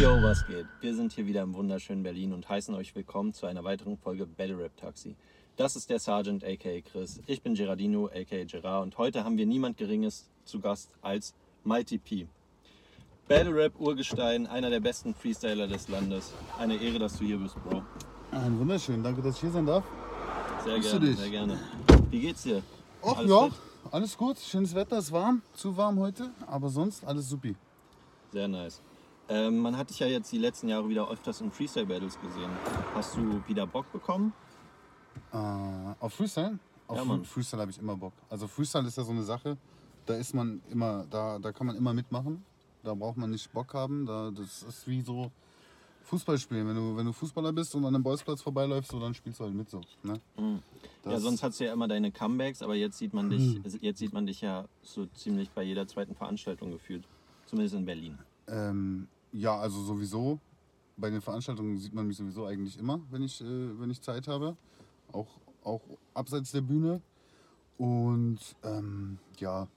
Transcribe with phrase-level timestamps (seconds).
[0.00, 0.66] Yo, was geht?
[0.82, 4.26] Wir sind hier wieder im wunderschönen Berlin und heißen euch willkommen zu einer weiteren Folge
[4.26, 5.16] Battle Rap Taxi.
[5.56, 7.22] Das ist der Sergeant aka Chris.
[7.26, 11.32] Ich bin Gerardino aka Gerard und heute haben wir niemand Geringes zu Gast als
[11.64, 12.26] Mighty P.
[13.26, 16.30] Battle Rap Urgestein, einer der besten Freestyler des Landes.
[16.58, 17.82] Eine Ehre, dass du hier bist, Bro.
[18.32, 19.84] Ein wunderschön, danke, dass ich hier sein darf.
[20.62, 21.60] Sehr Grüße gerne, sehr gerne.
[22.10, 22.62] Wie geht's dir?
[23.02, 23.54] Ach Alles ja, fit?
[23.92, 27.56] alles gut, schönes Wetter, ist warm, zu warm heute, aber sonst alles supi.
[28.30, 28.82] Sehr nice.
[29.28, 32.50] Ähm, man hat dich ja jetzt die letzten Jahre wieder öfters in Freestyle-Battles gesehen.
[32.94, 34.32] Hast du wieder Bock bekommen?
[35.32, 36.58] Äh, auf Freestyle?
[36.86, 37.24] Auf Ja, Mann.
[37.24, 38.12] Freestyle habe ich immer Bock.
[38.30, 39.56] Also Freestyle ist ja so eine Sache,
[40.06, 42.44] da ist man immer, da, da kann man immer mitmachen.
[42.84, 44.06] Da braucht man nicht Bock haben.
[44.06, 45.32] Da, das ist wie so
[46.04, 46.68] Fußball spielen.
[46.68, 49.44] Wenn du, wenn du Fußballer bist und an einem Bolzplatz vorbeiläufst, so, dann spielst du
[49.44, 49.80] halt mit so.
[50.04, 50.20] Ne?
[50.38, 50.60] Mhm.
[51.04, 54.12] Ja, sonst hast du ja immer deine Comebacks, aber jetzt sieht man dich, jetzt sieht
[54.12, 57.04] man dich ja so ziemlich bei jeder zweiten Veranstaltung gefühlt.
[57.46, 58.18] Zumindest in Berlin.
[58.48, 60.40] Ähm, ja, also sowieso.
[60.96, 64.28] Bei den Veranstaltungen sieht man mich sowieso eigentlich immer, wenn ich, äh, wenn ich Zeit
[64.28, 64.56] habe.
[65.12, 65.28] Auch,
[65.62, 65.82] auch
[66.14, 67.02] abseits der Bühne.
[67.76, 69.68] Und ähm, ja,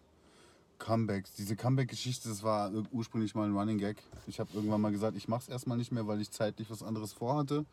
[0.78, 1.34] Comebacks.
[1.34, 4.02] Diese Comeback-Geschichte, das war ur- ursprünglich mal ein Running Gag.
[4.28, 6.82] Ich habe irgendwann mal gesagt, ich mache es erstmal nicht mehr, weil ich zeitlich was
[6.82, 7.66] anderes vorhatte.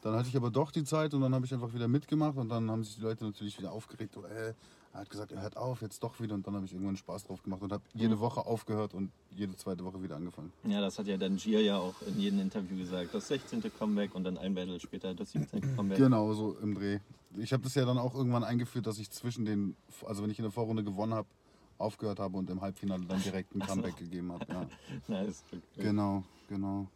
[0.00, 2.48] Dann hatte ich aber doch die Zeit und dann habe ich einfach wieder mitgemacht und
[2.48, 4.14] dann haben sich die Leute natürlich wieder aufgeregt.
[4.14, 4.54] So, äh,
[4.96, 7.24] er hat gesagt, er hört auf, jetzt doch wieder und dann habe ich irgendwann Spaß
[7.24, 10.52] drauf gemacht und habe jede Woche aufgehört und jede zweite Woche wieder angefangen.
[10.64, 13.12] Ja, das hat ja dann Gier ja auch in jedem Interview gesagt.
[13.12, 13.62] Das 16.
[13.78, 15.76] Comeback und dann ein Battle später das 17.
[15.76, 15.98] Comeback.
[15.98, 17.00] Genau, so im Dreh.
[17.36, 20.38] Ich habe das ja dann auch irgendwann eingeführt, dass ich zwischen den, also wenn ich
[20.38, 21.28] in der Vorrunde gewonnen habe,
[21.76, 23.60] aufgehört habe und im Halbfinale dann direkt ein.
[23.60, 24.46] Comeback gegeben habe.
[24.48, 24.66] Ja.
[25.08, 25.44] Nice.
[25.52, 25.60] Okay.
[25.76, 26.86] Genau, genau.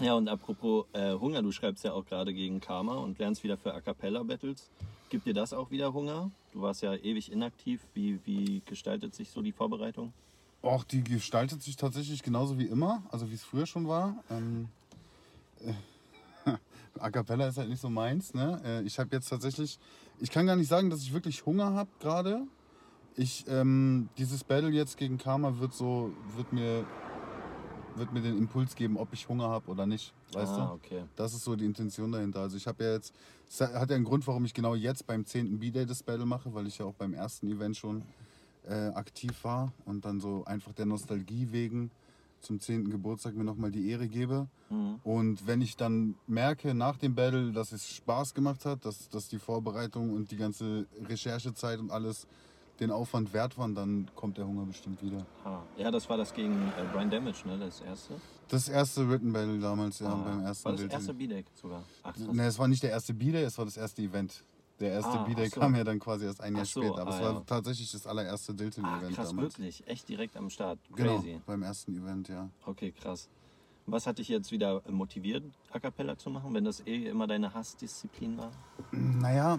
[0.00, 3.58] Ja, und apropos äh, Hunger, du schreibst ja auch gerade gegen Karma und lernst wieder
[3.58, 4.70] für A Cappella Battles.
[5.10, 6.30] Gibt dir das auch wieder Hunger?
[6.52, 7.80] Du warst ja ewig inaktiv.
[7.94, 10.12] Wie, wie gestaltet sich so die Vorbereitung?
[10.62, 14.22] Och, die gestaltet sich tatsächlich genauso wie immer, also wie es früher schon war.
[14.30, 14.68] Ähm,
[15.64, 15.72] äh,
[16.98, 18.34] A Cappella ist halt nicht so meins.
[18.34, 18.60] Ne?
[18.64, 19.78] Äh, ich habe jetzt tatsächlich,
[20.18, 22.46] ich kann gar nicht sagen, dass ich wirklich Hunger habe gerade.
[23.16, 26.84] Ich, ähm, dieses Battle jetzt gegen Karma wird so, wird mir,
[27.94, 30.12] wird mir den Impuls geben, ob ich Hunger habe oder nicht.
[30.32, 30.72] Weißt ah, du?
[30.74, 31.04] okay.
[31.16, 32.40] Das ist so die Intention dahinter.
[32.40, 33.14] Also ich habe ja jetzt,
[33.48, 35.58] es hat ja einen Grund, warum ich genau jetzt beim 10.
[35.58, 38.02] B-Day das Battle mache, weil ich ja auch beim ersten Event schon
[38.68, 41.90] äh, aktiv war und dann so einfach der Nostalgie wegen
[42.40, 42.90] zum 10.
[42.90, 44.46] Geburtstag mir nochmal die Ehre gebe.
[44.70, 45.00] Mhm.
[45.04, 49.28] Und wenn ich dann merke nach dem Battle, dass es Spaß gemacht hat, dass, dass
[49.28, 52.26] die Vorbereitung und die ganze Recherchezeit und alles
[52.80, 55.24] den Aufwand wert waren, dann kommt der Hunger bestimmt wieder.
[55.44, 57.58] Ah, ja, das war das gegen äh, Brian Damage, ne?
[57.58, 58.14] Das erste.
[58.48, 61.82] Das erste Written Battle damals, ja, Ah, beim ersten War das Bild- erste B-Deck sogar?
[62.02, 62.16] Ach.
[62.16, 64.42] Ne, es war nicht der erste B-Day, es war das erste Event.
[64.80, 65.60] Der erste Ah, B-Day so.
[65.60, 67.02] kam ja dann quasi erst ein Jahr so, später.
[67.02, 67.40] Aber ah, es war ja.
[67.46, 69.58] tatsächlich das allererste Ah, Dilton-Event krass, damals.
[69.58, 69.86] wirklich.
[69.86, 70.78] Echt direkt am Start.
[70.96, 71.40] Genau, Crazy.
[71.46, 72.48] beim ersten Event, ja.
[72.64, 73.28] Okay, krass.
[73.86, 75.42] Was hat dich jetzt wieder motiviert,
[75.72, 78.50] A Cappella zu machen, wenn das eh immer deine Hassdisziplin war?
[78.92, 79.58] Naja,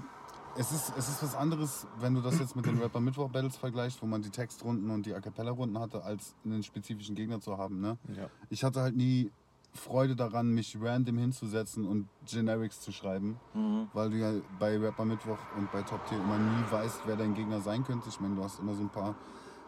[0.58, 4.06] es ist, es ist was anderes, wenn du das jetzt mit den Rapper-Mittwoch-Battles vergleichst, wo
[4.06, 7.80] man die Textrunden und die A Cappella-Runden hatte, als einen spezifischen Gegner zu haben.
[7.82, 7.98] Ne?
[8.16, 8.28] Ja.
[8.50, 9.32] Ich hatte halt nie
[9.74, 13.88] Freude daran, mich random hinzusetzen und Generics zu schreiben, Mhm.
[13.94, 17.34] weil du ja bei Rapper Mittwoch und bei Top Tier immer nie weißt, wer dein
[17.34, 18.10] Gegner sein könnte.
[18.10, 19.16] Ich meine, du hast immer so ein paar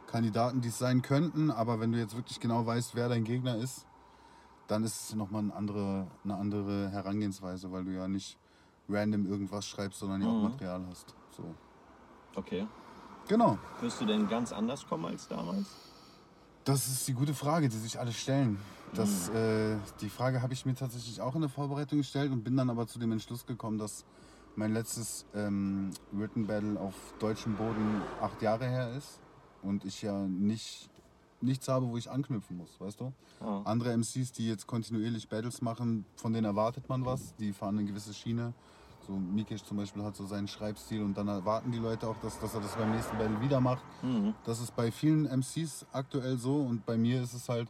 [0.07, 3.55] Kandidaten, die es sein könnten, aber wenn du jetzt wirklich genau weißt, wer dein Gegner
[3.55, 3.85] ist,
[4.67, 8.37] dann ist es nochmal eine andere, eine andere Herangehensweise, weil du ja nicht
[8.89, 10.43] random irgendwas schreibst, sondern ja auch Mhm.
[10.43, 11.15] Material hast.
[11.35, 11.43] So.
[12.35, 12.67] Okay.
[13.27, 13.57] Genau.
[13.79, 15.67] Wirst du denn ganz anders kommen als damals?
[16.65, 18.57] Das ist die gute Frage, die sich alle stellen.
[18.93, 22.55] Das, äh, die Frage habe ich mir tatsächlich auch in der Vorbereitung gestellt und bin
[22.55, 24.05] dann aber zu dem Entschluss gekommen, dass
[24.55, 29.19] mein letztes ähm, Written Battle auf deutschem Boden acht Jahre her ist
[29.63, 30.89] und ich ja nicht,
[31.43, 33.13] nichts habe, wo ich anknüpfen muss, weißt du?
[33.39, 33.61] Ah.
[33.65, 37.87] Andere MCs, die jetzt kontinuierlich Battles machen, von denen erwartet man was, die fahren eine
[37.87, 38.53] gewisse Schiene.
[39.05, 42.39] So Mikesh zum Beispiel hat so seinen Schreibstil und dann erwarten die Leute auch, dass,
[42.39, 43.83] dass er das beim nächsten Battle wieder macht.
[44.01, 44.33] Mhm.
[44.45, 47.67] Das ist bei vielen MCs aktuell so und bei mir ist es halt,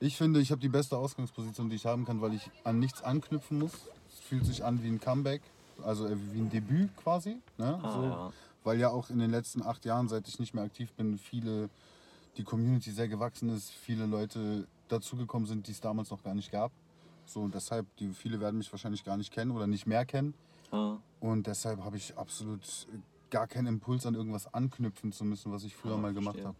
[0.00, 3.02] ich finde, ich habe die beste Ausgangsposition, die ich haben kann, weil ich an nichts
[3.02, 3.72] anknüpfen muss.
[4.08, 5.42] Es fühlt sich an wie ein Comeback,
[5.84, 7.36] also äh, wie ein Debüt quasi.
[7.58, 7.78] Ne?
[7.82, 8.32] Ah, so, ja.
[8.64, 11.68] Weil ja auch in den letzten acht Jahren, seit ich nicht mehr aktiv bin, viele,
[12.36, 16.50] die Community sehr gewachsen ist, viele Leute dazugekommen sind, die es damals noch gar nicht
[16.50, 16.72] gab.
[17.24, 20.34] So und deshalb, die, viele werden mich wahrscheinlich gar nicht kennen oder nicht mehr kennen.
[20.70, 20.96] Ah.
[21.20, 22.60] Und deshalb habe ich absolut
[23.30, 26.56] gar keinen Impuls an irgendwas anknüpfen zu müssen, was ich früher Ah, mal gemacht habe.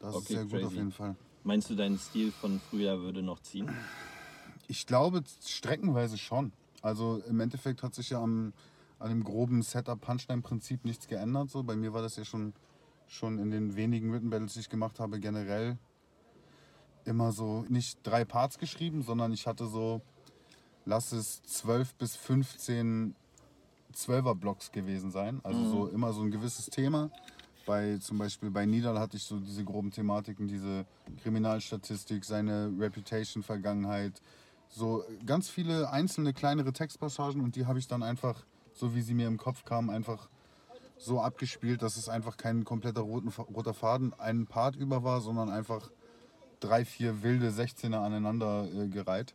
[0.00, 1.16] Das Okay, ist sehr gut auf jeden Fall.
[1.44, 3.68] Meinst du, dein Stil von früher würde noch ziehen?
[4.66, 6.52] Ich glaube streckenweise schon.
[6.82, 8.52] Also im Endeffekt hat sich ja am,
[8.98, 11.50] an dem groben Setup-Punchline-Prinzip nichts geändert.
[11.50, 11.62] So.
[11.62, 12.52] Bei mir war das ja schon,
[13.08, 15.78] schon in den wenigen Written Battles, die ich gemacht habe, generell
[17.04, 20.02] immer so nicht drei Parts geschrieben, sondern ich hatte so,
[20.84, 23.14] lass es 12 bis 15
[23.92, 25.40] Zwölfer-Blocks gewesen sein.
[25.42, 27.10] Also so immer so ein gewisses Thema.
[27.66, 30.86] Bei, zum Beispiel bei Nidal hatte ich so diese groben Thematiken, diese
[31.22, 34.22] Kriminalstatistik, seine Reputation, Vergangenheit,
[34.68, 39.14] so ganz viele einzelne kleinere Textpassagen und die habe ich dann einfach, so wie sie
[39.14, 40.28] mir im Kopf kamen, einfach
[40.98, 45.48] so abgespielt, dass es einfach kein kompletter roten, roter Faden einen Part über war, sondern
[45.48, 45.90] einfach
[46.60, 49.34] drei, vier wilde 16er aneinander äh, gereiht.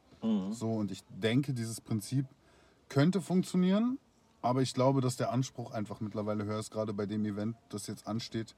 [0.51, 2.25] So, und ich denke, dieses Prinzip
[2.89, 3.97] könnte funktionieren,
[4.41, 7.87] aber ich glaube, dass der Anspruch einfach mittlerweile höher ist, gerade bei dem Event, das
[7.87, 8.55] jetzt ansteht,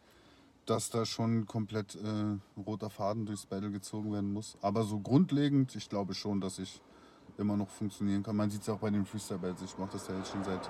[0.65, 4.57] dass da schon komplett äh, roter Faden durchs Battle gezogen werden muss.
[4.61, 6.81] Aber so grundlegend, ich glaube schon, dass ich
[7.37, 8.35] immer noch funktionieren kann.
[8.35, 9.71] Man sieht es auch bei den Freestyle Battles.
[9.71, 10.69] Ich mache das ja jetzt schon seit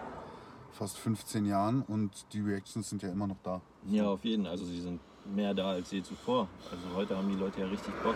[0.76, 3.62] fast 15 Jahren und die Reactions sind ja immer noch da.
[3.88, 4.46] Ja, auf jeden.
[4.46, 5.00] Also sie sind
[5.34, 6.48] mehr da als je zuvor.
[6.72, 8.16] Also heute haben die Leute ja richtig Bock.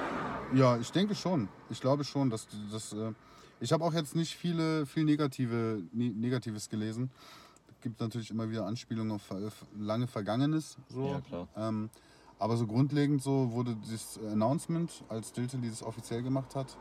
[0.54, 1.48] Ja, ich denke schon.
[1.70, 2.94] Ich glaube schon, dass das.
[2.94, 3.14] Äh,
[3.62, 7.10] ich habe auch jetzt nicht viele, viel negative, ne, Negatives gelesen.
[7.72, 9.24] Es gibt natürlich immer wieder Anspielungen auf
[9.78, 10.78] lange Vergangenes.
[10.90, 11.08] So.
[11.08, 11.48] Ja, klar.
[11.56, 11.90] Ähm,
[12.40, 16.78] aber so grundlegend so wurde das Announcement, als Diltily das offiziell gemacht hat,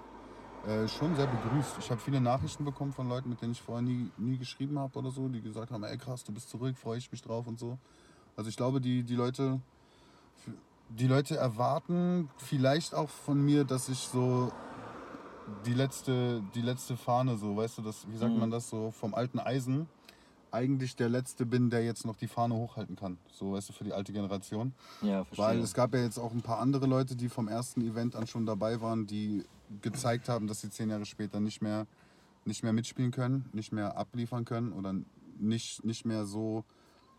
[0.69, 1.79] äh, schon sehr begrüßt.
[1.79, 4.99] Ich habe viele Nachrichten bekommen von Leuten, mit denen ich vorher nie, nie geschrieben habe
[4.99, 7.59] oder so, die gesagt haben, ey krass, du bist zurück, freue ich mich drauf und
[7.59, 7.79] so.
[8.37, 9.61] Also ich glaube, die, die Leute
[10.91, 14.51] die Leute erwarten vielleicht auch von mir, dass ich so
[15.67, 18.41] die letzte, die letzte Fahne, so, weißt du, das, wie sagt Mhm.
[18.41, 19.87] man das, so vom alten Eisen,
[20.51, 23.19] eigentlich der Letzte bin, der jetzt noch die Fahne hochhalten kann.
[23.33, 24.73] So, weißt du, für die alte Generation.
[25.03, 25.47] Ja, verstehe.
[25.47, 28.27] Weil es gab ja jetzt auch ein paar andere Leute, die vom ersten Event an
[28.27, 29.45] schon dabei waren, die
[29.83, 31.87] gezeigt haben, dass sie zehn Jahre später nicht mehr,
[32.45, 34.95] nicht mehr mitspielen können, nicht mehr abliefern können oder
[35.39, 36.65] nicht, nicht mehr so,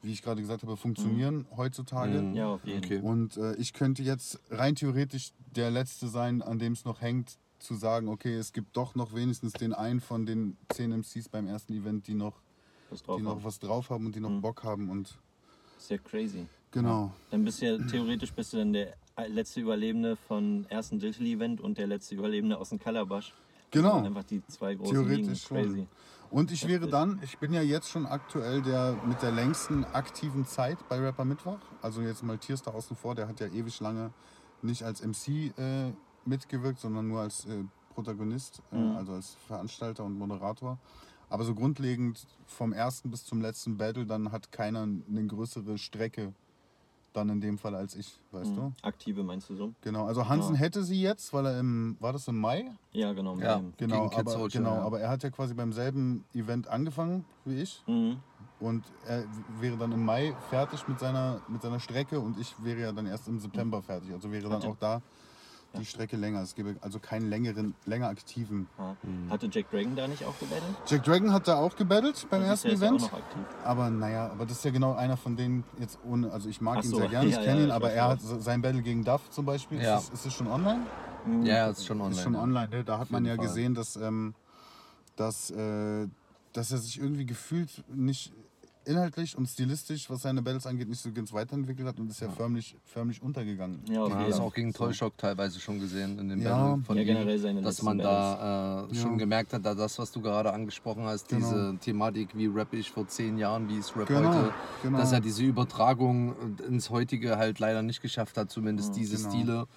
[0.02, 2.32] wie ich gerade gesagt habe, funktionieren heutzutage.
[2.34, 3.00] ja, auf jeden Okay.
[3.00, 7.38] Und äh, ich könnte jetzt rein theoretisch der Letzte sein, an dem es noch hängt,
[7.60, 11.46] zu sagen, okay, es gibt doch noch wenigstens den einen von den zehn MCs beim
[11.48, 12.42] ersten Event, die noch,
[12.90, 13.44] Was drauf die noch haben.
[13.44, 14.42] was drauf haben und die noch Mhm.
[14.42, 14.90] Bock haben.
[14.90, 15.18] Und
[15.78, 16.46] Ist ja crazy.
[16.72, 17.14] genau.
[17.32, 18.96] Dann bist du ja theoretisch bist du dann der
[19.28, 23.34] letzte Überlebende von ersten Diltily-Event und der letzte Überlebende aus dem Kalabash.
[23.72, 23.94] Genau.
[23.94, 25.24] Also einfach die zwei großen Ligen.
[25.24, 25.58] Theoretisch schon.
[25.58, 25.88] Crazy.
[26.32, 30.46] Und ich wäre dann, ich bin ja jetzt schon aktuell der mit der längsten aktiven
[30.46, 31.58] Zeit bei Rapper Mittwoch.
[31.82, 34.12] Also jetzt mal Tierstar außen vor, der hat ja ewig lange
[34.62, 35.92] nicht als MC äh,
[36.26, 37.64] mitgewirkt, sondern nur als äh,
[37.96, 38.96] Protagonist, äh, Mhm.
[38.96, 40.78] also als Veranstalter und Moderator.
[41.30, 46.34] Aber so grundlegend vom ersten bis zum letzten Battle, dann hat keiner eine größere Strecke
[47.14, 48.62] dann in dem Fall als ich, weißt du?
[48.62, 48.74] Mhm.
[48.82, 49.74] Aktive meinst du so?
[49.82, 50.62] Genau, also Hansen Ja.
[50.62, 52.72] hätte sie jetzt, weil er im, war das im Mai?
[52.92, 53.36] Ja, genau.
[53.36, 53.58] mit Ja.
[53.58, 53.74] dem.
[53.78, 54.82] Genau, aber, Soldier, genau ja.
[54.84, 58.18] aber er hat ja quasi beim selben Event angefangen wie ich Mhm.
[58.60, 59.24] und er
[59.62, 63.06] wäre dann im Mai fertig mit seiner, mit seiner Strecke und ich wäre ja dann
[63.06, 64.14] erst im September fertig.
[64.14, 65.02] Also wäre dann auch da
[65.78, 65.86] die.
[65.86, 66.42] Strecke länger.
[66.42, 68.68] Es gäbe also keinen längeren, länger aktiven.
[68.78, 68.96] Ja.
[69.04, 69.30] Mhm.
[69.30, 70.76] Hatte Jack Dragon da nicht auch gebettelt?
[70.88, 72.98] Jack Dragon hat da auch gebettelt beim Also ist ersten Event.
[72.98, 73.42] Ist ja auch noch aktiv.
[73.64, 76.78] Aber naja, aber das ist ja genau einer von denen jetzt ohne, also ich mag
[76.80, 78.40] Ach ihn so, sehr gerne, ich ja, kenne ja, ihn, ich aber er hat so-
[78.40, 79.98] sein Battle gegen Duff zum Beispiel, Ja.
[79.98, 80.82] ist, es- ist es schon online?
[81.26, 81.44] Mhm.
[81.44, 82.16] Ja, ist schon online.
[82.16, 82.84] ist schon online, ne?
[82.84, 83.46] Da hat man ja Fall.
[83.46, 84.34] gesehen, dass, ähm,
[85.16, 86.08] dass, äh,
[86.54, 88.34] dass er sich irgendwie gefühlt nicht
[88.90, 92.30] inhaltlich und stilistisch, was seine Battles angeht, nicht so ganz weiterentwickelt hat und ist ja
[92.30, 93.82] förmlich, förmlich untergegangen.
[93.90, 94.42] Ja, auf Man hat Fall.
[94.42, 96.58] auch gegen Toyshock teilweise schon gesehen in dem Ja.
[96.70, 99.02] Battle von Ja, generell seine dass man da äh, Ja.
[99.02, 101.40] schon gemerkt hat, da das, was du gerade angesprochen hast, Genau.
[101.48, 104.98] diese Thematik, wie rap ich vor zehn Jahren, wie es Rap Genau, heute, genau.
[104.98, 106.36] dass er diese Übertragung
[106.68, 109.30] ins heutige halt leider nicht geschafft hat, zumindest diese genau.
[109.30, 109.68] Stile.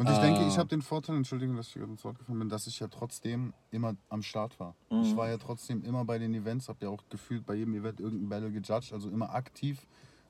[0.00, 2.48] Und ich denke, ich habe den Vorteil, Entschuldigung, dass ich gerade ins Wort gefallen bin,
[2.48, 4.74] dass ich ja trotzdem immer am Start war.
[4.88, 5.02] Mhm.
[5.02, 8.00] Ich war ja trotzdem immer bei den Events, habe ja auch gefühlt bei jedem Event
[8.00, 9.86] irgendein Battle gejudged, also immer aktiv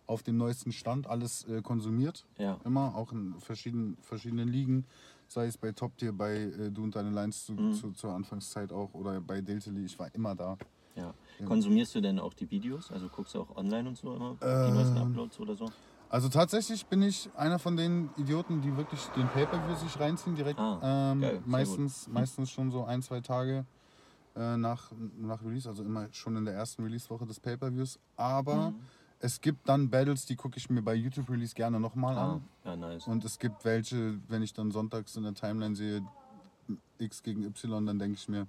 [0.08, 2.26] auf dem neuesten Stand alles äh, konsumiert.
[2.36, 2.58] Ja.
[2.64, 4.86] Immer, auch in verschiedenen, verschiedenen Ligen,
[5.28, 7.72] sei es bei Top Tier, bei äh, Du und deine Lines zu, Mhm.
[7.72, 10.58] zu, zur Anfangszeit auch oder bei Deltily, ich war immer da.
[10.96, 11.14] Ja.
[11.46, 12.90] Konsumierst du denn auch die Videos?
[12.90, 14.36] Also guckst du auch online und so immer?
[14.40, 15.66] Die neuesten Ähm, Uploads oder so?
[16.10, 20.58] Also tatsächlich bin ich einer von den Idioten, die wirklich den Pay-Per-View sich reinziehen direkt.
[20.58, 22.14] Ah, ähm, geil, meistens, gut.
[22.14, 23.64] meistens schon so ein, zwei Tage
[24.34, 24.90] äh, nach,
[25.20, 28.00] nach Release, also immer schon in der ersten Release-Woche des Pay-Per-Views.
[28.16, 28.80] Aber Mhm.
[29.20, 32.48] es gibt dann Battles, die gucke ich mir bei YouTube Release gerne nochmal Ah, an.
[32.64, 33.06] ja, nice.
[33.06, 36.02] Und es gibt welche, wenn ich dann sonntags in der Timeline sehe,
[36.98, 38.48] X gegen Y, dann denke ich mir,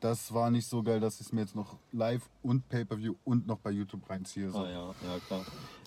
[0.00, 3.46] das war nicht so geil, dass ich es mir jetzt noch live und Pay-Per-View und
[3.46, 4.50] noch bei YouTube reinziehe.
[4.50, 4.58] So.
[4.58, 5.44] Ah, ja, ja, klar.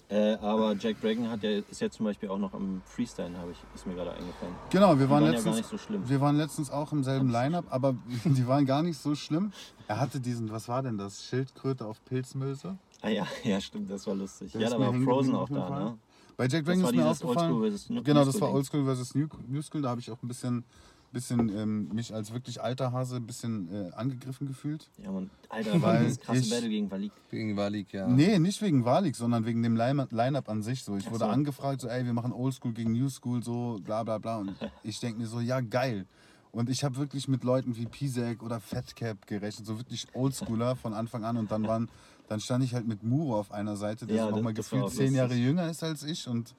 [0.09, 3.51] Äh, aber Jack Dragon hat ja, ist ja zum Beispiel auch noch am Freestyle, habe
[3.51, 4.55] ich, ist mir gerade eingefallen.
[4.69, 5.57] Genau, wir waren waren ja letztens.
[5.57, 6.09] nicht so.
[6.09, 7.93] Wir waren letztens auch im selben Line-Up, aber
[8.25, 9.51] die waren gar nicht so schlimm.
[9.87, 11.25] Er hatte diesen, was war denn das?
[11.25, 12.77] Schildkröte auf Pilzmülse.
[13.01, 14.53] Ah ja, ja, stimmt, das war lustig.
[14.53, 15.97] Der ja, da war Frozen auch da, ne?
[16.37, 18.03] Bei Jack Dragon ist mir aufgefallen.
[18.03, 18.53] Genau, das war.
[18.53, 19.81] Oldschool versus New, New School.
[19.81, 20.63] Da habe ich auch ein bisschen,
[21.11, 24.89] bisschen ähm, mich als wirklich alter Hase ein bisschen äh, angegriffen gefühlt.
[25.01, 27.11] Ja, und Alter, Weil das krasse ich- Battle gegen Valik.
[27.31, 28.07] Gegen Walik, ja.
[28.07, 30.83] Nee, nicht wegen Walik, sondern wegen dem Line- Line-Up an sich.
[30.83, 30.95] So.
[30.97, 31.31] Ich Ach wurde so.
[31.31, 34.37] angefragt, so, ey, wir machen Oldschool gegen New School, so bla bla bla.
[34.37, 36.05] Und ich denke mir so, ja, geil.
[36.51, 40.93] Und ich habe wirklich mit Leuten wie Pisek oder Fatcap gerechnet, so wirklich Oldschooler von
[40.93, 41.37] Anfang an.
[41.37, 41.89] Und dann waren,
[42.27, 45.35] dann stand ich halt mit Muro auf einer Seite, der Ja, nochmal gefühlt zehn Jahre
[45.35, 46.27] jünger ist als ich.
[46.27, 46.55] Und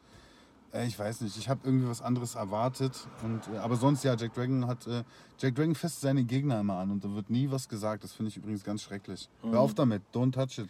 [0.86, 3.08] ich weiß nicht, ich habe irgendwie was anderes erwartet.
[3.24, 5.02] Und, äh, aber sonst, ja, Jack Dragon hat, äh,
[5.38, 8.04] Jack Dragon fässt seine Gegner immer an und da wird nie was gesagt.
[8.04, 9.28] Das finde ich übrigens ganz schrecklich.
[9.42, 10.68] Hör auf damit, don't touch it.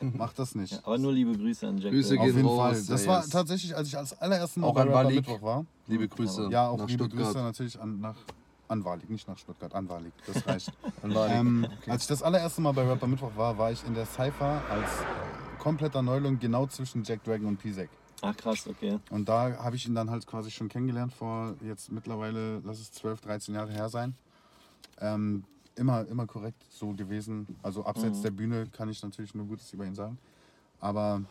[0.00, 0.72] Mach das nicht.
[0.72, 0.78] Mhm.
[0.78, 1.92] Ja, aber nur liebe Grüße an Jack.
[1.92, 2.20] Grüße Dragon.
[2.20, 2.86] Auf gehen jeden raus, Fall.
[2.88, 3.28] Das war yes.
[3.30, 5.16] tatsächlich, als ich als allererstes Mal Auch bei an Rapper Walik.
[5.16, 5.66] Mittwoch war.
[5.86, 6.48] Liebe Grüße.
[6.50, 7.26] Ja, auch nach liebe Stuttgart.
[7.28, 8.16] Grüße natürlich an, nach,
[8.68, 10.12] an Walik, nicht nach Stuttgart, an Walik.
[10.26, 10.72] Das reicht.
[11.02, 11.34] An Walik.
[11.36, 14.60] ähm, Als ich das allererste Mal bei Rapper Mittwoch war, war ich in der Cypher
[14.70, 14.90] als
[15.58, 17.88] kompletter Neuling genau zwischen Jack Dragon und Pisek.
[18.22, 18.98] Ach krass, okay.
[19.10, 22.92] Und da habe ich ihn dann halt quasi schon kennengelernt vor jetzt mittlerweile, lass es
[22.92, 24.14] 12, 13 Jahre her sein.
[25.00, 25.44] Ähm,
[25.76, 27.46] immer, immer korrekt so gewesen.
[27.62, 28.22] Also abseits Mhm.
[28.22, 30.18] der Bühne kann ich natürlich nur Gutes über ihn sagen.
[30.80, 31.22] Aber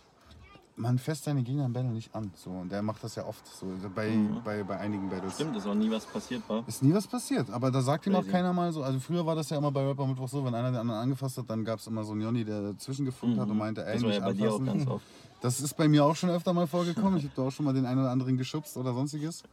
[0.77, 2.31] man fässt seine Gegner im Battle nicht an.
[2.35, 2.51] So.
[2.51, 4.41] Und der macht das ja oft so bei, Mhm.
[4.43, 5.33] bei, bei einigen Battles.
[5.35, 6.63] Stimmt, ist auch nie was passiert war.
[6.67, 8.31] Ist nie was passiert, aber da sagt ihm auch Crazy.
[8.31, 8.83] keiner mal so.
[8.83, 11.37] Also früher war das ja immer bei Rapper Mittwoch so, wenn einer den anderen angefasst
[11.37, 13.97] hat, dann gab es immer so einen Jonny, der dazwischen gefunkt hat und meinte, ey,
[13.97, 14.03] Mhm.
[14.03, 14.79] Das war ja bei dir auch anfassen.
[14.79, 15.05] ganz oft.
[15.41, 17.17] Das ist bei mir auch schon öfter mal vorgekommen.
[17.19, 19.43] Ich habe da auch schon mal den einen oder anderen geschubst oder sonstiges.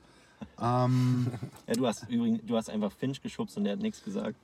[0.60, 1.26] Ähm,
[1.66, 4.36] Ja, du hast übrigens, du hast einfach Finch geschubst und der hat nichts gesagt.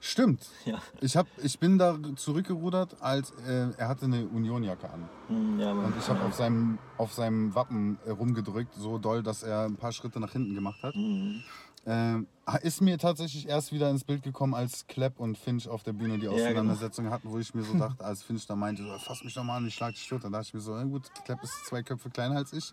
[0.00, 0.46] stimmt.
[0.66, 5.08] Ja, Ich, hab, ich bin da zurückgerudert, als äh, er hatte eine Unionjacke an.
[5.28, 5.72] Hm, ja.
[5.72, 9.76] Und ich habe auf seinem, auf seinem Wappen äh, rumgedrückt, so doll, dass er ein
[9.76, 10.94] paar Schritte nach hinten gemacht hat.
[10.94, 11.42] Mhm.
[11.86, 12.26] Ähm,
[12.62, 16.14] ist mir tatsächlich erst wieder ins Bild gekommen, als Klepp und Finch auf der Bühne
[16.18, 16.34] die genau.
[16.34, 19.44] Auseinandersetzung hatten, wo ich mir so dachte, als Finch da meinte, so, fass mich doch
[19.44, 20.24] mal an, ich schlag dich tot.
[20.24, 22.72] Dann dachte ich mir so, gut, Klepp ist zwei Köpfe kleiner als ich.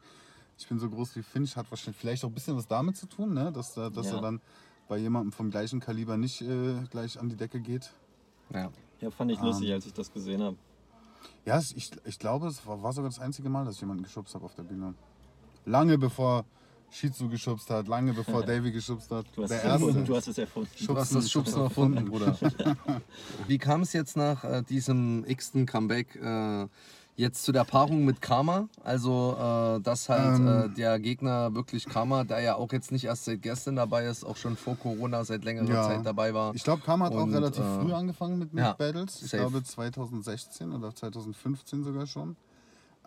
[0.57, 3.07] Ich bin so groß wie Finch, hat wahrscheinlich vielleicht auch ein bisschen was damit zu
[3.07, 3.51] tun, ne?
[3.51, 4.15] dass, da- dass Ja.
[4.17, 4.41] er dann
[4.87, 7.91] bei jemandem vom gleichen Kaliber nicht äh, gleich an die Decke geht.
[8.53, 8.69] Ja.
[8.99, 9.45] Ja, fand ich Ähm.
[9.45, 10.57] lustig, als ich das gesehen habe.
[11.45, 14.35] Ja, ich, ich glaube, es war, war sogar das einzige Mal, dass ich jemanden geschubst
[14.35, 14.93] habe auf der Bühne.
[15.65, 16.45] Lange bevor
[16.91, 19.25] Shizu geschubst hat, lange bevor Davy geschubst hat.
[19.35, 19.85] Du hast, der es erste.
[19.87, 20.69] erfunden, du hast es erfunden.
[20.85, 22.37] Du hast das Schubsen erfunden, Bruder.
[23.47, 26.67] Wie kam es jetzt nach äh, diesem x-ten Comeback äh,
[27.15, 28.67] jetzt zu der Paarung mit Karma?
[28.83, 30.47] Also, äh, dass halt Ähm.
[30.47, 34.23] äh, der Gegner wirklich Karma, der ja auch jetzt nicht erst seit gestern dabei ist,
[34.25, 35.83] auch schon vor Corona seit längerer Ja.
[35.83, 36.53] Zeit dabei war.
[36.55, 39.21] Ich glaube, Karma hat auch Und, relativ äh, früh angefangen mit, mit ja, Battles.
[39.21, 39.43] Ich safe.
[39.43, 42.35] glaube 2016 oder 2015 sogar schon.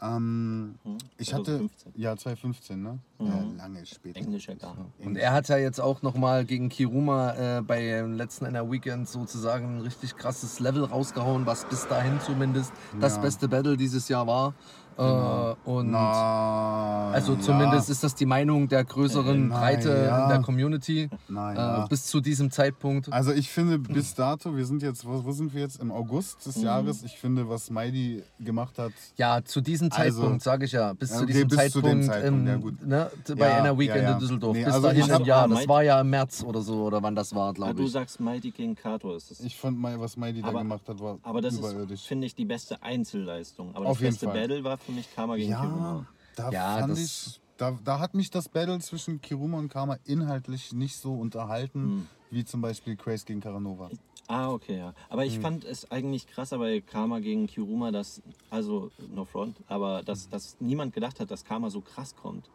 [0.02, 1.44] Ähm, Hm, ich hatte.
[1.58, 1.92] 2015.
[1.96, 2.98] Ja, 2015, ne?
[3.18, 3.26] Mhm.
[3.26, 4.18] Ja, lange später.
[4.18, 4.76] Englischer gar.
[4.98, 9.78] Und er hat ja jetzt auch nochmal gegen Kiruma äh, beim letzten NR Weekend sozusagen
[9.78, 13.22] ein richtig krasses Level rausgehauen, was bis dahin zumindest das Ja.
[13.22, 14.54] beste Battle dieses Jahr war.
[14.96, 20.22] Äh, und Na, also zumindest ist das die Meinung der größeren Äh, na Breite ja.
[20.24, 21.84] in der Community Naja.
[21.84, 23.12] äh, bis zu diesem Zeitpunkt.
[23.12, 25.80] Also ich finde bis dato, wir sind jetzt, wo, wo sind wir jetzt?
[25.80, 27.02] Im August des Jahres.
[27.02, 31.10] Ich finde, was Mighty gemacht hat, Ja, zu diesem Also- Zeitpunkt, sage ich ja, bis
[31.10, 32.86] Ja, zu okay, diesem bis zu dem Zeitpunkt, Zeitpunkt, im, ja, gut.
[32.86, 34.12] Ne, bei Ja, NR Weekend ja, ja.
[34.14, 34.56] in Düsseldorf.
[34.56, 35.44] Nee, bis also dahin im Jahr.
[35.44, 37.92] Ah, Das war ja im März oder so, oder wann das war, glaube du ich.
[37.92, 39.40] sagst Mighty King Kato ist es.
[39.40, 42.00] ich fand, was Mighty da Aber- gemacht hat, war Aber das überirdisch.
[42.00, 43.74] ist, finde ich, die beste Einzelleistung.
[43.74, 44.40] Aber Auf das jeden beste Fall.
[44.40, 46.06] Battle war für mich Karma gegen Kiruma.
[46.06, 49.68] Ja, da Ja, fand das- ich, da, da hat mich das Battle zwischen Kiruma und
[49.68, 52.06] Karma inhaltlich nicht so unterhalten, Hm.
[52.30, 53.90] wie zum Beispiel Craze gegen Caranova.
[54.26, 54.94] Ah, okay, ja.
[55.08, 55.28] Aber Hm.
[55.28, 60.04] ich fand es eigentlich krasser bei Karma gegen Kiruma, dass, also, no front, aber Hm.
[60.06, 62.50] dass, dass niemand gedacht hat, dass Karma so krass kommt.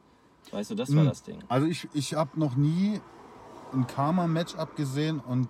[0.51, 1.09] Weißt du, das war Hm.
[1.09, 1.43] das Ding.
[1.47, 2.99] Also ich, ich habe noch nie
[3.73, 5.47] ein Karma-Matchup gesehen und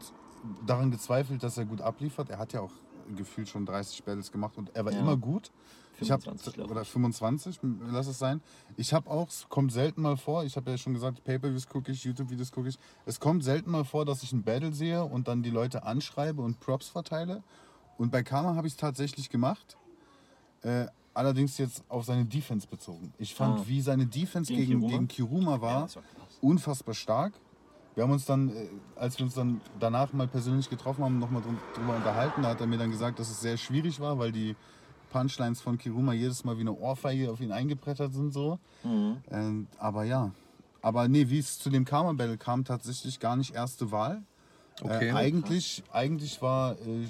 [0.65, 2.29] daran gezweifelt, dass er gut abliefert.
[2.29, 2.71] Er hat ja auch
[3.15, 4.99] gefühlt schon 30 Battles gemacht und er war Ja.
[4.99, 5.51] immer gut.
[6.01, 6.71] Ich hab, 25, glaub ich.
[6.71, 7.59] oder 25,
[7.91, 8.41] lass es sein.
[8.77, 11.91] Ich habe auch, es kommt selten mal vor, ich habe ja schon gesagt, Pay-Per-Views gucke
[11.91, 12.79] ich, YouTube-Videos gucke ich.
[13.05, 16.41] Es kommt selten mal vor, dass ich ein Battle sehe und dann die Leute anschreibe
[16.41, 17.43] und Props verteile.
[17.97, 19.77] Und bei Karma habe ich es tatsächlich gemacht.
[20.61, 23.13] Äh, allerdings jetzt auf seine Defense bezogen.
[23.17, 23.63] Ich fand, Ah.
[23.67, 24.91] wie seine Defense Gegen gegen, Kiruma?
[24.93, 26.03] gegen Kiruma war, Ja, war
[26.41, 27.33] unfassbar stark.
[27.95, 31.41] Wir haben uns dann, äh, als wir uns dann danach mal persönlich getroffen haben, nochmal
[31.75, 32.43] drüber unterhalten.
[32.43, 34.55] Da hat er mir dann gesagt, dass es sehr schwierig war, weil die
[35.09, 38.33] Punchlines von Kiruma jedes Mal wie eine Ohrfeige auf ihn eingebrettert sind.
[38.33, 38.59] So.
[38.83, 39.17] Mhm.
[39.31, 40.31] Ähm, aber ja.
[40.81, 44.23] Aber nee, wie es zu dem Karma Battle kam, tatsächlich gar nicht erste Wahl.
[44.81, 45.09] Okay.
[45.09, 47.07] Äh, eigentlich, eigentlich war äh,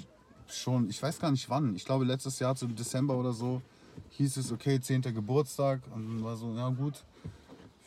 [0.48, 3.62] schon, ich weiß gar nicht wann, ich glaube letztes Jahr zum Dezember oder so,
[4.10, 5.02] hieß es, okay, 10.
[5.02, 5.82] Geburtstag.
[5.94, 7.04] Und dann war so, ja gut,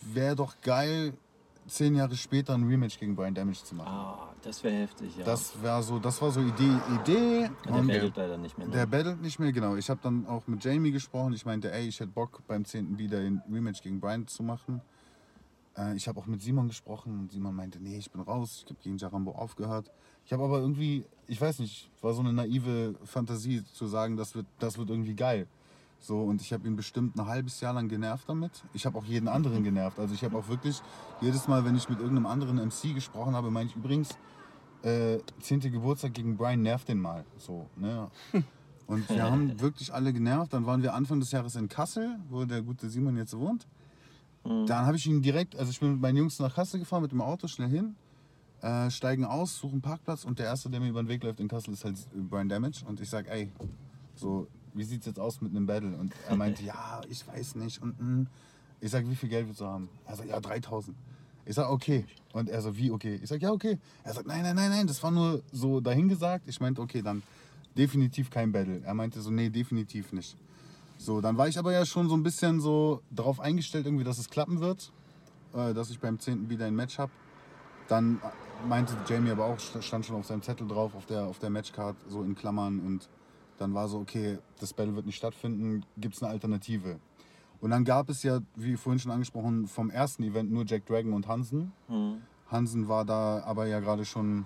[0.01, 1.13] wäre doch geil,
[1.67, 3.89] zehn Jahre später ein Rematch gegen Brian Damage zu machen.
[3.89, 5.23] Ah, das wäre heftig, ja.
[5.23, 7.49] Das war so, das war so Idee, Idee.
[7.65, 8.67] der und battelt leider nicht mehr.
[8.67, 8.73] Ne?
[8.73, 9.75] der battelt nicht mehr, genau.
[9.75, 11.33] Ich habe dann auch mit Jamie gesprochen.
[11.33, 12.97] Ich meinte, ey, ich hätte Bock beim 10.
[12.97, 14.81] wieder ein Rematch gegen Brian zu machen.
[15.77, 18.63] Äh, ich habe auch mit Simon gesprochen und Simon meinte, nee, ich bin raus.
[18.63, 19.91] Ich habe gegen Jarambo aufgehört.
[20.25, 24.35] Ich habe aber irgendwie, ich weiß nicht, war so eine naive Fantasie zu sagen, das
[24.35, 25.47] wird, das wird irgendwie geil.
[26.03, 28.51] So, und ich habe ihn bestimmt ein halbes Jahr lang genervt damit.
[28.73, 29.99] Ich habe auch jeden anderen genervt.
[29.99, 30.81] Also ich habe auch wirklich
[31.21, 34.17] jedes Mal, wenn ich mit irgendeinem anderen MC gesprochen habe, meine ich übrigens,
[34.83, 35.61] äh, 10.
[35.71, 37.23] Geburtstag gegen Brian nervt den mal.
[37.37, 38.11] So, ne?
[38.85, 40.51] Und wir haben wirklich alle genervt.
[40.51, 43.65] Dann waren wir Anfang des Jahres in Kassel, wo der gute Simon jetzt wohnt.
[44.43, 47.13] Dann habe ich ihn direkt, also ich bin mit meinen Jungs nach Kassel gefahren, mit
[47.13, 47.95] dem Auto schnell hin,
[48.61, 51.47] äh, steigen aus, suchen Parkplatz und der Erste, der mir über den Weg läuft in
[51.47, 51.95] Kassel, ist halt
[52.29, 52.83] Brian Damage.
[52.85, 53.53] Und ich sage, ey,
[54.15, 55.95] so, wie sieht's jetzt aus mit einem Battle?
[55.97, 57.81] Und er meinte, ja, ich weiß nicht.
[57.81, 58.27] Und mm.
[58.81, 59.89] ich sage, wie viel Geld willst du haben?
[60.05, 60.95] Er sagt, ja, 3000.
[61.45, 62.05] Ich sag, okay.
[62.31, 63.19] Und er so, wie okay?
[63.21, 63.77] Ich sag, ja, okay.
[64.03, 66.47] Er sagt, nein, nein, nein, nein, das war nur so dahingesagt.
[66.47, 67.21] Ich meinte, okay, dann
[67.77, 68.81] definitiv kein Battle.
[68.83, 70.37] Er meinte so, nee, definitiv nicht.
[70.97, 74.19] So, dann war ich aber ja schon so ein bisschen so darauf eingestellt, irgendwie, dass
[74.19, 74.91] es klappen wird,
[75.53, 76.49] äh, dass ich beim 10.
[76.49, 77.11] wieder ein Match habe.
[77.89, 78.21] Dann
[78.67, 81.97] meinte Jamie aber auch, stand schon auf seinem Zettel drauf, auf der, auf der Matchcard,
[82.07, 82.79] so in Klammern.
[82.79, 83.09] Und
[83.57, 86.99] dann war so, okay, das Battle wird nicht stattfinden, gibt es eine Alternative.
[87.61, 91.13] Und dann gab es ja, wie vorhin schon angesprochen, vom ersten Event nur Jack Dragon
[91.13, 91.71] und Hansen.
[91.87, 92.21] Hm.
[92.47, 94.45] Hansen war da aber ja gerade schon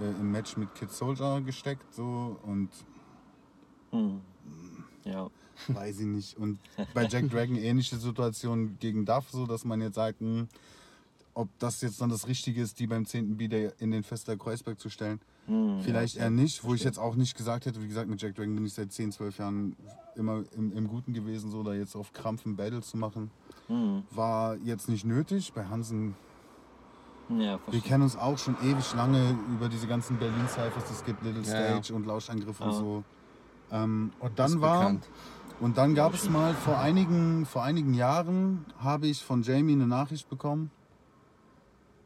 [0.00, 2.70] äh, im Match mit Kid Soldier gesteckt so und
[3.90, 4.20] Hm.
[5.04, 5.30] Ja.
[5.68, 6.36] weiß ich nicht.
[6.36, 6.58] Und
[6.94, 10.48] bei Jack Dragon ähnliche Situation gegen Duff, so dass man jetzt sagt, hm,
[11.34, 13.36] ob das jetzt dann das Richtige ist, die beim 10.
[13.36, 15.20] Bieder in den Fester Kreuzberg zu stellen.
[15.46, 18.20] Hm, Vielleicht ja, eher nicht, wo ich jetzt auch nicht gesagt hätte, wie gesagt, mit
[18.20, 19.76] Jack Dragon bin ich seit 10, 12 Jahren
[20.16, 23.30] immer im, im Guten gewesen, so da jetzt auf Krampf ein Battle zu machen,
[23.68, 24.02] Hm.
[24.10, 25.52] war jetzt nicht nötig.
[25.52, 26.14] Bei Hansen
[27.38, 31.42] Ja, Wir kennen uns auch schon ewig lange über diese ganzen Berlin-Cyphers, es gibt Little
[31.42, 31.82] Ja, ja.
[31.82, 32.72] Stage und Lauschangriff und Ja.
[32.72, 33.02] so.
[33.70, 35.08] Ähm, und dann war, bekannt.
[35.60, 39.86] und dann gab es mal vor einigen, vor einigen Jahren habe ich von Jamie eine
[39.86, 40.70] Nachricht bekommen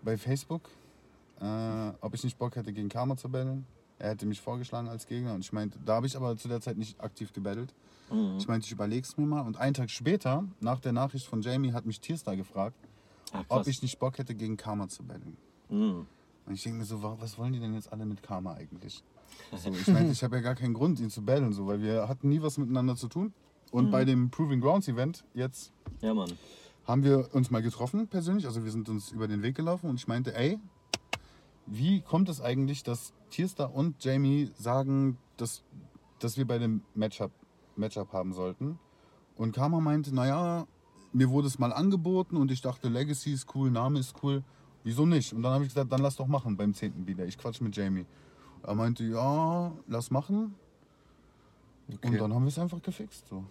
[0.02, 0.62] bei Facebook,
[1.40, 3.66] äh, ob ich nicht Bock hätte gegen Karma zu battlen.
[3.98, 6.60] Er hätte mich vorgeschlagen als Gegner und ich meinte, da habe ich aber zu der
[6.60, 7.74] Zeit nicht aktiv gebettelt.
[8.12, 8.36] Mhm.
[8.38, 9.40] Ich meinte, ich überleg's mir mal.
[9.42, 12.76] Und einen Tag später, nach der Nachricht von Jamie, hat mich Tierstar gefragt,
[13.32, 15.36] Ach, ob ich nicht Bock hätte, gegen Karma zu battlen.
[15.68, 16.06] Hm.
[16.46, 19.02] Und ich denke mir so, wa- was wollen die denn jetzt alle mit Karma eigentlich?
[19.56, 22.08] So, ich meine, ich habe ja gar keinen Grund, ihn zu battlen, so, weil wir
[22.08, 23.32] hatten nie was miteinander zu tun.
[23.70, 25.70] Und bei dem Proving Grounds Event jetzt
[26.00, 26.14] Ja,
[26.86, 29.96] haben wir uns mal getroffen persönlich, also wir sind uns über den Weg gelaufen und
[29.96, 30.58] ich meinte, ey,
[31.70, 35.62] wie kommt es eigentlich, dass Tierstar und Jamie sagen, dass,
[36.18, 37.32] dass wir bei dem Matchup,
[37.76, 38.78] Matchup haben sollten?
[39.36, 40.66] Und Karma meinte, naja,
[41.12, 44.42] mir wurde es mal angeboten und ich dachte, Legacy ist cool, Name ist cool,
[44.84, 45.32] wieso nicht?
[45.32, 47.06] Und dann habe ich gesagt, dann lass doch machen beim 10.
[47.06, 47.24] wieder.
[47.26, 48.06] Ich quatsch mit Jamie.
[48.62, 50.54] Er meinte, ja, lass machen.
[51.88, 52.08] Okay.
[52.08, 53.28] Und dann haben wir es einfach gefixt.
[53.28, 53.44] So.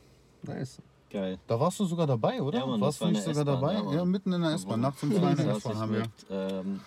[0.44, 0.82] Nice.
[1.10, 1.40] Geil.
[1.48, 2.60] Da warst du sogar dabei, oder?
[2.60, 3.76] Ja, Mann, warst du nicht sogar dabei?
[3.76, 3.94] ja.
[3.94, 4.82] Ja, mitten in der S-Bahn.
[4.82, 6.00] Nachts um zwei in der S-Bahn haben wir.
[6.02, 6.80] mit, ähm,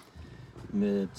[0.73, 1.11] mit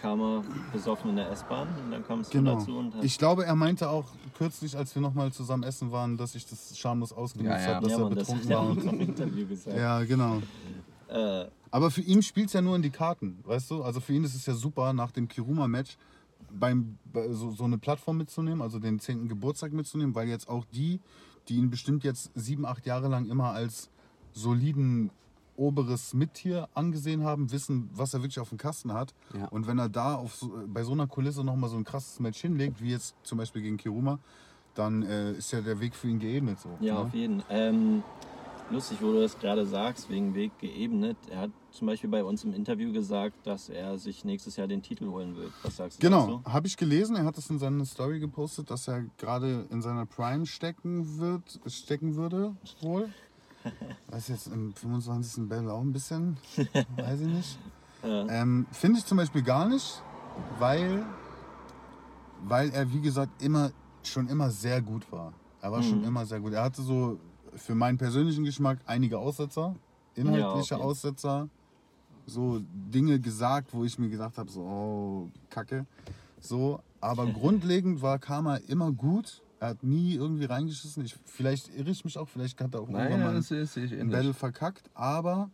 [0.00, 0.42] Karma
[0.72, 2.54] besoffen in der S-Bahn und dann kamst du Genau.
[2.58, 4.06] dazu und hast Ich glaube, er meinte auch
[4.38, 7.74] kürzlich, als wir nochmal zusammen essen waren, dass ich das schamlos ausgenutzt Ja, ja.
[7.74, 8.70] habe, dass ja, er Mann, das betrunken hat er war.
[8.70, 9.76] unserem Interview gesagt.
[9.76, 10.40] ja, genau.
[11.08, 13.82] Äh, Aber für ihn spielt es ja nur in die Karten, weißt du?
[13.82, 15.96] Also für ihn ist es ja super, nach dem Kiruma-Match
[16.52, 19.28] beim, bei so, so eine Plattform mitzunehmen, also den 10.
[19.28, 21.00] Geburtstag mitzunehmen, weil jetzt auch die,
[21.48, 23.90] die ihn bestimmt jetzt sieben, acht Jahre lang immer als
[24.32, 25.10] soliden
[25.60, 29.14] oberes Mittier angesehen haben, wissen, was er wirklich auf dem Kasten hat.
[29.34, 29.46] Ja.
[29.48, 32.40] Und wenn er da auf so, bei so einer Kulisse nochmal so ein krasses Match
[32.40, 34.18] hinlegt, wie jetzt zum Beispiel gegen Kiruma,
[34.74, 36.58] dann äh, ist ja der Weg für ihn geebnet.
[36.60, 37.00] So, ja, ne?
[37.00, 37.42] auf jeden.
[37.50, 38.02] Ähm,
[38.70, 41.16] lustig, wo du das gerade sagst, wegen Weg geebnet.
[41.30, 44.82] Er hat zum Beispiel bei uns im Interview gesagt, dass er sich nächstes Jahr den
[44.82, 45.52] Titel holen will.
[45.62, 47.16] Was sagst du Genau, habe ich gelesen.
[47.16, 51.60] Er hat es in seiner Story gepostet, dass er gerade in seiner Prime stecken wird,
[51.66, 53.10] stecken würde, wohl.
[54.08, 55.48] Weiß jetzt im 25.
[55.48, 56.36] Battle auch ein bisschen,
[56.96, 57.58] weiß ich nicht.
[58.02, 58.26] Ja.
[58.28, 60.02] Ähm, Finde ich zum Beispiel gar nicht,
[60.58, 61.04] weil,
[62.44, 63.70] weil er, wie gesagt, immer,
[64.02, 65.32] schon immer sehr gut war.
[65.60, 66.04] Er war schon Mhm.
[66.06, 66.54] immer sehr gut.
[66.54, 67.18] Er hatte so
[67.54, 69.74] für meinen persönlichen Geschmack einige Aussetzer,
[70.14, 70.84] inhaltliche okay.
[70.84, 71.48] Aussetzer,
[72.26, 75.84] so Dinge gesagt, wo ich mir gedacht habe, so, oh, Kacke.
[76.40, 79.42] So, aber grundlegend war Karma immer gut.
[79.60, 81.04] Er hat nie irgendwie reingeschissen.
[81.04, 83.76] Ich, vielleicht irre ich mich auch, vielleicht hat er auch irgendwann Nein, mal das ist
[83.76, 85.50] ich ein Battle verkackt, aber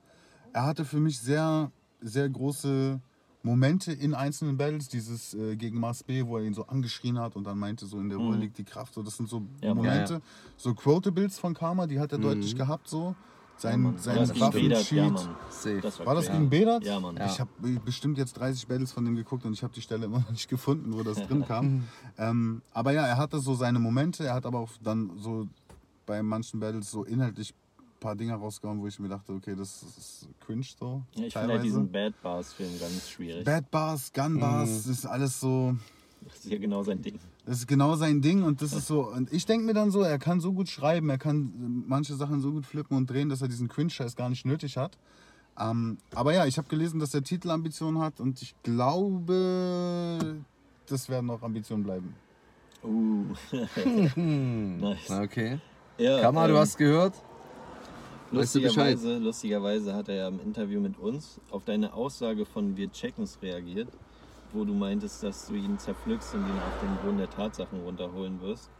[0.52, 3.00] er hatte für mich sehr, sehr große
[3.42, 7.36] Momente in einzelnen Battles, dieses äh, gegen Mars B, wo er ihn so angeschrien hat
[7.36, 8.40] und dann meinte, so in der Ruhe Mhm.
[8.42, 8.94] liegt die Kraft.
[8.94, 10.24] So, das sind so Ja, Momente, ja, ja.
[10.56, 12.22] so Quotables von Karma, die hat er Mhm.
[12.22, 13.14] deutlich gehabt so.
[13.56, 13.98] Sein, Mann.
[13.98, 14.90] sein Waffensheet.
[14.92, 15.10] ja.
[15.80, 16.84] Das war War das gegen Bedat?
[16.84, 17.16] Ja, Mann.
[17.16, 17.26] Ja.
[17.26, 17.50] Ich habe
[17.84, 20.48] bestimmt jetzt 30 Battles von dem geguckt und ich habe die Stelle immer noch nicht
[20.48, 21.84] gefunden, wo das drin kam.
[22.18, 24.26] ähm, aber ja, er hatte so seine Momente.
[24.26, 25.48] Er hat aber auch dann so
[26.04, 29.82] bei manchen Battles so inhaltlich ein paar Dinge rausgehauen, wo ich mir dachte, okay, das
[29.82, 31.02] ist cringe so.
[31.14, 33.44] Ja, ich finde halt diesen Bad Bars-Film ganz schwierig.
[33.44, 35.74] Bad Bars, Gun Bars, das ist alles so.
[36.26, 37.18] Das ist ja genau sein Ding.
[37.44, 39.08] Das ist genau sein Ding und das ist so.
[39.08, 42.14] Und ich denke mir dann so, er kann so gut schreiben, er kann äh, manche
[42.14, 44.98] Sachen so gut flippen und drehen, dass er diesen Cringe-Scheiß gar nicht nötig hat.
[45.58, 50.36] Ähm, aber ja, ich habe gelesen, dass er Titelambitionen hat und ich glaube,
[50.86, 52.14] das werden auch Ambitionen bleiben.
[52.82, 53.24] Uh.
[54.14, 54.78] Hm.
[54.78, 55.10] Nice.
[55.10, 55.58] Okay.
[55.98, 57.14] ja, Kammer, du ähm, hast gehört?
[58.30, 58.38] Du?
[58.38, 63.38] Lustigerweise, lustigerweise hat er ja im Interview mit uns auf deine Aussage von wir checken's
[63.40, 63.88] reagiert,
[64.56, 68.40] wo du meintest, dass du ihn zerpflückst und ihn auf den Boden der Tatsachen runterholen
[68.40, 68.70] wirst.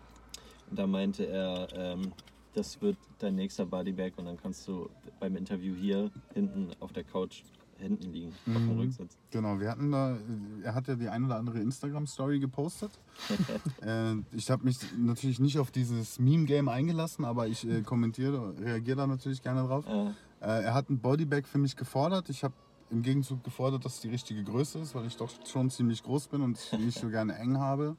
[0.71, 2.13] Und da meinte er, ähm,
[2.55, 4.89] das wird dein nächster Bodybag und dann kannst du
[5.21, 7.43] beim Interview hier hinten auf der Couch
[7.79, 8.81] hinten liegen, auf dem Mhm.
[8.81, 9.19] Rücksitz.
[9.31, 10.17] Genau, wir hatten da,
[10.63, 12.91] er hat ja die ein oder andere Instagram-Story gepostet.
[13.83, 18.97] äh, ich habe mich natürlich nicht auf dieses Meme-Game eingelassen, aber ich äh, kommentiere, reagiere
[18.97, 19.85] da natürlich gerne drauf.
[19.87, 22.29] Äh, Äh, er hat ein Bodybag für mich gefordert.
[22.29, 22.53] Ich habe
[22.91, 26.29] im Gegenzug gefordert, dass es die richtige Größe ist, weil ich doch schon ziemlich groß
[26.29, 27.97] bin und nicht so gerne eng habe.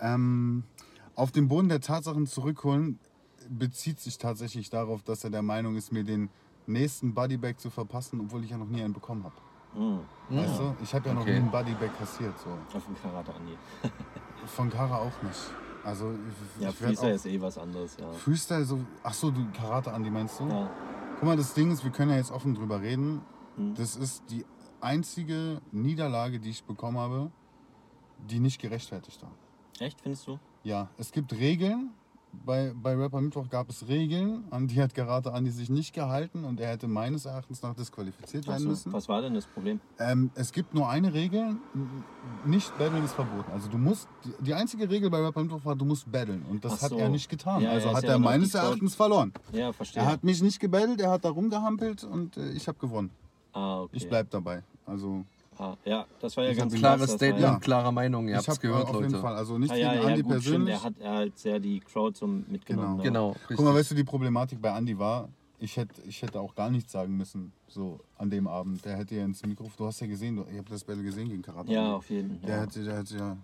[0.00, 0.64] Ähm,
[1.14, 2.98] auf den Boden der Tatsachen zurückholen
[3.48, 6.28] bezieht sich tatsächlich darauf, dass er der Meinung ist, mir den
[6.66, 9.34] nächsten Bodybag zu verpassen, obwohl ich ja noch nie einen bekommen habe.
[9.74, 10.74] mh, Weißt du?
[10.82, 11.32] Ich habe ja noch Okay.
[11.32, 12.34] nie einen Bodybag kassiert.
[12.38, 12.50] So.
[12.76, 13.56] auf dem Karate Andi.
[14.46, 15.38] Von Kara auch nicht.
[15.84, 18.10] Also ich, Ja, ich Freestyle auch ist eh was anderes, ja.
[18.12, 18.80] Freestyle so.
[19.02, 20.48] Ach so, du Karate Andi meinst du?
[20.48, 20.70] ja.
[21.18, 23.20] Guck mal, das Ding ist, wir können ja jetzt offen drüber reden.
[23.60, 23.74] Mhm.
[23.74, 24.44] Das ist die
[24.80, 27.30] einzige Niederlage, die ich bekommen habe,
[28.28, 29.32] die nicht gerechtfertigt war.
[29.78, 30.38] Echt, findest du?
[30.62, 31.90] Ja, es gibt Regeln.
[32.46, 36.44] Bei, bei Rapper Mittwoch gab es Regeln, an die hat Karate Andi sich nicht gehalten
[36.44, 38.92] und er hätte meines Erachtens nach disqualifiziert werden so, müssen.
[38.92, 39.80] was war denn das Problem?
[39.98, 41.56] Ähm, es gibt nur eine Regel,
[42.44, 43.50] nicht battlen ist verboten.
[43.50, 46.64] Also du musst, die, die einzige Regel bei Rapper Mittwoch war, du musst battlen und
[46.64, 46.98] das Ach hat so.
[46.98, 47.62] er nicht getan.
[47.62, 49.32] Ja, also er hat er meines Erachtens verloren.
[49.50, 50.04] Ja, verstehe.
[50.04, 53.10] Er hat mich nicht gebettelt, er hat da rumgehampelt und äh, ich habe gewonnen.
[53.52, 53.96] Ah, okay.
[53.96, 54.62] Ich bleib dabei.
[54.86, 55.24] Also
[55.58, 56.96] Ah, ja, das war ja ganz hab klar.
[56.96, 57.58] Klares Statement, Ja.
[57.58, 58.24] klarer Meinung.
[58.28, 59.08] Ihr ich habt es habe gehört, auf Leute.
[59.08, 60.44] jeden Fall, also nicht Ah, ja, gegen ja, Andi gut, stimmt.
[60.66, 60.74] persönlich.
[60.74, 62.96] Er hat halt sehr die Crowd so mitgenommen.
[62.96, 63.02] ne?
[63.02, 63.30] Genau.
[63.32, 63.56] richtig.
[63.56, 66.70] Guck mal, weißt du, die Problematik bei Andi war, ich hätte, ich hätte auch gar
[66.70, 68.82] nichts sagen müssen, so an dem Abend.
[68.86, 71.28] Der hätte ja ins Mikrofon, du hast ja gesehen, du, ich habe das Battle gesehen
[71.28, 71.70] gegen Karate.
[71.70, 72.46] Ja, auf jeden Fall.
[72.46, 72.62] Der Ja.
[72.62, 73.36] hätte, der hätte ja.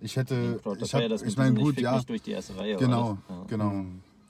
[0.00, 2.76] Ich hätte, ich habe, ja das ich meine, gut, ja, mich durch die erste Reihe.
[2.76, 3.48] genau, war das?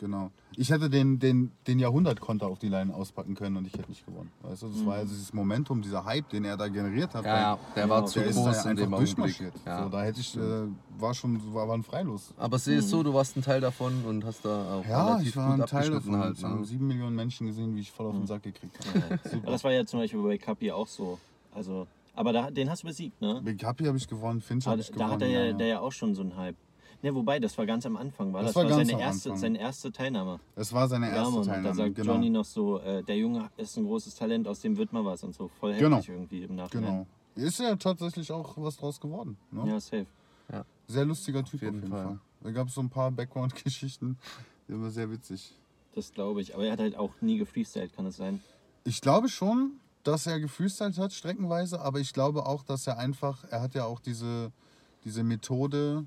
[0.02, 0.06] Ja.
[0.06, 0.30] genau.
[0.56, 4.04] Ich hätte den, den, den Jahrhundertkonter auf die Line auspacken können und ich hätte nicht
[4.04, 4.30] gewonnen.
[4.42, 7.24] Weißt du, das war ja dieses Momentum, dieser Hype, den er da generiert hat.
[7.24, 9.54] Ja, ja, der war Ja, zu Der ist da groß ja in dem durchmarschiert.
[9.64, 9.84] Ja.
[9.84, 10.40] So, da hätte ich, äh,
[10.98, 12.34] war schon, war, war ein Freilos.
[12.36, 15.28] Aber sehe es so, du warst ein Teil davon und hast da auch Ja, relativ
[15.28, 16.16] ich war gut ein Teil davon.
[16.18, 16.42] halt.
[16.42, 16.64] Ne?
[16.64, 18.98] sieben Millionen Menschen gesehen, wie ich voll auf den Sack gekriegt habe.
[19.24, 19.30] Ja.
[19.30, 19.50] Super.
[19.50, 21.18] das war ja zum Beispiel bei Kapi auch so.
[21.54, 23.40] Also, aber da, den hast du besiegt, ne?
[23.42, 25.12] Big Happy habe ich gewonnen, Finch Aber habe ich da gewonnen.
[25.12, 25.74] hat er ja, ja, der ja.
[25.74, 26.56] ja auch schon so einen Hype.
[27.02, 28.52] Ne, wobei, das war ganz am Anfang, war das?
[28.52, 29.40] Das war ganz seine, am erste, Anfang.
[29.40, 30.38] seine erste Teilnahme.
[30.54, 31.74] Das war seine Ja, erste Mann, und da Teilnahme.
[31.74, 32.12] sagt genau.
[32.12, 35.24] Johnny noch so, äh, der Junge ist ein großes Talent, aus dem wird mal was
[35.24, 35.48] und so.
[35.58, 36.02] Voll heftig Genau.
[36.06, 37.06] irgendwie im Nachhinein.
[37.34, 37.46] genau.
[37.48, 39.36] Ist ja tatsächlich auch was draus geworden.
[39.50, 39.64] Ne?
[39.68, 40.06] Ja, safe.
[40.86, 42.04] Sehr lustiger Typ auf jeden jeden, Fall.
[42.04, 42.18] Fall.
[42.42, 44.18] Da gab es so ein paar Background-Geschichten,
[44.68, 45.54] die waren sehr witzig.
[45.94, 46.54] Das glaube ich.
[46.54, 48.42] Aber er hat halt auch nie gefreestylt, kann es sein?
[48.84, 53.44] Ich glaube schon, dass er gefreestylt hat, streckenweise, aber ich glaube auch, dass er einfach,
[53.50, 54.52] er hat ja auch diese,
[55.04, 56.04] diese Methode,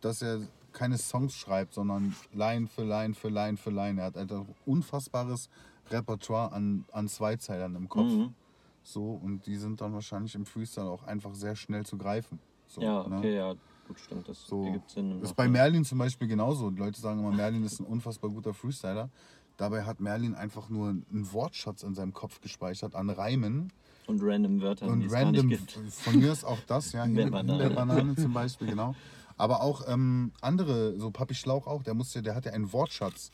[0.00, 0.40] dass er
[0.72, 4.00] keine Songs schreibt, sondern Line für Line für Line für Line.
[4.00, 5.48] Er hat ein unfassbares
[5.90, 8.10] Repertoire an, an Zweizeilern im Kopf.
[8.10, 8.34] Mhm.
[8.82, 12.38] So, und die sind dann wahrscheinlich im Freestyle auch einfach sehr schnell zu greifen.
[12.66, 13.18] So, ja, ne?
[13.18, 13.54] okay, ja.
[13.88, 14.28] Gut, stimmt.
[14.28, 14.64] Das So.
[14.64, 15.20] ergibt Sinn.
[15.20, 15.48] ist bei.
[15.48, 16.70] Merlin zum Beispiel genauso.
[16.70, 19.10] Die Leute sagen immer, Merlin ist ein unfassbar guter Freestyler.
[19.56, 23.72] Dabei hat Merlin einfach nur einen Wortschatz in seinem Kopf gespeichert an Reimen
[24.06, 25.52] Und random Wörter, und random.
[25.90, 27.58] Von mir ist auch das, ja, Himbeerbanane.
[27.58, 28.94] der Banane zum Beispiel, genau.
[29.40, 32.72] Aber auch ähm, andere, so Papi Schlauch auch, der, muss ja, der hat ja einen
[32.74, 33.30] Wortschatz,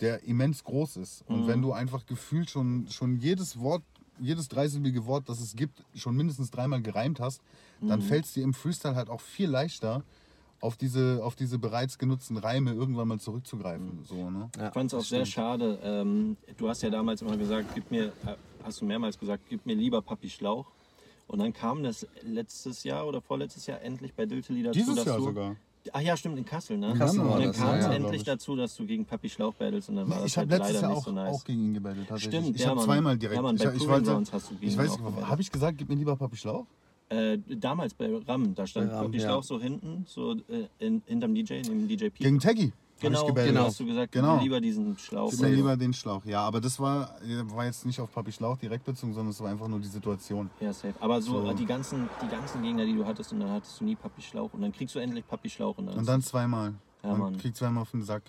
[0.00, 1.22] der immens groß ist.
[1.28, 1.46] Und Mhm.
[1.46, 3.82] wenn du einfach gefühlt schon, schon jedes Wort,
[4.18, 7.42] jedes dreisilbige Wort, das es gibt, schon mindestens dreimal gereimt hast,
[7.86, 8.04] dann Mhm.
[8.04, 10.02] fällt es dir im Freestyle halt auch viel leichter,
[10.62, 13.98] auf diese, auf diese bereits genutzten Reime irgendwann mal zurückzugreifen.
[13.98, 14.04] Mhm.
[14.04, 14.48] So, ne?
[14.56, 15.28] Ja, Ich fand es auch sehr stimmt.
[15.28, 15.78] schade.
[15.82, 18.14] Ähm, du hast ja damals immer gesagt, gib mir,
[18.64, 20.70] hast du mehrmals gesagt, gib mir lieber Papi Schlauch.
[21.32, 25.06] Und dann kam das letztes Jahr oder vorletztes Jahr endlich bei Dilteli dazu, Dieses dass
[25.06, 25.56] Jahr du, sogar.
[25.90, 26.94] Ach ja, stimmt, in Kassel, ne?
[26.96, 29.88] Kassel und dann das, kam es ja, endlich dazu, dass du gegen Papi Schlauch battlest
[29.88, 31.34] und dann war das ich habe halt letztes leider Jahr nicht auch, so nice.
[31.34, 32.20] auch gegen ihn gebettelt.
[32.20, 33.36] Stimmt, ich ja, habe zweimal direkt.
[33.36, 35.88] Ja, Mann, bei ich, ich Grounds hast du gegen ich weiß habe ich gesagt, gib
[35.88, 36.66] mir lieber Papi Schlauch?
[37.08, 39.20] Äh, damals bei Ram, da stand Ram, Papi.
[39.20, 42.24] Schlauch so hinten, so äh, in, hinterm DJ, neben DJ P.
[42.24, 42.72] Gegen Taggy.
[43.00, 43.64] Genau, genau.
[43.64, 44.38] hast du gesagt, Genau.
[44.40, 45.30] lieber diesen Schlauch.
[45.30, 46.24] Gib mir lieber den Schlauch.
[46.24, 49.50] Ja, aber das war, war jetzt nicht auf Papi Schlauch direkt bezogen, sondern es war
[49.50, 50.50] einfach nur die Situation.
[50.60, 50.94] Ja, safe.
[51.00, 51.52] Aber so, So.
[51.52, 54.52] Die, ganzen, die ganzen Gegner, die du hattest, und dann hattest du nie Papi Schlauch.
[54.52, 55.76] Und dann kriegst du endlich Papi Schlauch.
[55.78, 56.74] Und dann, Und dann zweimal.
[57.02, 57.38] Ja, Man Mann.
[57.38, 58.22] kriegt zweimal auf den Sack.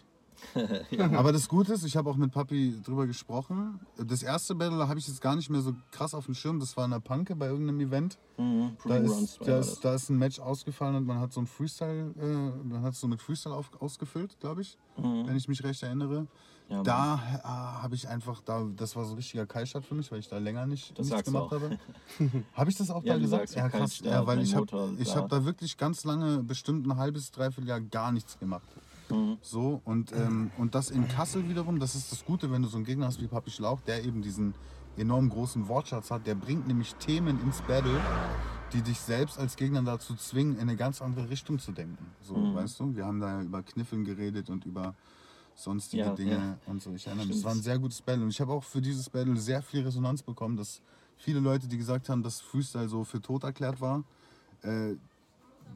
[1.15, 3.79] Aber das Gute ist, ich habe auch mit Papi drüber gesprochen.
[3.97, 6.59] Das erste Battle habe ich jetzt gar nicht mehr so krass auf dem Schirm.
[6.59, 8.17] Das war in der Panke bei irgendeinem Event.
[8.37, 11.47] Mhm, Da ist, da, ist, da ist ein Match ausgefallen und man hat so ein
[11.47, 15.25] Freestyle, äh, man hat so mit Freestyle auf, ausgefüllt, glaube ich, Mhm.
[15.27, 16.27] wenn ich mich recht erinnere.
[16.69, 16.81] Ja.
[16.81, 20.19] Da äh, habe ich einfach, da, das war so ein richtiger Kaltstart für mich, weil
[20.19, 21.51] ich da länger nicht Das nichts gemacht auch.
[21.51, 21.77] habe.
[22.53, 23.53] habe ich das auch Ja, da gesagt?
[23.55, 23.99] Ja, krass.
[23.99, 28.11] Ja, weil ich habe hab da wirklich ganz lange, bestimmt ein halbes, dreiviertel Jahr gar
[28.11, 28.67] nichts gemacht.
[29.13, 29.37] Mhm.
[29.41, 32.77] So, und, ähm, und das in Kassel wiederum, das ist das Gute, wenn du so
[32.77, 34.53] einen Gegner hast wie Papi Schlauch, der eben diesen
[34.97, 37.99] enorm großen Wortschatz hat, der bringt nämlich Themen ins Battle,
[38.73, 42.05] die dich selbst als Gegner dazu zwingen, in eine ganz andere Richtung zu denken.
[42.21, 42.55] So, Mhm.
[42.55, 42.95] weißt du?
[42.95, 44.95] Wir haben da ja über Kniffeln geredet und über
[45.55, 46.57] sonstige Ja, Dinge ja.
[46.65, 46.93] und so.
[46.93, 48.23] Ich erinnere mich, es war ein sehr gutes Battle.
[48.23, 50.81] Und ich habe auch für dieses Battle sehr viel Resonanz bekommen, dass
[51.17, 54.03] viele Leute, die gesagt haben, dass Freestyle so für tot erklärt war,
[54.63, 54.95] äh,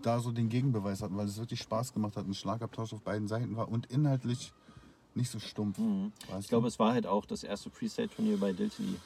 [0.01, 3.27] da so den Gegenbeweis hatten, weil es wirklich Spaß gemacht hat, ein Schlagabtausch auf beiden
[3.27, 4.53] Seiten war und inhaltlich
[5.15, 5.77] nicht so stumpf.
[5.79, 6.11] Mhm.
[6.39, 8.97] Ich glaube, es war halt auch das erste Freestyle-Turnier bei Diltily.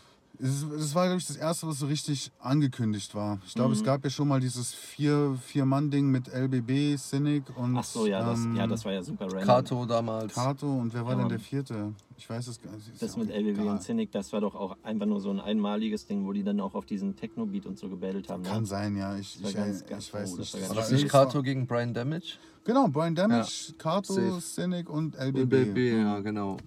[0.41, 3.39] Es, es war, glaube ich, das erste, was so richtig angekündigt war.
[3.45, 3.75] Ich glaube, Mhm.
[3.75, 8.23] es gab ja schon mal dieses Vier- Vier-Mann-Ding mit LBB, Cynic und Ach so, ja,
[8.23, 9.43] das, ähm, ja, das war ja super random.
[9.45, 10.34] Kato damals.
[10.34, 11.93] Kato und wer war Ja, denn der vierte?
[12.17, 13.01] Ich weiß es gar nicht.
[13.01, 13.67] Das ja mit LBW egal.
[13.75, 16.60] und Cynic, das war doch auch einfach nur so ein einmaliges Ding, wo die dann
[16.60, 18.43] auch auf diesen Techno-Beat und so gebattelt haben.
[18.43, 18.65] Kann Ne?
[18.67, 19.15] sein, ja.
[19.15, 20.54] Ich, Das ich, ganz- ich, ganz- weiß oh, das nicht.
[20.54, 22.34] war War Aber das nicht Kato gegen Brian Damage?
[22.63, 24.39] Genau, Brian Damage, Kato, Safe.
[24.39, 25.65] Cynic und LBB.
[25.73, 26.58] BB, ja, genau.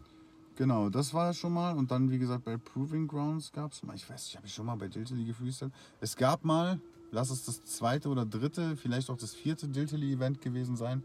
[0.56, 1.76] Genau, das war schon mal.
[1.76, 4.54] Und dann, wie gesagt, bei Proving Grounds gab es mal, ich weiß nicht, habe ich
[4.54, 5.72] schon mal bei Diltily gefreestylt.
[6.00, 10.76] Es gab mal, lass es das zweite oder dritte, vielleicht auch das vierte Diltily-Event gewesen
[10.76, 11.02] sein.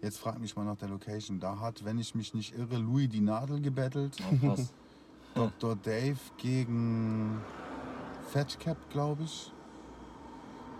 [0.00, 1.38] Jetzt frag mich mal nach der Location.
[1.38, 4.18] Da hat, wenn ich mich nicht irre, Louis die Nadel gebettelt.
[4.18, 4.72] Ja, krass.
[5.34, 5.76] Dr.
[5.76, 7.40] Dave gegen
[8.32, 9.51] Fatcap, glaube ich.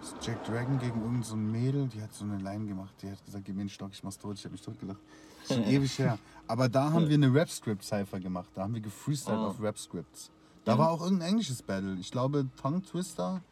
[0.02, 2.92] Das ist Jack Dragon gegen irgendein so Mädel, die hat so eine Line gemacht.
[3.02, 4.34] Die hat gesagt, gib mir einen Stock, ich mach's tot.
[4.36, 4.98] Ich habe mich totgelacht.
[5.42, 6.18] Das ist schon ewig her.
[6.48, 8.48] Aber da haben wir eine Rap-Script-Cypher gemacht.
[8.54, 9.46] Da haben wir gefreestylt Ah.
[9.46, 10.30] auf Rap-Scripts.
[10.64, 10.78] Da Ja.
[10.78, 11.94] war auch irgendein englisches Battle.
[12.00, 13.42] Ich glaube Tongue Twister.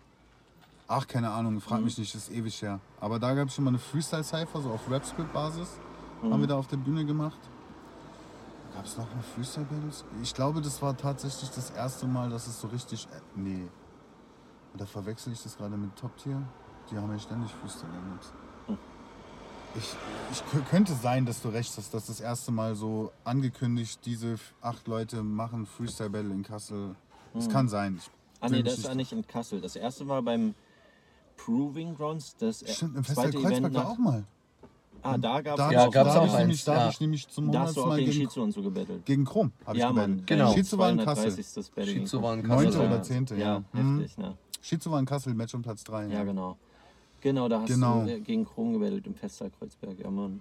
[0.89, 1.61] Ach, keine Ahnung, Mhm.
[1.61, 2.81] frag mich nicht, das ist ewig her.
[3.01, 5.79] Aber da gab es schon mal eine Freestyle-Cypher, so auf Rap-Script-Basis.
[6.21, 6.33] Mhm.
[6.33, 7.39] Haben wir da auf der Bühne gemacht.
[8.75, 10.05] Gab es noch mal Freestyle-Battles?
[10.21, 13.07] Ich glaube, das war tatsächlich das erste Mal, dass es so richtig.
[13.13, 13.69] Äh, nee.
[14.75, 16.43] Oder verwechsel ich das gerade mit Top Tier?
[16.91, 18.33] Die haben ja ständig Freestyle-Battles.
[18.67, 18.79] Hm.
[19.77, 19.95] Ich,
[20.33, 24.37] ich kö- könnte sein, dass du recht hast, dass das erste Mal so angekündigt, diese
[24.61, 26.97] acht Leute machen Freestyle-Battle in Kassel.
[27.35, 27.51] Das Mhm.
[27.53, 27.97] kann sein.
[27.99, 28.11] Ich
[28.43, 29.61] Ah nee, das war nicht in Kassel.
[29.61, 30.55] Das erste war beim
[31.37, 33.91] Proving Grounds, das Stimmt, im Festival zweite Kreuzberg Event war nach...
[33.91, 34.25] auch mal.
[35.03, 36.85] Ah, da gab es Ja, auch, gab's da auch eins, nämlich, da ja.
[36.85, 39.07] hab ich nämlich zum Da hast du hundertsten auch Mal gegen Shizu und so gebettelt.
[39.07, 40.17] gegen Krumm habe ich Ja, gebettelt.
[40.17, 40.27] Mann.
[40.27, 40.53] Genau.
[40.55, 41.31] Shizu war in Kassel.
[41.33, 41.71] 230.
[41.75, 42.43] Battle gegen Shizu war in.
[42.43, 42.55] Kassel.
[42.57, 43.83] Neunte Das war- oder zehnte, Ja, ja.
[43.83, 44.01] Mhm.
[44.01, 44.37] heftig, ne?
[44.61, 46.07] Shizu war in Kassel, Match um Platz 3.
[46.09, 46.57] Ja, genau.
[47.21, 48.05] Genau, da hast Genau.
[48.05, 49.99] du äh, gegen Krumm gebettelt im Festsaal Kreuzberg.
[49.99, 50.41] Ja, Mann.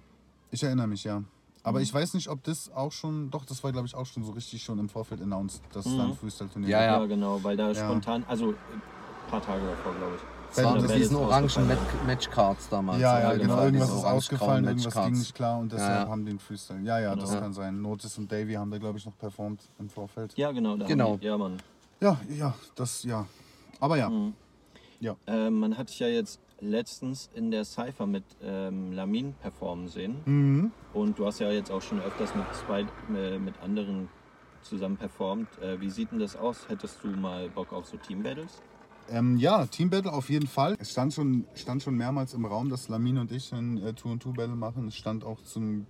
[0.51, 1.23] Ich erinnere mich, ja.
[1.61, 1.83] Aber Mhm.
[1.83, 4.31] ich weiß nicht, ob das auch schon, doch, das war glaube ich auch schon so
[4.31, 5.97] richtig schon im Vorfeld announced, dass es Mhm.
[5.97, 6.91] da ein Freestyle-Turnier Ja, gibt.
[6.91, 6.99] ja.
[7.01, 7.85] Ja, genau, weil da Ja.
[7.85, 8.81] spontan, also äh, ein
[9.29, 10.21] paar Tage davor, glaube ich.
[10.55, 11.49] Das waren das diesen orangen
[12.07, 12.99] Matchcards damals.
[12.99, 13.61] Ja, ja, jeden genau.
[13.63, 16.09] Irgendwas ist ausgefallen, irgendwas ging nicht klar und deshalb Ja, ja.
[16.09, 16.81] haben die den Freestyle.
[16.81, 17.41] Ja, ja, das Genau.
[17.41, 17.81] kann sein.
[17.81, 20.35] Notice und Davy haben da, glaube ich, noch performt im Vorfeld.
[20.37, 20.75] Ja, genau.
[20.75, 21.11] Da Genau.
[21.11, 21.57] Haben die, ja, Mann.
[22.01, 23.27] Ja, ja, das, ja.
[23.79, 24.33] Aber ja, Mhm.
[25.01, 25.15] Ja.
[25.27, 30.17] Ähm, man hat dich ja jetzt letztens in der Cypher mit ähm, Lamin performen sehen.
[30.25, 30.71] mhm.
[30.93, 34.09] Und du hast ja jetzt auch schon öfters mit zwei, äh, mit anderen
[34.61, 35.47] zusammen performt.
[35.61, 36.67] Äh, wie sieht denn das aus?
[36.67, 38.61] Hättest du mal Bock auf so Team-Battles?
[39.09, 40.75] Ähm, ja, Team Battle auf jeden Fall.
[40.79, 44.55] Es stand schon, stand schon mehrmals im Raum, dass Lamin und ich ein äh, Two-on-Two-Battle
[44.55, 44.89] machen.
[44.89, 45.85] Es stand auch zum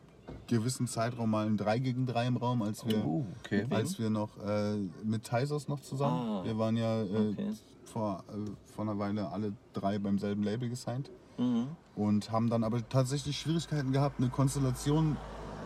[0.48, 3.66] gewissen Zeitraum mal ein 3 gegen 3 im Raum, als wir, Oh, okay.
[3.72, 6.30] Als wir noch äh, mit Tysers noch zusammen.
[6.30, 7.52] Ah, wir waren ja äh, okay.
[7.92, 11.68] Vor, äh, vor einer Weile alle drei beim selben Label gesigned Mhm.
[11.96, 15.16] und haben dann aber tatsächlich Schwierigkeiten gehabt, eine Konstellation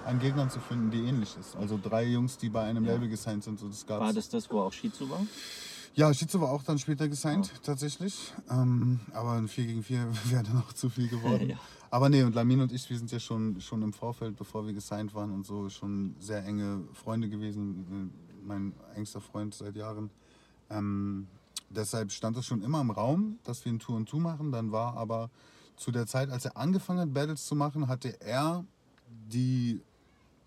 [0.06, 1.56] an Gegnern zu finden, die ähnlich ist.
[1.56, 2.94] Also drei Jungs, die bei einem Ja.
[2.94, 3.60] Label gesigned sind.
[3.60, 4.02] So, das gab's.
[4.06, 5.22] War das das, wo auch Shizu war?
[5.96, 8.34] Ja, Shizu war auch dann später gesigned, tatsächlich.
[8.50, 11.50] Ähm, aber ein 4 gegen 4 wäre dann auch zu viel geworden.
[11.52, 11.58] Ja.
[11.90, 14.74] Aber nee, und Lamin und ich, wir sind ja schon, schon im Vorfeld, bevor wir
[14.74, 18.12] gesigned waren und so, schon sehr enge Freunde gewesen.
[18.44, 20.10] Mein engster Freund seit Jahren.
[20.72, 21.28] Ähm,
[21.76, 24.52] deshalb stand es schon immer im Raum, dass wir ein Tour und Two machen.
[24.52, 25.30] Dann war aber
[25.76, 28.64] zu der Zeit, als er angefangen hat, Battles zu machen, hatte er
[29.32, 29.82] die,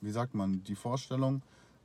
[0.01, 1.43] wie sagt man, die Vorstellung,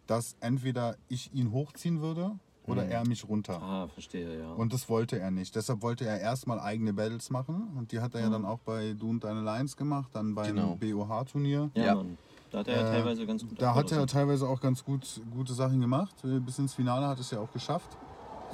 [0.07, 2.31] dass entweder ich ihn hochziehen würde
[2.67, 3.61] oder er mich runter.
[3.61, 4.53] Ah, verstehe, ja.
[4.53, 5.55] Und das wollte er nicht.
[5.55, 7.69] Deshalb wollte er erstmal eigene Battles machen.
[7.77, 8.33] Und die hat er ja Mhm.
[8.33, 10.71] dann auch bei Du und Deine Lions gemacht, dann bei Genau.
[10.71, 11.71] einem BOH-Turnier.
[11.75, 12.05] ja, ja.
[12.51, 15.21] Da hat er ja Äh, teilweise ganz gut Da hat er teilweise auch ganz gut
[15.33, 16.13] gute Sachen gemacht.
[16.21, 17.87] Bis ins Finale hat es ja auch geschafft.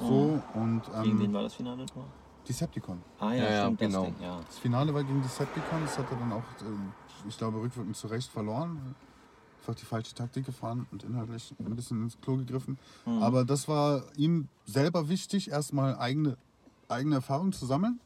[0.00, 2.06] So und Gegen wen ähm, war das Finale nochmal?
[2.48, 3.02] Decepticon.
[3.18, 4.04] Ah ja, Ja, ja, stimmt, genau.
[4.06, 4.40] das Ding, ja.
[4.46, 5.80] Das Finale war gegen Decepticon.
[5.82, 8.94] Das hat er dann auch, äh, ich glaube, rückwirkend zu Recht verloren.
[9.60, 12.78] Einfach die falsche Taktik gefahren und inhaltlich ein bisschen ins Klo gegriffen.
[13.04, 13.22] Mhm.
[13.22, 16.36] Aber das war ihm selber wichtig, erstmal eigene,
[16.88, 18.00] eigene Erfahrung zu sammeln.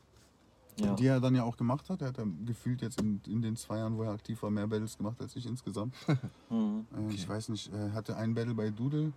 [0.79, 0.95] ja.
[0.95, 2.01] die er dann ja auch gemacht hat.
[2.03, 4.67] Er hat ja gefühlt jetzt in, in den zwei Jahren, wo er aktiv war, mehr
[4.67, 5.95] Battles gemacht als ich insgesamt.
[6.51, 6.87] Mhm.
[7.11, 9.13] Äh, Ich weiß nicht, er hatte ein Battle bei Doodle,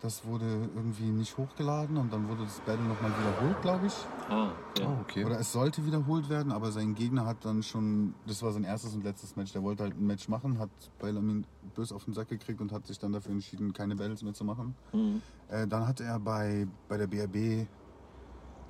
[0.00, 3.94] das wurde irgendwie nicht hochgeladen und dann wurde das Battle nochmal wiederholt, glaube ich.
[4.28, 4.86] Ah, ja.
[4.86, 5.24] Oh, okay.
[5.24, 8.94] Oder es sollte wiederholt werden, aber sein Gegner hat dann schon, das war sein erstes
[8.94, 12.12] und letztes Match, der wollte halt ein Match machen, hat bei Lamin bös auf den
[12.12, 14.74] Sack gekriegt und hat sich dann dafür entschieden, keine Battles mehr zu machen.
[14.92, 15.22] Mhm.
[15.48, 17.66] Äh, dann hat er bei, bei der BRB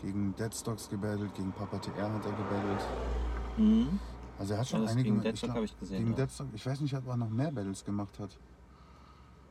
[0.03, 2.81] gegen Deadstocks gebattelt, gegen Papa TR hat er gebattelt.
[3.57, 3.99] Mhm.
[4.39, 6.17] Also er hat schon Ja, einige gegen Deadstock habe ich gesehen, Gegen ja.
[6.17, 8.39] Deadstock, ich weiß nicht, ob er noch mehr Battles gemacht hat.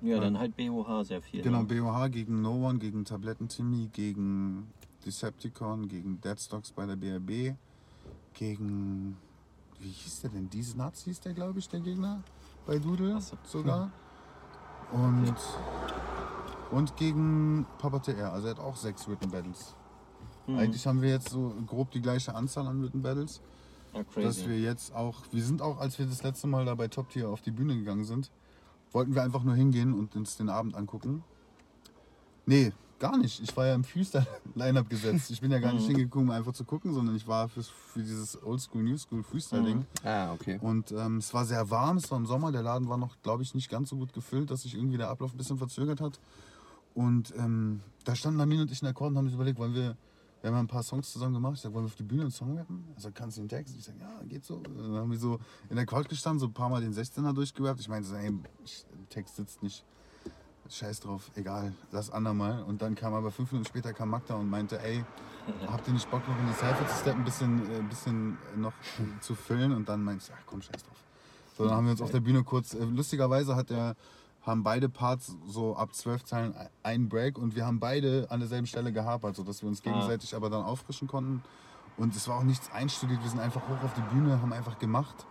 [0.04, 1.42] Ja, dann halt BOH sehr viel.
[1.42, 1.82] Genau, ne?
[1.82, 4.68] BOH gegen No One, gegen Tabletten Timmy, gegen
[5.06, 7.56] Decepticon, gegen Deadstocks bei der BRB,
[8.34, 9.18] gegen.
[9.80, 10.50] Wie hieß der denn?
[10.50, 12.22] Diese Nuts hieß der, glaube ich, der Gegner
[12.66, 13.38] bei Doodle so.
[13.46, 13.92] sogar.
[14.92, 15.36] Und,
[16.72, 18.32] und gegen Papa TR.
[18.32, 19.76] Also er hat auch sechs Written Battles.
[20.48, 20.58] Mhm.
[20.58, 23.42] Eigentlich haben wir jetzt so grob die gleiche Anzahl an Written Battles.
[23.94, 24.50] Ah, dass crazy.
[24.50, 27.30] wir jetzt auch, wir sind auch, als wir das letzte Mal da bei Top Tier
[27.30, 28.32] auf die Bühne gegangen sind,
[28.93, 31.23] wollten wir einfach nur hingehen und uns den Abend angucken.
[32.45, 33.41] Nee, gar nicht.
[33.41, 35.32] Ich war ja im Freestyle-Line-Up gesetzt.
[35.32, 35.95] Ich bin ja gar nicht Mhm.
[35.95, 39.79] hingekommen, um einfach zu gucken, sondern ich war fürs, für dieses Oldschool, New School Freestyle-Ding.
[39.79, 39.86] Mhm.
[40.08, 40.58] Ah, okay.
[40.62, 43.43] Und ähm, es war sehr warm, es war im Sommer, der Laden war noch, glaube
[43.43, 46.19] ich, nicht ganz so gut gefüllt, dass sich irgendwie der Ablauf ein bisschen verzögert hat.
[46.93, 49.73] Und ähm, da standen Lamin und ich in der Chord und haben uns überlegt, wollen
[49.73, 49.97] wir,
[50.43, 52.32] wir haben ein paar Songs zusammen gemacht, ich sag, wollen wir auf die Bühne einen
[52.32, 52.84] Song rappen?
[52.95, 53.75] Also kannst du den Text?
[53.77, 54.60] Ich sag, ja, geht so.
[54.60, 57.79] Dann haben wir so in der Chord gestanden, so ein paar Mal den 16er durchgerappt.
[57.79, 58.34] Ich meinte ey,
[59.10, 59.86] Text sitzt nicht.
[60.69, 62.63] Scheiß drauf, egal, lass andermal.
[62.63, 65.03] Und dann kam aber fünf Minuten später kam Magda und meinte, ey,
[65.67, 68.38] habt ihr nicht Bock noch in die Cypher zu steppen, ein bisschen, äh, ein bisschen
[68.58, 68.73] noch
[69.21, 69.73] zu füllen?
[69.73, 71.03] Und dann meinte ich, ach komm, scheiß drauf.
[71.58, 73.95] So, dann haben wir uns auf der Bühne kurz, äh, lustigerweise hat der,
[74.45, 76.53] haben beide Parts so ab zwölf Zeilen
[76.84, 79.89] einen Break und wir haben beide an derselben Stelle gehapert, sodass wir uns Ah.
[79.91, 81.41] gegenseitig aber dann auffrischen konnten.
[81.97, 84.79] Und es war auch nichts einstudiert, wir sind einfach hoch auf die Bühne, haben einfach
[84.79, 85.25] gemacht.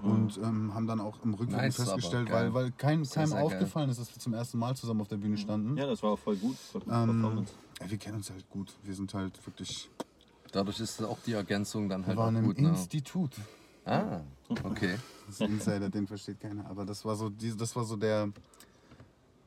[0.00, 2.54] Und ähm, haben dann auch im Rückblick Nice, festgestellt, geil.
[2.54, 3.42] weil, weil kein, keinem sehr geil.
[3.42, 5.76] aufgefallen ist, dass wir zum ersten Mal zusammen auf der Bühne standen.
[5.76, 6.56] Ja, das war auch voll gut.
[6.88, 7.44] Ähm,
[7.80, 8.72] ja, wir kennen uns halt gut.
[8.84, 9.90] Wir sind halt wirklich.
[10.52, 12.60] Dadurch ist auch die Ergänzung dann Wir halt auch waren im gut.
[12.60, 12.68] Ne?
[12.68, 13.32] Institut.
[13.88, 14.22] Ah,
[14.64, 14.96] okay.
[15.28, 16.64] Das Insider, den versteht keiner.
[16.70, 18.30] Aber das war so, das war so der,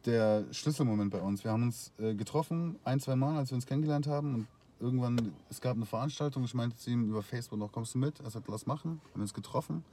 [0.05, 1.43] der Schlüsselmoment bei uns.
[1.43, 4.35] Wir haben uns äh, getroffen, ein, zwei Mal, als wir uns kennengelernt haben.
[4.35, 4.47] Und
[4.79, 6.43] irgendwann, es gab eine Veranstaltung.
[6.43, 8.19] Ich meinte zu ihm über Facebook noch, kommst du mit?
[8.19, 9.01] Er sagt, lass machen.
[9.05, 9.83] Wir haben uns getroffen.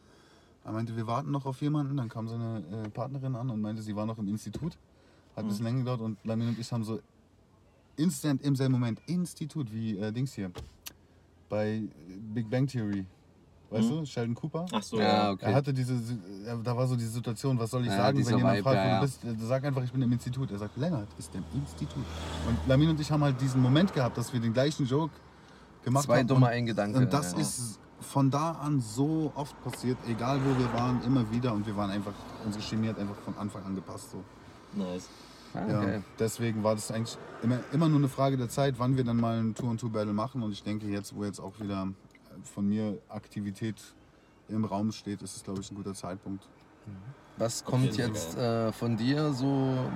[0.63, 1.97] Er meinte, wir warten noch auf jemanden.
[1.97, 4.77] Dann kam seine äh, Partnerin an und meinte, sie war noch im Institut.
[5.37, 6.03] Hat ein bisschen länger gedauert.
[6.03, 7.01] Und Lamin und ich haben so
[7.97, 10.51] instant im selben Moment, Institut, wie äh, Dings hier.
[11.49, 11.89] Bei äh,
[12.35, 13.07] Big Bang Theory.
[13.71, 14.65] Weißt du, Sheldon Cooper.
[14.73, 15.45] Ach so, Ja, okay.
[15.47, 15.95] Er hatte diese,
[16.65, 18.85] da war so die Situation, was soll ich Ja, sagen, wenn jemand Vibe, fragt, ja,
[18.85, 19.01] wo ja.
[19.01, 20.51] du bist, äh, sag einfach, ich bin im Institut.
[20.51, 22.05] Er sagt, Lennart ist im Institut.
[22.49, 25.13] Und Lamin und ich haben halt diesen Moment gehabt, dass wir den gleichen Joke
[25.85, 26.27] gemacht Zwei haben.
[26.29, 26.99] dumme und, Eingedanke.
[26.99, 27.39] und das ja.
[27.41, 31.53] ist von da an so oft passiert, egal wo wir waren, immer wieder.
[31.53, 32.15] Und wir waren einfach,
[32.47, 34.13] unsere Chemie hat einfach von Anfang an gepasst.
[34.13, 34.23] So.
[34.73, 35.09] Nice.
[35.53, 36.03] Ah, Ja, geil.
[36.19, 39.39] deswegen war das eigentlich immer, immer nur eine Frage der Zeit, wann wir dann mal
[39.41, 40.43] ein Tour-on-Tour-Battle machen.
[40.43, 41.89] Und ich denke, jetzt, wo jetzt auch wieder
[42.45, 43.77] von mir Aktivität
[44.49, 46.49] im Raum steht, ist es, glaube ich, ein guter Zeitpunkt.
[47.37, 49.47] Was kommt jetzt äh, von dir so,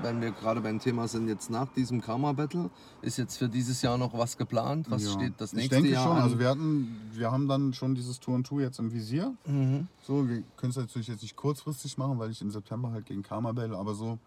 [0.03, 2.71] wenn wir gerade beim Thema sind, jetzt nach diesem Karma-Battle?
[3.01, 4.87] Ist jetzt für dieses Jahr noch was geplant?
[4.91, 5.11] Was Ja.
[5.13, 6.17] steht das ich nächste denke Jahr schon.
[6.19, 6.23] an?
[6.23, 9.35] Also wir hatten, wir haben dann schon dieses Tour und Tour jetzt im Visier.
[9.47, 9.89] mhm.
[10.03, 13.23] So, wir können es natürlich jetzt nicht kurzfristig machen, weil ich im September halt gegen
[13.25, 14.19] Karma battle, aber so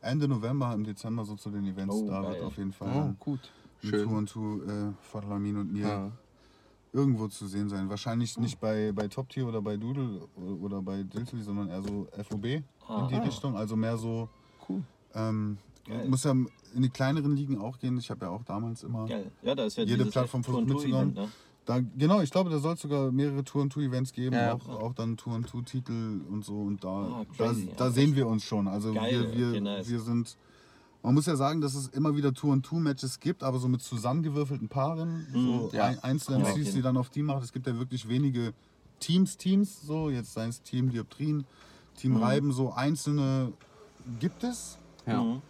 [0.00, 2.30] Ende November, im Dezember so zu den Events, Oh, da geil.
[2.32, 3.40] wird auf jeden Fall Oh, gut.
[3.82, 4.04] Schön.
[4.08, 6.10] Tour und Tour äh, von Lamin und mir Ja.
[6.94, 7.90] Irgendwo zu sehen sein.
[7.90, 10.20] Wahrscheinlich nicht bei, bei Top Tier oder bei Doodle
[10.62, 12.62] oder bei Diltily, sondern eher so FOB in
[13.08, 13.22] die Ah.
[13.22, 13.56] Richtung.
[13.56, 14.28] Also mehr so,
[14.68, 14.82] Cool.
[15.14, 15.58] ähm,
[16.06, 16.48] muss ja in
[16.82, 17.98] die kleineren Ligen auch gehen.
[17.98, 19.30] Ich habe ja auch damals immer Geil.
[19.42, 20.84] Ja, da ist ja Jede Plattform versucht.
[20.86, 21.28] Event, ne?
[21.66, 24.52] Da, genau, ich glaube, da soll es sogar mehrere Tour-and-Tour-Events geben, Ja.
[24.54, 26.60] auch, auch dann Tour-and-Tour-Titel und so.
[26.60, 27.90] Und da, da, crazy, da ja.
[27.90, 28.68] sehen wir uns schon.
[28.68, 29.88] Also Geil, wir, wir, nice.
[29.88, 30.36] wir sind.
[31.04, 35.26] Man muss ja sagen, dass es immer wieder Tour-and-Tour-Matches gibt, aber so mit zusammengewürfelten Paaren,
[35.32, 35.84] so Mhm, ja.
[35.84, 36.72] ein, einzelne Ja, MCs, okay.
[36.76, 37.44] die dann auf Team macht.
[37.44, 38.54] Es gibt ja wirklich wenige
[39.00, 41.44] Teams, Teams, so jetzt seien es Team Dioptrien,
[41.94, 42.22] Team Mhm.
[42.22, 43.52] Reiben, so einzelne
[44.18, 44.78] gibt es.
[45.06, 45.22] Ja.
[45.22, 45.42] Mhm.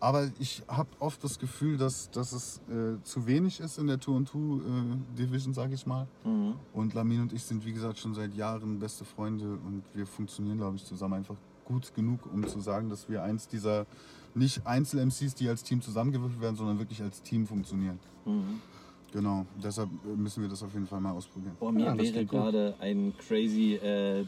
[0.00, 4.00] Aber ich habe oft das Gefühl, dass, dass es äh, zu wenig ist in der
[4.00, 6.08] Tour and Two äh, Division, sage ich mal.
[6.24, 6.54] Mhm.
[6.72, 10.58] Und Lamin und ich sind, wie gesagt, schon seit Jahren beste Freunde und wir funktionieren,
[10.58, 13.86] glaube ich, zusammen einfach gut genug, um zu sagen, dass wir eins dieser
[14.34, 17.98] nicht Einzel-MCs, die als Team zusammengewürfelt werden, sondern wirklich als Team funktionieren.
[18.24, 18.60] Mhm.
[19.12, 21.56] Genau, deshalb müssen wir das auf jeden Fall mal ausprobieren.
[21.58, 24.24] Boah, mir Ja, wäre gerade ein crazy äh,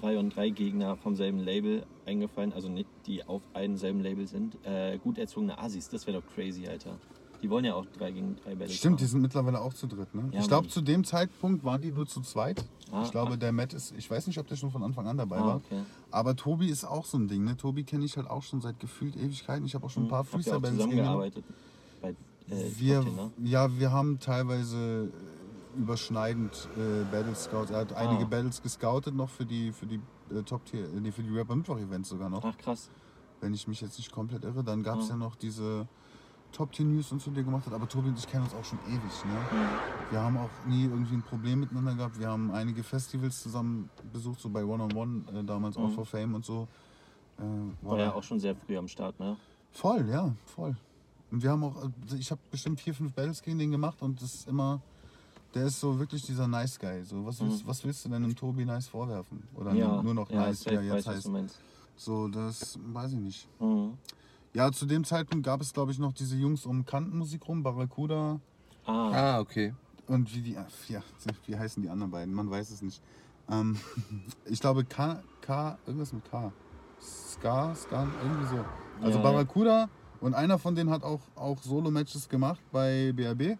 [0.00, 4.26] 3 und 3 Gegner vom selben Label eingefallen, also nicht die auf einem selben Label
[4.26, 4.56] sind.
[4.64, 6.96] Äh, gut erzogene Asis, das wäre doch crazy, Alter.
[7.44, 9.10] Die wollen ja auch 3 gegen 3 Battles Stimmt, die machen.
[9.10, 10.14] sind mittlerweile auch zu dritt.
[10.14, 10.30] Ne?
[10.32, 12.64] Ja, ich glaube, zu dem Zeitpunkt waren die nur zu zweit.
[12.90, 13.36] Ah, ich glaube, ach.
[13.38, 15.56] der Matt ist, ich weiß nicht, ob der schon von Anfang an dabei Ah, war.
[15.56, 15.82] okay.
[16.10, 17.44] Aber Tobi ist auch so ein Ding.
[17.44, 17.54] Ne?
[17.54, 19.66] Tobi kenne ich halt auch schon seit gefühlt Ewigkeiten.
[19.66, 21.44] Ich habe auch schon ein paar Habt ihr auch Freestyle-Bands zusammengearbeitet?
[22.00, 22.14] Bei äh,
[22.78, 23.30] Wir, ne?
[23.44, 25.10] ja, wir haben teilweise
[25.76, 27.70] äh, überschneidend äh, Battles Scouts.
[27.70, 28.28] Er hat einige Ah.
[28.28, 31.78] Battles gescoutet noch für die für die äh, Top Tier, nee, für die Rapper Mittwoch
[31.78, 32.42] Events sogar noch.
[32.44, 32.88] Ach krass.
[33.40, 35.10] Wenn ich mich jetzt nicht komplett irre, dann gab es Ah.
[35.10, 35.86] ja noch diese
[36.54, 37.72] Top Tier News und so, die er gemacht hat.
[37.74, 39.24] Aber Tobi und ich kennen uns auch schon ewig.
[39.24, 39.32] Ne?
[39.58, 40.10] Mhm.
[40.12, 42.18] Wir haben auch nie irgendwie ein Problem miteinander gehabt.
[42.18, 45.92] Wir haben einige Festivals zusammen besucht, so bei One on One, äh, damals auch Mhm.
[45.94, 46.68] for Fame und so.
[47.38, 47.42] Äh,
[47.86, 49.36] War ja auch schon sehr früh am Start, ne?
[49.72, 50.76] Voll, ja, voll.
[51.32, 54.22] Und wir haben auch, äh, ich habe bestimmt vier, fünf Battles gegen den gemacht und
[54.22, 54.80] das ist immer,
[55.54, 57.02] der ist so wirklich dieser Nice Guy.
[57.02, 57.68] So, was, willst, Mhm.
[57.68, 59.42] was willst du denn dem Tobi Nice vorwerfen?
[59.56, 61.28] Oder ja, nur noch ja, Nice, wie er jetzt heißt.
[61.96, 63.48] So, das weiß ich nicht.
[63.60, 63.94] Mhm.
[64.54, 68.40] Ja, zu dem Zeitpunkt gab es, glaube ich, noch diese Jungs um Kantenmusik rum, Barracuda
[68.86, 69.74] Ah, Ah, okay.
[70.06, 71.02] und wie die, ja,
[71.46, 72.32] wie heißen die anderen beiden?
[72.34, 73.02] Man weiß es nicht.
[73.50, 73.76] Ähm,
[74.46, 76.52] ich glaube K, K, irgendwas mit K.
[77.00, 78.64] Ska, Ska, irgendwie so.
[79.02, 79.30] Also Ja, ja.
[79.32, 79.88] Barracuda
[80.20, 83.58] und einer von denen hat auch, auch Solo-Matches gemacht bei BRB.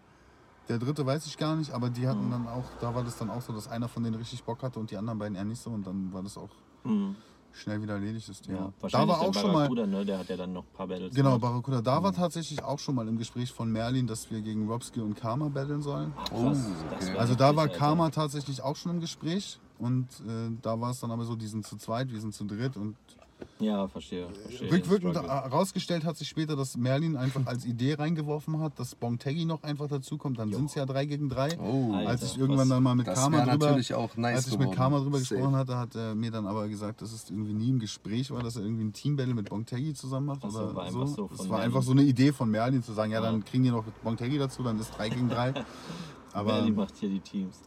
[0.69, 2.31] Der dritte weiß ich gar nicht, aber die hatten Mhm.
[2.31, 4.79] dann auch, da war das dann auch so, dass einer von denen richtig Bock hatte
[4.79, 6.49] und die anderen beiden eher nicht so und dann war das auch
[6.85, 7.15] mhm.
[7.55, 8.45] Schnell wieder erledigt, das ja.
[8.45, 8.59] Thema.
[8.59, 10.05] da Wahrscheinlich war auch der schon mal, ne?
[10.05, 11.41] Der hat ja dann noch ein paar Battles genau, gemacht.
[11.41, 14.99] Barracuda, da war tatsächlich auch schon mal im Gespräch von Merlin, dass wir gegen Robski
[14.99, 16.13] und Karma battlen sollen.
[16.17, 16.31] Ach.
[16.31, 17.17] Oh, okay.
[17.17, 17.77] Also da war Alter.
[17.77, 21.47] Karma tatsächlich auch schon im Gespräch und äh, da war es dann aber so, die
[21.47, 22.95] sind zu zweit, wir sind zu dritt und
[23.59, 24.27] Ja, verstehe.
[24.29, 29.45] verstehe rückwirkend herausgestellt hat sich später, dass Merlin einfach als Idee reingeworfen hat, dass Bongtaggy
[29.45, 31.57] noch einfach dazukommt, dann sind es ja drei gegen drei.
[31.59, 32.09] Oh, Alter.
[32.09, 34.71] als ich irgendwann dann mal mit das Karma drüber, natürlich auch nice als ich mit.
[34.73, 35.35] Karma drüber Safe.
[35.35, 38.43] gesprochen hatte, hat er mir dann aber gesagt, dass es irgendwie nie im Gespräch war,
[38.43, 40.41] dass er irgendwie ein Teambattle mit Bongtaggy zusammen macht.
[40.43, 41.65] Ach so, oder war einfach so Es von war Merlin.
[41.65, 44.63] einfach so eine Idee von Merlin zu sagen, ja, dann kriegen die noch Bongtaggy dazu,
[44.63, 45.53] dann ist drei gegen drei.
[46.33, 47.61] Aber Merlin macht hier die Teams.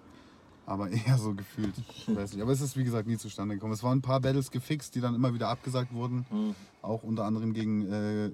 [0.69, 1.75] Aber eher so gefühlt.
[1.79, 2.43] Ich weiß nicht.
[2.43, 3.73] Aber es ist wie gesagt nie zustande gekommen.
[3.73, 6.27] Es waren ein paar Battles gefixt, die dann immer wieder abgesagt wurden.
[6.31, 6.55] Mhm.
[6.83, 8.31] Auch unter anderem gegen äh,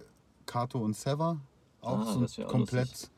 [0.46, 1.38] Kato und Sever.
[1.80, 3.10] Auch Ah, so ein komplett, lustig.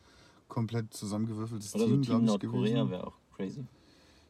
[0.48, 3.64] komplett zusammengewürfeltes Oder so Team, Team glaube ich, Nordkorea wäre auch crazy.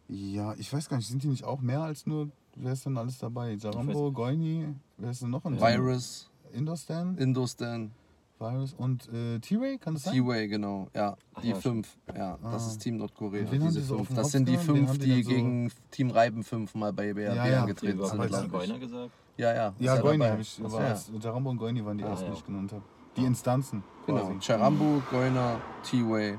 [0.09, 2.97] Ja, ich weiß gar nicht, sind die nicht auch mehr als nur, wer ist denn
[2.97, 3.55] alles dabei?
[3.55, 4.69] Jarambo, Goini,
[4.99, 5.59] wer ist denn noch Team?
[5.59, 7.91] Virus, Indostan, Indostan,
[8.39, 10.15] Virus und äh, T-Ray, kann das sein?
[10.15, 10.89] T-Way, genau.
[10.95, 11.97] Ja, Ach die ja, fünf.
[12.15, 12.71] Ja, das Ah.
[12.71, 13.45] ist Team Nordkorea.
[13.45, 14.15] Und Diese die so fünf.
[14.15, 17.47] Das sind die fünf, die die so- gegen Team Reiben fünf mal bei BRB Ja,
[17.47, 17.61] ja.
[17.63, 18.09] Angetreten sind.
[18.11, 18.51] aber mal das-.
[18.51, 19.11] Goiner gesagt?
[19.39, 19.75] Ja, ja.
[19.79, 20.97] Ja, Goini habe ich, Das war ja.
[21.21, 22.33] Jarambo und Goini waren die Ah, ersten, ja.
[22.33, 22.83] die ich genannt habe.
[23.17, 24.35] Die Instanzen Genau.
[24.41, 26.39] Charambu, Goiner, T-Way,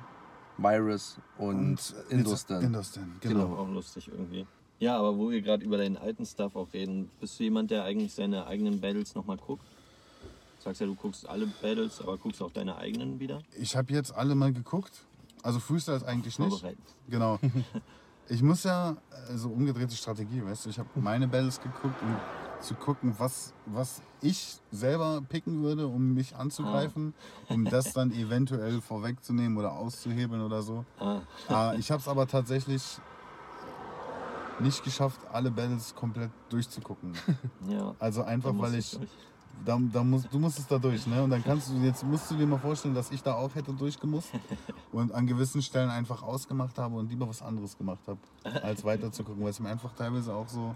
[0.57, 2.63] Virus und, Indostan.
[2.63, 3.45] Indostan, Genau.
[3.47, 3.55] genau.
[3.57, 4.45] Auch lustig irgendwie.
[4.79, 7.83] Ja, aber wo wir gerade über deinen alten Stuff auch reden, bist du jemand, der
[7.83, 9.63] eigentlich seine eigenen Battles nochmal guckt?
[10.67, 13.39] Sagst ja, du guckst alle Battles, aber guckst auch deine eigenen wieder?
[13.57, 15.05] Ich habe jetzt alle mal geguckt.
[15.41, 16.65] Also Freestyle ist eigentlich nicht.
[17.09, 17.39] Genau.
[18.29, 18.97] Ich muss ja,
[19.29, 22.13] äh, so umgedrehte Strategie, weißt du, ich habe meine Battles geguckt, um
[22.59, 27.13] zu gucken, was, was ich selber picken würde, um mich anzugreifen,
[27.47, 30.83] um das dann eventuell vorwegzunehmen oder auszuhebeln oder so.
[30.99, 31.21] Ah,
[31.71, 32.83] Äh, ich habe es aber tatsächlich
[34.59, 37.13] nicht geschafft, alle Battles komplett durchzugucken.
[37.69, 37.95] ja.
[37.99, 39.09] Also einfach, weil ich, durch.
[39.65, 41.23] Da, da musst, du musstest da durch, ne?
[41.23, 43.73] Und dann kannst du, jetzt musst du dir mal vorstellen, dass ich da auch hätte
[43.73, 44.31] durchgemusst
[44.91, 48.19] und an gewissen Stellen einfach ausgemacht habe und lieber was anderes gemacht habe,
[48.61, 50.75] als weiter zu gucken, weil es mir einfach teilweise auch so,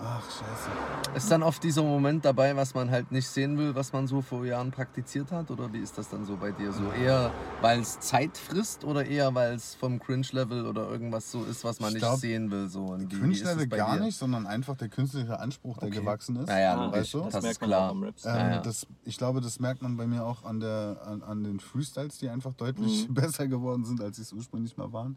[0.00, 1.16] ach scheiße.
[1.16, 4.20] Ist dann oft dieser Moment dabei, was man halt nicht sehen will, was man so
[4.22, 5.50] vor Jahren praktiziert hat?
[5.50, 6.72] Oder wie ist das dann so bei dir?
[6.72, 7.32] So eher,
[7.62, 11.80] weil es Zeit frisst oder eher, weil es vom Cringe-Level oder irgendwas so ist, was
[11.80, 12.68] man Ich nicht glaub, sehen will?
[12.68, 12.86] So.
[13.08, 14.02] Cringe-Level gar dir?
[14.04, 15.98] nicht, sondern einfach der künstlerische Anspruch, der Okay.
[16.00, 16.48] gewachsen ist.
[16.48, 17.18] Naja, Ah, weißt du?
[17.22, 17.86] das, das ist merkt man klar.
[17.86, 18.24] auch am Raps.
[18.24, 18.60] Ähm, Ja, ja.
[18.60, 22.18] Das, ich glaube, das merkt man bei mir auch an, der, an, an den Freestyles,
[22.18, 23.14] die einfach deutlich Mhm.
[23.14, 25.16] besser geworden sind, als sie es ursprünglich mal waren.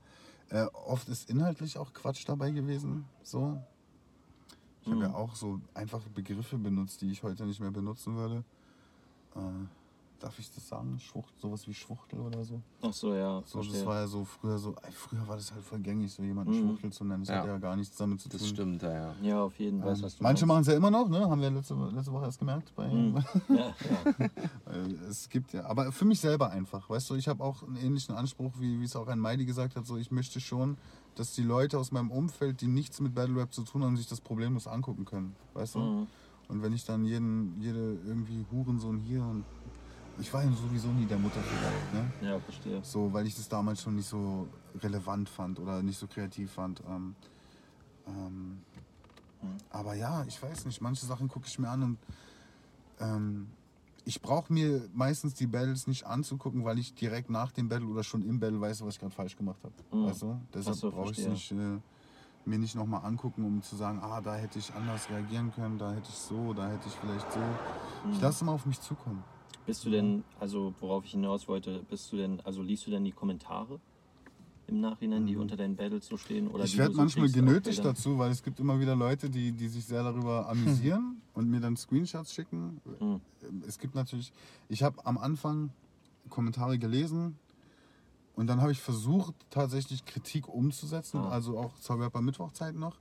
[0.49, 3.05] Äh, oft ist inhaltlich auch Quatsch dabei gewesen.
[3.23, 3.61] So.
[4.83, 5.15] Ich habe ja Mhm.
[5.15, 8.43] auch so einfache Begriffe benutzt, die ich heute nicht mehr benutzen würde.
[9.35, 9.39] Äh,
[10.19, 10.99] darf ich das sagen?
[10.99, 12.61] Schwucht, sowas wie Schwuchtel oder so.
[12.81, 13.41] Ach so, ja.
[13.45, 16.23] So, das war ja so früher so, ey, früher war das halt voll gängig, so
[16.23, 16.59] jemanden Mhm.
[16.59, 17.21] Schwuchtel zu nennen.
[17.21, 17.37] Das Ja.
[17.39, 18.39] hat ja gar nichts damit zu tun.
[18.39, 19.15] Das stimmt, ja, ja.
[19.21, 19.95] Ja, auf jeden Fall.
[19.95, 21.21] Ähm, manche machen es ja immer noch, ne?
[21.29, 22.73] Haben wir letzte, letzte Woche erst gemerkt.
[22.75, 23.23] Bei, Mhm.
[23.49, 24.27] Ja, ja.
[25.09, 28.15] Es gibt ja, aber für mich selber einfach, weißt du, ich habe auch einen ähnlichen
[28.15, 30.77] Anspruch, wie, wie es auch ein Meidi gesagt hat, so ich möchte schon,
[31.15, 34.07] dass die Leute aus meinem Umfeld, die nichts mit Battle Rap zu tun haben, sich
[34.07, 35.79] das problemlos angucken können, weißt du?
[35.79, 36.07] Mhm.
[36.47, 39.45] Und wenn ich dann jeden, jede irgendwie Hurensohn hier und
[40.19, 42.29] ich war ja sowieso nie der Mutterfigur, ne?
[42.29, 42.79] ja, verstehe.
[42.83, 44.47] So, weil ich das damals schon nicht so
[44.81, 46.81] relevant fand oder nicht so kreativ fand.
[46.87, 47.15] Ähm,
[48.07, 48.61] ähm,
[49.41, 49.57] Mhm.
[49.71, 51.97] aber ja, ich weiß nicht, manche Sachen gucke ich mir an und
[52.99, 53.47] ähm,
[54.05, 58.03] ich brauche mir meistens die Battles nicht anzugucken, weil ich direkt nach dem Battle oder
[58.03, 59.73] schon im Battle weiß, was ich gerade falsch gemacht habe.
[59.91, 60.07] Mhm.
[60.07, 60.39] Weißt du?
[60.53, 61.79] Deshalb so, brauche ich es nicht, äh,
[62.45, 65.91] mir nicht nochmal angucken, um zu sagen, ah, da hätte ich anders reagieren können, da
[65.91, 67.39] hätte ich so, da hätte ich vielleicht so.
[68.11, 68.21] Ich Mhm.
[68.21, 69.23] lasse immer auf mich zukommen.
[69.65, 73.03] Bist du denn, also worauf ich hinaus wollte, bist du denn, also liest du denn
[73.03, 73.79] die Kommentare
[74.71, 75.41] im Nachhinein, die Mhm.
[75.41, 76.47] unter deinen Battles so stehen?
[76.47, 79.67] Oder ich werde so manchmal genötigt dazu, weil es gibt immer wieder Leute, die, die
[79.67, 82.81] sich sehr darüber amüsieren und mir dann Screenshots schicken.
[82.99, 83.21] Mhm.
[83.67, 84.31] Es gibt natürlich,
[84.69, 85.69] ich habe am Anfang
[86.29, 87.37] Kommentare gelesen
[88.35, 91.29] und dann habe ich versucht, tatsächlich Kritik umzusetzen, Ah.
[91.29, 92.97] also auch zur Rapper Mittwochzeit noch.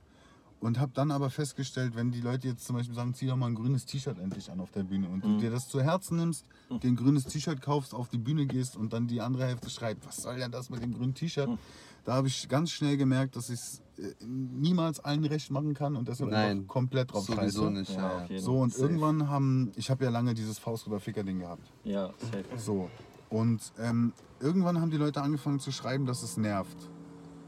[0.61, 3.47] Und habe dann aber festgestellt, wenn die Leute jetzt zum Beispiel sagen, zieh doch mal
[3.47, 5.37] ein grünes T-Shirt endlich an auf der Bühne und du Mhm.
[5.39, 8.93] dir das zu Herzen nimmst, dir ein grünes T-Shirt kaufst, auf die Bühne gehst und
[8.93, 11.49] dann die andere Hälfte schreibt, was soll denn das mit dem grünen T-Shirt?
[11.49, 11.57] Mhm.
[12.03, 15.95] Da habe ich ganz schnell gemerkt, dass ich es äh, niemals allen recht machen kann
[15.95, 17.71] und deshalb Nein, einfach komplett drauf Sowieso scheiße.
[17.71, 18.83] nicht, Ja, jeden So, und Safe.
[18.85, 21.63] irgendwann haben, ich habe ja lange dieses Faust über Ficker-Ding gehabt.
[21.85, 22.45] Ja, safe.
[22.57, 22.87] So.
[23.29, 26.77] Und ähm, irgendwann haben die Leute angefangen zu schreiben, dass es nervt.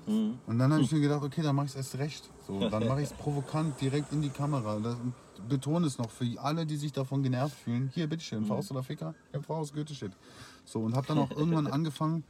[0.05, 0.39] Mhm.
[0.45, 2.29] Und dann habe ich mir gedacht, okay, dann mache ich es erst recht.
[2.47, 4.79] So, dann mache ich es provokant direkt in die Kamera.
[4.79, 4.97] Das,
[5.47, 7.91] betone es noch für alle, die sich davon genervt fühlen.
[7.93, 9.13] Hier, bitteschön, Faust oder Ficker?
[9.33, 10.11] Ja, Faust, Goethe-Shit.
[10.65, 12.23] So, und habe dann auch irgendwann angefangen,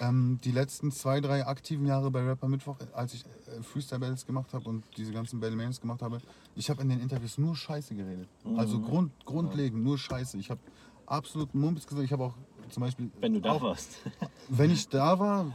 [0.00, 4.52] ähm, die letzten zwei, drei aktiven Jahre bei Rapper Mittwoch, als ich äh, Freestyle-Battles gemacht
[4.52, 6.18] habe und diese ganzen Battle Mails gemacht habe,
[6.54, 8.28] ich habe in den Interviews nur Scheiße geredet.
[8.56, 10.38] Also Grund, grundlegend nur Scheiße.
[10.38, 10.60] Ich habe
[11.06, 12.04] absolut Mumpis gesagt.
[12.04, 12.34] Ich habe auch
[12.70, 13.10] zum Beispiel...
[13.20, 13.96] Wenn du da auch, warst.
[14.48, 15.52] wenn ich da war,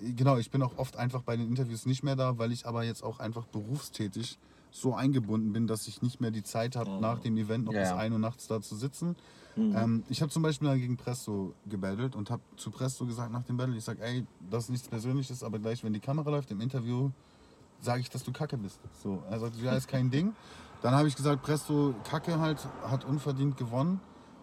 [0.00, 2.84] genau, ich bin auch oft einfach bei den Interviews nicht mehr da, weil ich aber
[2.84, 4.38] jetzt auch einfach berufstätig
[4.70, 7.00] so eingebunden bin, dass ich nicht mehr die Zeit habe, Ja.
[7.00, 7.96] nach dem Event noch Ja, bis ja.
[7.96, 9.16] 1 Uhr nachts da zu sitzen.
[9.54, 9.76] Mhm.
[9.76, 13.44] Ähm, ich habe zum Beispiel dann gegen Presto gebattelt und habe zu Presto gesagt nach
[13.44, 16.50] dem Battle, ich sage, ey, das ist nichts Persönliches, aber gleich, wenn die Kamera läuft
[16.50, 17.10] im Interview,
[17.80, 18.80] sage ich, dass du Kacke bist.
[19.02, 20.32] So, er sagt, ja, ist kein Ding.
[20.80, 24.00] Dann habe ich gesagt, Presto Kacke halt, hat unverdient gewonnen.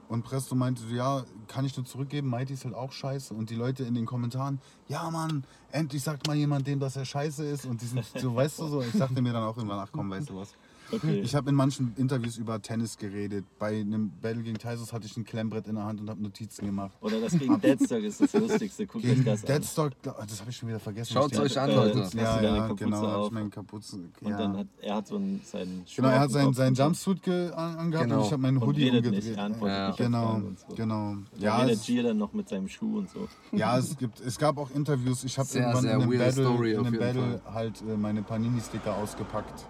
[0.09, 3.31] Und Presto meinte so, ja, kann ich nur zurückgeben, Mighty ist halt auch scheiße.
[3.31, 7.05] Und die Leute in den Kommentaren, ja Mann, endlich sagt mal jemand dem, dass er
[7.05, 7.65] scheiße ist.
[7.65, 10.09] Und die sind so, weißt du so, ich dachte mir dann auch irgendwann, ach komm,
[10.09, 10.55] weißt du was.
[10.91, 11.19] Okay.
[11.21, 13.45] Ich habe in manchen Interviews über Tennis geredet.
[13.59, 16.65] Bei einem Battle gegen Tysus hatte ich ein Klemmbrett in der Hand und habe Notizen
[16.65, 16.91] gemacht.
[17.01, 18.87] Oder das gegen Deadstock ist das Lustigste.
[18.87, 19.47] Guckt euch Gegen das an.
[19.47, 21.13] Deadstock, das habe ich schon wieder vergessen.
[21.13, 22.09] Schaut's Ich euch an, Äh, Leute.
[22.11, 23.27] du Ja, ja, Kapuze genau, auf.
[23.27, 24.11] ich meinen Kapuzen.
[24.21, 24.37] Und ja.
[24.37, 26.77] dann hat er hat so einen, seinen Schuh Genau, er hat seinen, seinen und.
[26.79, 28.19] Jumpsuit ge an, angehabt Genau.
[28.21, 29.11] und ich habe meinen Und Hoodie umgedreht.
[29.25, 29.91] nicht, er antwortet Ja.
[29.91, 30.75] Genau, und so.
[30.75, 31.15] genau.
[31.37, 33.27] Ja, Ja, es, Gier dann noch mit seinem Schuh und so.
[33.51, 35.23] ja es, gibt, es gab auch Interviews.
[35.23, 38.95] Ich habe irgendwann sehr in einem Battle, Story in einem Battle halt äh, meine Panini-Sticker
[38.95, 39.65] ausgepackt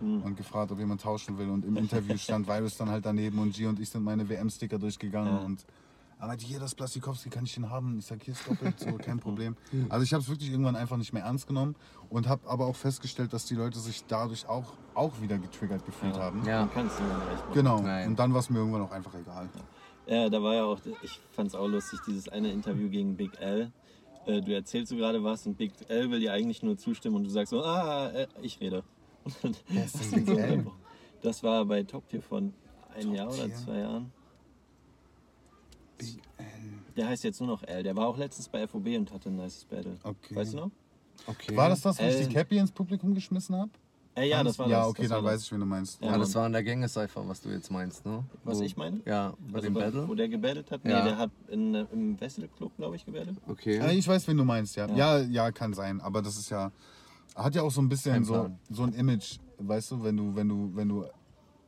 [0.00, 0.22] Hm.
[0.22, 1.48] und gefragt, ob jemand tauschen will.
[1.50, 4.78] Und im Interview stand Virus dann halt daneben und G und ich sind meine WM-Sticker
[4.78, 5.32] durchgegangen.
[5.34, 5.40] Ja.
[5.44, 5.64] Und
[6.18, 7.98] aber hier, das Plastikowski, kann ich den haben?
[7.98, 9.56] Ich sag, hier ist doppelt, so, kein Problem.
[9.88, 11.76] Also ich habe es wirklich irgendwann einfach nicht mehr ernst genommen
[12.10, 16.16] und habe aber auch festgestellt, dass die Leute sich dadurch auch, auch wieder getriggert gefühlt
[16.16, 16.22] Ja.
[16.22, 16.44] haben.
[16.44, 16.60] Ja.
[16.60, 17.54] Man kann es niemandem recht machen.
[17.54, 17.80] Genau.
[17.80, 18.08] Nein.
[18.08, 19.48] Und dann war es mir irgendwann auch einfach egal.
[20.06, 23.40] Ja, da war ja auch, ich fand es auch lustig, dieses eine Interview gegen Big
[23.40, 23.72] L.
[24.26, 27.24] Äh, Du erzählst so gerade was und Big L will dir eigentlich nur zustimmen und
[27.24, 28.82] du sagst so, ah, äh, ich rede.
[29.74, 29.92] Das,
[31.22, 32.52] das war bei Top Tier von
[32.94, 33.54] einem Top Jahr oder Tier?
[33.54, 34.12] zwei Jahren.
[35.98, 36.44] Big L.
[36.96, 37.82] Der heißt jetzt nur noch L.
[37.82, 39.96] Der war auch letztens bei FOB und hatte ein nice Battle.
[40.02, 40.34] Okay.
[40.34, 40.70] Weißt du noch?
[41.26, 41.56] Okay.
[41.56, 43.70] War das das, wo ich die Cappy ins Publikum geschmissen habe?
[44.16, 44.88] Äh, ja, das war ja, das.
[44.88, 46.02] okay, das dann weiß ich, wen du meinst.
[46.02, 48.24] Ja, Ja, das war in der Gänge-Cypher, was du jetzt meinst, ne?
[48.42, 49.00] Was Wo- ich meine?
[49.06, 50.08] Ja, bei Also dem bei- Battle.
[50.08, 50.84] Wo der gebattelt hat?
[50.84, 51.04] Nee, Ja.
[51.04, 53.36] der hat in, äh, im Wessel Club, glaube ich, gebattelt.
[53.46, 53.92] Ja, Okay.
[53.96, 54.88] ich weiß, wen du meinst, ja.
[54.88, 55.18] Ja.
[55.18, 55.24] ja.
[55.26, 56.00] Ja, kann sein.
[56.00, 56.72] Aber das ist ja.
[57.36, 60.48] Hat ja auch so ein bisschen so, so ein Image, weißt du, wenn du, wenn
[60.48, 61.04] du, wenn du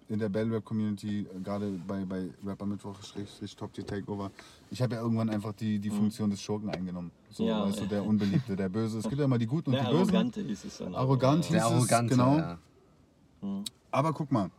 [0.09, 2.97] in der Battle Rap Community, äh, gerade bei, bei Rapper Mittwoch,
[3.57, 4.31] Top Tier Takeover,
[4.71, 7.11] ich habe ja irgendwann einfach die, die Funktion des Schurken eingenommen.
[7.31, 7.49] So, Mhm.
[7.49, 8.99] Ja, weißt du, der Unbeliebte, der Böse.
[8.99, 10.15] Es gibt ja immer die Guten und Der die Bösen.
[10.15, 10.95] Arrogante hieß es dann.
[10.95, 12.37] Arrogant hieß es, Arrogante, genau.
[12.37, 12.59] ja.
[13.41, 13.65] Mhm.
[13.91, 14.51] Aber guck mal,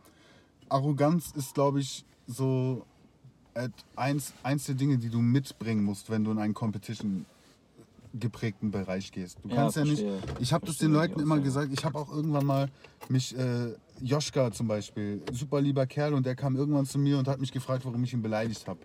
[0.68, 2.84] Arroganz ist, glaube ich, so
[3.54, 7.26] et- eins, eins der Dinge, die du mitbringen musst, wenn du in einen Competition
[8.18, 9.38] geprägten Bereich gehst.
[9.42, 10.02] Du Ja, kannst ja, nicht.
[10.02, 10.18] verstehe.
[10.40, 11.72] Ich habe das den Leuten immer gesagt.
[11.72, 12.68] Ich habe auch irgendwann mal
[13.08, 17.28] mich äh, Joschka zum Beispiel, super lieber Kerl, und der kam irgendwann zu mir und
[17.28, 18.80] hat mich gefragt, warum ich ihn beleidigt habe.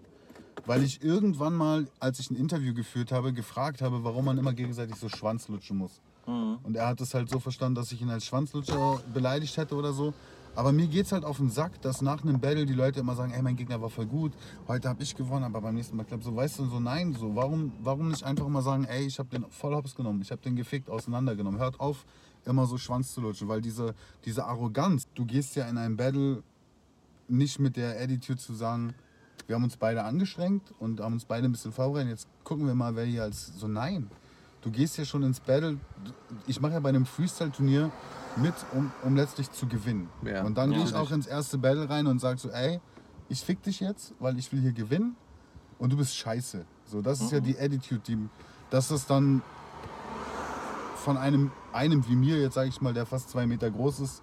[0.66, 4.54] weil ich irgendwann mal, als ich ein Interview geführt habe, gefragt habe, warum man immer
[4.54, 6.02] gegenseitig so Schwanzlutschen muss.
[6.26, 9.94] Und er hat es halt so verstanden, dass ich ihn als Schwanzlutscher beleidigt hätte oder
[9.94, 10.14] so.
[10.60, 13.32] Aber mir geht's halt auf den Sack, dass nach einem Battle die Leute immer sagen,
[13.32, 14.34] ey, mein Gegner war voll gut,
[14.68, 17.34] heute habe ich gewonnen, aber beim nächsten Mal klappt so, weißt du, so nein, so
[17.34, 20.42] warum, warum nicht einfach mal sagen, ey, ich habe den voll hops genommen, ich habe
[20.42, 21.62] den gefickt, auseinandergenommen.
[21.62, 22.06] Hört auf,
[22.44, 23.96] immer so Schwanz zu lutschen, weil diese,
[24.26, 26.44] diese Arroganz, du gehst ja in ein Battle
[27.30, 28.94] nicht mit der Attitude zu sagen,
[29.48, 32.76] wir haben uns beide angestrengt und haben uns beide ein bisschen vorbereitet, jetzt gucken wir
[32.76, 34.12] mal, wer hier als so nein.
[34.62, 35.78] Du gehst ja schon ins Battle.
[36.48, 37.92] Ich mache ja bei einem Freestyle-Turnier
[38.36, 40.10] mit, um, um letztlich zu gewinnen.
[40.24, 40.44] Ja.
[40.44, 40.78] Und dann Ja.
[40.78, 42.80] gehe ich auch ins erste Battle rein und sage so, ey,
[43.30, 45.16] ich fick dich jetzt, weil ich will hier gewinnen
[45.78, 46.66] und du bist scheiße.
[46.86, 48.18] So, das ist ja die Attitude, die,
[48.70, 49.42] dass es dann
[50.98, 54.22] von einem, einem wie mir, jetzt sage ich mal, der fast zwei Meter groß ist,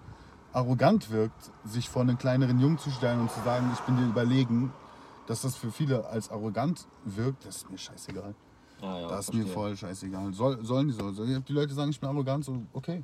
[0.53, 4.05] arrogant wirkt, sich vor einen kleineren Jungen zu stellen und zu sagen, ich bin dir
[4.05, 4.71] überlegen,
[5.25, 8.35] dass das für viele als arrogant wirkt, das ist mir scheißegal.
[8.81, 9.45] Ah, ja, das ist verstehe.
[9.45, 10.33] mir voll scheißegal.
[10.33, 11.11] Soll, sollen die so?
[11.11, 13.03] Die Leute sagen, ich bin arrogant, so okay.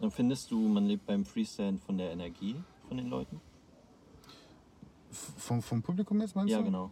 [0.00, 2.56] Dann findest du, man lebt beim Freestyle von der Energie
[2.88, 3.40] von den Leuten?
[5.10, 6.64] F- Vom, vom Publikum jetzt meinst Ja, du?
[6.64, 6.90] genau.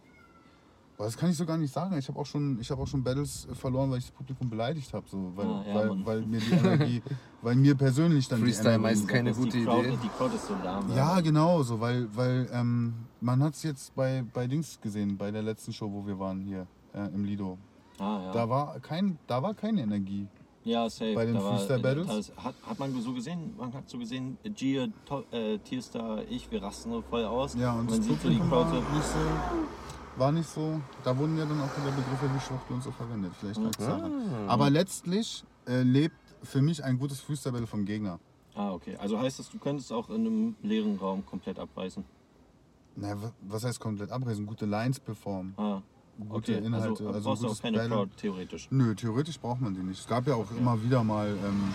[0.97, 1.97] Boah, das kann ich so gar nicht sagen.
[1.97, 4.49] Ich habe auch, schon- ich hab auch schon Battles äh, verloren, weil ich das Publikum
[4.49, 5.07] beleidigt habe.
[5.09, 7.01] So, weil, Ah, ja, weil, weil mir die Energie,
[7.41, 9.13] weil mir persönlich dann Freestyle die meist Energie...
[9.13, 9.97] keine Das ist gute die Crowd, Idee.
[10.03, 10.95] Die Crowd ist so lahm.
[10.95, 15.31] Ja, genau, so, weil, weil ähm, man hat es jetzt bei, bei Dings gesehen, bei
[15.31, 17.57] der letzten Show, wo wir waren hier äh, im Lido.
[18.03, 18.31] Ah, ja.
[18.31, 20.27] Da, war kein, da war keine Energie.
[20.65, 21.13] ja, safe.
[21.13, 22.07] bei den Da Freestyle Battles?
[22.07, 24.87] das Hat, hat man so gesehen, man hat so gesehen, Gia,
[25.31, 27.53] äh, Tierstar, ich, wir rasten so voll aus.
[27.55, 30.81] Ja, und man sieht so die Crowd war so, nicht so, war nicht so.
[31.03, 33.31] Da wurden ja dann auch wieder Begriffe wie Schwuchtel und so verwendet.
[33.39, 34.11] Vielleicht lag's daran.
[34.47, 38.19] Aber letztlich äh, lebt für mich ein gutes Freestyle-Battle vom Gegner.
[38.55, 38.95] Ah, okay.
[38.97, 42.03] Also heißt das, du könntest auch in einem leeren Raum komplett abreißen.
[42.95, 44.45] Na, wa- was heißt komplett abreißen?
[44.45, 45.53] Gute Lines performen.
[45.57, 45.81] Ah,
[46.19, 46.65] Gute okay.
[46.65, 47.07] Inhalte.
[47.07, 47.95] Also, Also, brauchst du auch keine Battle.
[47.95, 48.67] Crowd, theoretisch.
[48.71, 49.99] Nö, theoretisch braucht man die nicht.
[49.99, 51.73] Es gab ja auch immer wieder mal ähm,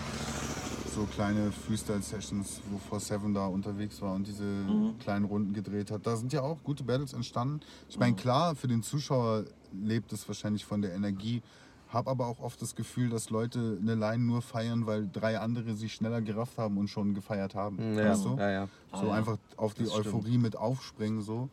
[0.95, 4.97] so kleine Freestyle-Sessions, wo For Seven da unterwegs war und diese Mhm.
[4.99, 6.05] kleinen Runden gedreht hat.
[6.07, 7.59] Da sind ja auch gute Battles entstanden.
[7.89, 11.41] Ich meine, klar, für den Zuschauer lebt es wahrscheinlich von der Energie.
[11.89, 15.75] Hab aber auch oft das Gefühl, dass Leute eine Line nur feiern, weil drei andere
[15.75, 17.95] sie schneller gerafft haben und schon gefeiert haben.
[17.97, 18.35] Ja, Weißt du?
[18.37, 18.67] ja, ja.
[18.93, 19.13] So Ah, ja.
[19.13, 20.07] einfach auf die Das stimmt.
[20.07, 21.21] Euphorie mit aufspringen.
[21.23, 21.49] So.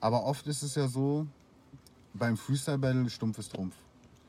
[0.00, 1.26] Aber oft ist es ja so,
[2.14, 3.74] beim Freestyle-Battle stumpf ist Trumpf.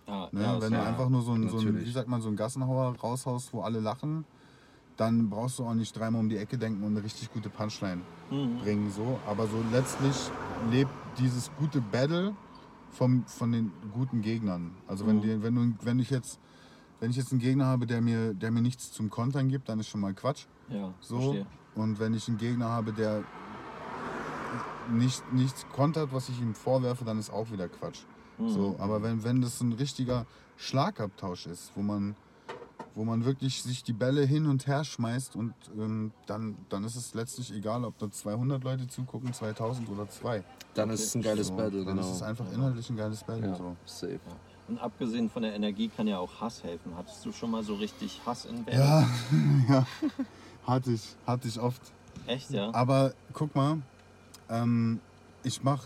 [0.07, 0.41] Ah, Ne?
[0.41, 0.87] ja, Wenn du safe.
[0.89, 3.79] einfach nur so ein, so ein, wie sagt man, so ein Gassenhauer raushaust, wo alle
[3.79, 4.25] lachen,
[4.97, 8.01] dann brauchst du auch nicht dreimal um die Ecke denken und eine richtig gute Punchline
[8.29, 8.57] Mhm.
[8.57, 8.91] bringen.
[8.91, 9.19] So.
[9.27, 10.15] Aber so letztlich
[10.71, 12.35] lebt dieses gute Battle
[12.91, 14.71] vom, von den guten Gegnern.
[14.87, 15.21] Also wenn, Mhm.
[15.21, 16.37] die, wenn, du, wenn, ich jetzt,
[16.99, 19.79] wenn ich jetzt einen Gegner habe, der mir, der mir nichts zum Kontern gibt, dann
[19.79, 20.45] ist schon mal Quatsch.
[20.69, 21.19] Ja, So.
[21.19, 21.45] verstehe.
[21.75, 23.23] Und wenn ich einen Gegner habe, der
[24.91, 28.01] nicht, nichts kontert, was ich ihm vorwerfe, dann ist auch wieder Quatsch.
[28.37, 28.49] Mhm.
[28.49, 30.25] So, aber wenn, wenn das ein richtiger
[30.57, 32.15] Schlagabtausch ist, wo man,
[32.95, 36.95] wo man wirklich sich die Bälle hin und her schmeißt und ähm, dann, dann ist
[36.95, 40.43] es letztlich egal, ob da 200 Leute zugucken, 2000 oder zwei.
[40.73, 42.07] Dann ist es ein geiles so, Battle, Dann genau.
[42.07, 43.47] ist es einfach inhaltlich ein geiles Battle.
[43.47, 43.75] ja, So.
[43.85, 44.19] safe.
[44.67, 46.93] Und abgesehen von der Energie kann ja auch Hass helfen.
[46.95, 48.79] Hattest du schon mal so richtig Hass in Battles?
[48.79, 49.07] Ja,
[49.69, 49.87] ja,
[50.67, 51.81] hatte ich, hatte ich oft.
[52.27, 52.71] Echt, ja?
[52.73, 53.79] Aber guck mal,
[54.49, 54.99] ähm,
[55.43, 55.83] ich mach,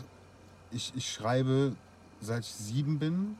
[0.72, 1.76] ich, ich schreibe
[2.22, 3.36] seit ich sieben bin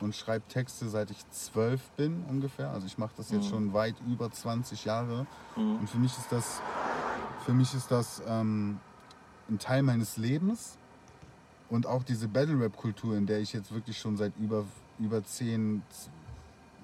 [0.00, 2.70] und schreibe Texte seit ich zwölf bin ungefähr.
[2.70, 3.50] Also ich mache das jetzt Mhm.
[3.50, 5.26] schon weit über 20 Jahre.
[5.56, 5.76] Mhm.
[5.76, 6.60] Und für mich ist das,
[7.44, 8.80] für mich ist das ähm,
[9.48, 10.78] ein Teil meines Lebens
[11.68, 14.64] und auch diese Battle Rap Kultur, in der ich jetzt wirklich schon seit über
[14.98, 15.82] über 10,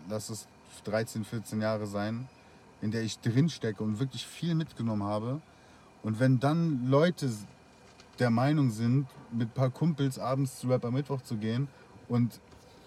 [0.09, 0.49] lass es
[0.85, 2.29] 13, 14 Jahre sein,
[2.81, 5.41] in der ich drin stecke und wirklich viel mitgenommen habe.
[6.03, 7.31] Und wenn dann Leute
[8.21, 11.69] der Meinung sind, mit ein paar Kumpels abends zu Rap am Mittwoch zu gehen
[12.09, 12.41] und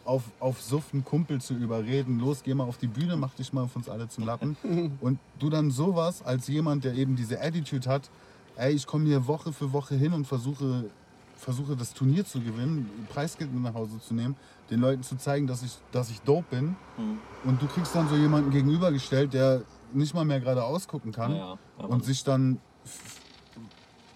[0.06, 3.54] auf, auf Suff einen Kumpel zu überreden, los, geh mal auf die Bühne, mach dich
[3.54, 4.58] mal auf uns alle zum Lappen.
[5.02, 8.10] Und du dann sowas als jemand, der eben diese Attitude hat,
[8.58, 10.90] ey, ich komme hier Woche für Woche hin und versuche,
[11.38, 14.36] versuche das Turnier zu gewinnen, Preisgeld mit nach Hause zu nehmen,
[14.70, 16.76] den Leuten zu zeigen, dass ich, dass ich dope bin.
[16.98, 17.20] Mhm.
[17.46, 19.62] Und du kriegst dann so jemanden gegenübergestellt, der
[19.94, 22.60] nicht mal mehr gerade ausgucken kann Ja, und sich dann.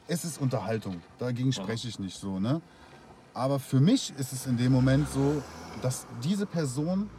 [0.08, 2.62] Es ist Unterhaltung, dagegen spreche ich nicht so, ne?
[3.34, 5.41] Aber für mich ist es in dem Moment so,
[5.82, 7.10] dass diese Person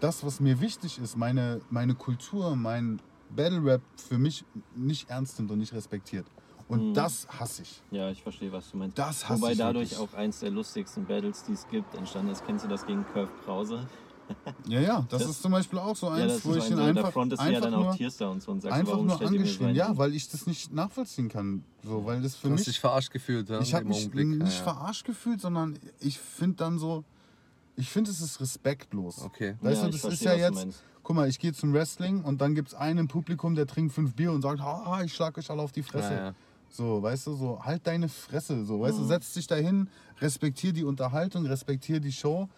[0.00, 4.44] das, was mir wichtig ist, meine, meine Kultur, mein Battle Rap für mich
[4.76, 6.26] nicht ernst nimmt und nicht respektiert.
[6.68, 6.94] Und Mhm.
[6.94, 7.82] das hasse ich.
[7.90, 8.96] Ja, ich verstehe, was du meinst.
[8.98, 10.14] Das hasse Wobei ich dadurch wirklich.
[10.14, 12.44] auch eins der lustigsten Battles, die es gibt, entstanden ist.
[12.46, 13.86] Kennst du das gegen Curve Krause?
[14.66, 16.64] Ja, ja, das, Das- ist zum Beispiel auch so Ja, eins, das wo ist ich
[16.64, 18.52] so ihn ein, so, einfach, frontest du ja einfach dann auch nur, Tierstar und so
[18.52, 19.68] und sagst, einfach warum nur angeschrien.
[19.70, 21.64] ein Ja, weil ich das nicht nachvollziehen kann.
[21.82, 22.66] So, weil das für Du hast mich.
[22.68, 23.60] dich verarscht gefühlt, ja?
[23.60, 24.26] Ich habe mich Augenblick.
[24.28, 24.74] nicht ja, ja.
[24.74, 27.04] verarscht gefühlt, sondern ich finde dann so,
[27.76, 29.22] ich finde es ist respektlos.
[29.22, 29.56] Okay.
[29.60, 32.40] Weißt Ja, du, das ist ja du jetzt, guck mal, ich gehe zum Wrestling und
[32.40, 35.38] dann gibt es einen im Publikum, der trinkt fünf Bier und sagt, haha, ich schlag
[35.38, 36.12] euch alle auf die Fresse.
[36.14, 36.34] Ja, ja.
[36.70, 39.08] So, weißt du, so, halt deine Fresse, so, weißt du, Mhm.
[39.08, 39.88] setz dich dahin,
[40.20, 42.48] respektier die Unterhaltung, respektier die Show,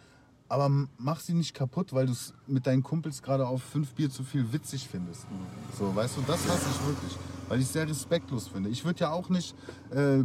[0.51, 4.11] aber mach sie nicht kaputt, weil du es mit deinen Kumpels gerade auf fünf Bier
[4.11, 5.31] zu viel witzig findest.
[5.31, 5.37] Mhm.
[5.79, 7.17] So, weißt du, das hasse ich wirklich,
[7.49, 8.69] weil ich es sehr respektlos finde.
[8.69, 9.55] Ich würde ja auch nicht,
[9.91, 10.25] äh,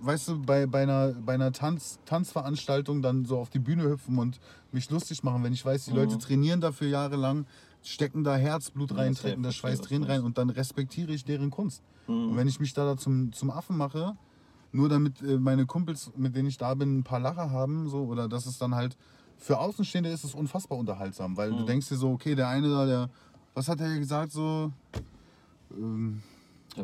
[0.00, 4.18] weißt du, bei, bei einer, bei einer Tanz, Tanzveranstaltung dann so auf die Bühne hüpfen
[4.18, 4.40] und
[4.72, 7.44] mich lustig machen, wenn ich weiß, die Leute trainieren dafür jahrelang,
[7.82, 11.82] stecken da Herzblut rein, treten da Schweiß, Tränen rein und dann respektiere ich deren Kunst.
[12.06, 12.30] Mhm.
[12.30, 14.16] Und wenn ich mich da, da zum, zum Affen mache,
[14.72, 18.04] nur damit äh, meine Kumpels, mit denen ich da bin, ein paar Lacher haben, so,
[18.04, 18.96] oder dass es dann halt,
[19.42, 21.56] für Außenstehende ist es unfassbar unterhaltsam, weil Mhm.
[21.58, 23.10] du denkst dir so, okay, der eine da, der,
[23.54, 24.72] was hat er gesagt, so,
[25.76, 26.22] ähm,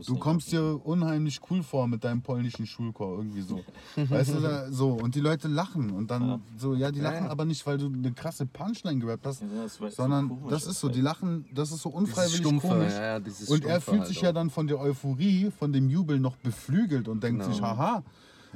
[0.07, 3.65] Du kommst dir unheimlich cool vor mit deinem polnischen Schulchor, irgendwie so.
[3.97, 4.91] weißt du, da, so.
[4.93, 5.93] Und die Leute lachen.
[5.93, 6.41] Und dann Ja.
[6.59, 7.31] so, ja, die Ja, lachen ja.
[7.31, 10.51] aber nicht, weil du eine krasse Punchline gerappt hast, Ja, das war so sondern komisch,
[10.51, 10.97] das ist so, halt.
[10.97, 12.93] die lachen, das ist so unfreiwillig Stumpfe, komisch.
[12.93, 14.35] ja, ja, und er fühlt halt sich ja auch.
[14.35, 17.55] dann von der Euphorie, von dem Jubel noch beflügelt und denkt Genau.
[17.55, 18.03] sich, haha.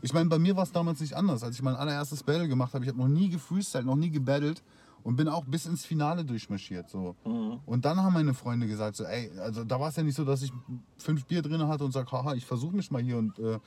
[0.01, 1.43] Ich meine, bei mir war es damals nicht anders.
[1.43, 4.63] Als ich mein allererstes Battle gemacht habe, ich habe noch nie gefreestylt, noch nie gebattelt
[5.05, 6.89] und bin auch bis ins Finale durchmarschiert.
[6.89, 7.15] So.
[7.25, 7.61] Mhm.
[7.67, 10.25] Und dann haben meine Freunde gesagt, so, ey, also da war es ja nicht so,
[10.25, 10.53] dass ich
[10.99, 13.59] fünf Bier drin hatte und sage, haha, ich versuche mich mal hier und äh,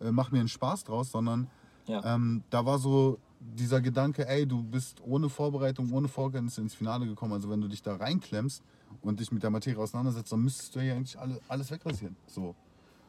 [0.00, 1.48] äh, mach mir einen Spaß draus, sondern
[1.86, 2.14] Ja.
[2.14, 7.06] ähm, da war so dieser Gedanke, ey, du bist ohne Vorbereitung, ohne Vorkenntnisse ins Finale
[7.06, 7.32] gekommen.
[7.34, 8.62] Also wenn du dich da reinklemmst
[9.00, 12.16] und dich mit der Materie auseinandersetzt, dann müsstest du ja eigentlich alle, alles wegrasieren.
[12.26, 12.54] So.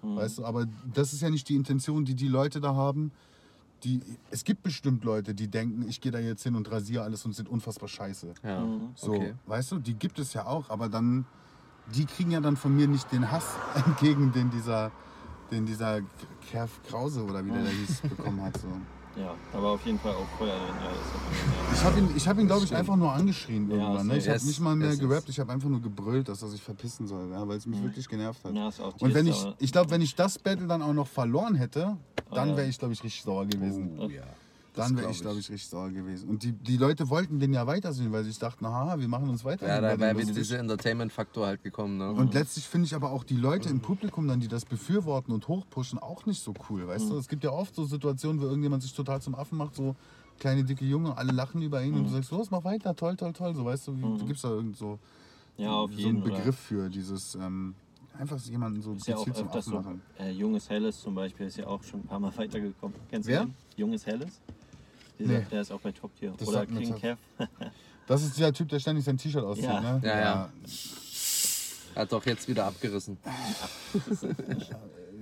[0.02, 0.16] Mhm.
[0.16, 3.12] Weißt du, aber das ist ja nicht die Intention, die die Leute da haben.
[3.84, 7.26] Die, es gibt bestimmt Leute, die denken, ich gehe da jetzt hin und rasiere alles
[7.26, 8.34] und sind unfassbar scheiße.
[8.44, 8.90] Ja, Mhm.
[8.96, 9.36] So, okay.
[9.46, 11.26] weißt du, die gibt es ja auch, aber dann,
[11.96, 13.46] die kriegen ja dann von mir nicht den Hass
[13.86, 14.92] entgegen, den dieser,
[15.52, 16.02] den dieser
[16.50, 18.58] Kerf Krause oder wie der da hieß, bekommen hat.
[18.58, 18.68] So.
[19.16, 20.54] Ja, war auf jeden Fall auch Feuer
[21.74, 24.08] Ich habe ihn, ich hab ihn glaube ich, einfach nur angeschrien irgendwann.
[24.08, 24.18] Ne?
[24.18, 27.08] Ich habe nicht mal mehr gerappt, ich habe einfach nur gebrüllt, dass er sich verpissen
[27.08, 28.54] soll, ja, weil es mich wirklich genervt hat.
[28.56, 31.08] ja, ist auch Und wenn ich, ich glaube, wenn ich das Battle dann auch noch
[31.08, 31.98] verloren hätte,
[32.32, 32.58] dann ja.
[32.58, 33.98] wäre ich, glaube ich, richtig sauer gewesen.
[34.00, 34.24] Oh, ja.
[34.80, 36.30] Dann wäre ich, glaube ich, richtig sauer gewesen.
[36.30, 39.30] Und die, die Leute wollten den ja weitersehen, weil sie sich dachten, haha, wir machen
[39.30, 39.68] uns weiter.
[39.68, 41.98] Ja, da wäre wieder dieser Entertainment-Faktor halt gekommen.
[41.98, 42.12] Ne?
[42.12, 45.48] Und letztlich finde ich aber auch die Leute im Publikum dann, die das befürworten und
[45.48, 47.18] hochpushen, auch nicht so cool, weißt du?
[47.18, 49.96] Es gibt ja oft so Situationen, wo irgendjemand sich total zum Affen macht, so
[50.40, 53.34] kleine dicke Junge, alle lachen über ihn und du sagst, los, mach weiter, toll, toll,
[53.34, 54.98] toll, so weißt du, wie, du gibst da irgend so,
[55.58, 56.24] ja, auf so jeden einen.
[56.24, 57.76] Begriff für dieses, ähm,
[58.18, 59.84] einfach jemanden so Ist ja auch öfters so.
[60.18, 62.98] Äh, Junges Helles zum Beispiel ist ja auch schon ein paar Mal weitergekommen.
[63.10, 63.42] Kennst Wer?
[63.42, 63.56] du den?
[63.78, 64.40] Junges Helles?
[65.20, 65.46] Dieser, Nee.
[65.52, 66.34] Der ist auch bei Top Tier.
[66.38, 66.96] Das Oder King.
[66.96, 67.18] Kev.
[68.08, 69.82] Das ist dieser Typ, der ständig sein T-Shirt auszieht, Ja.
[69.82, 70.02] ne?
[70.04, 70.50] Ja, ja.
[71.96, 73.18] Hat doch jetzt wieder abgerissen.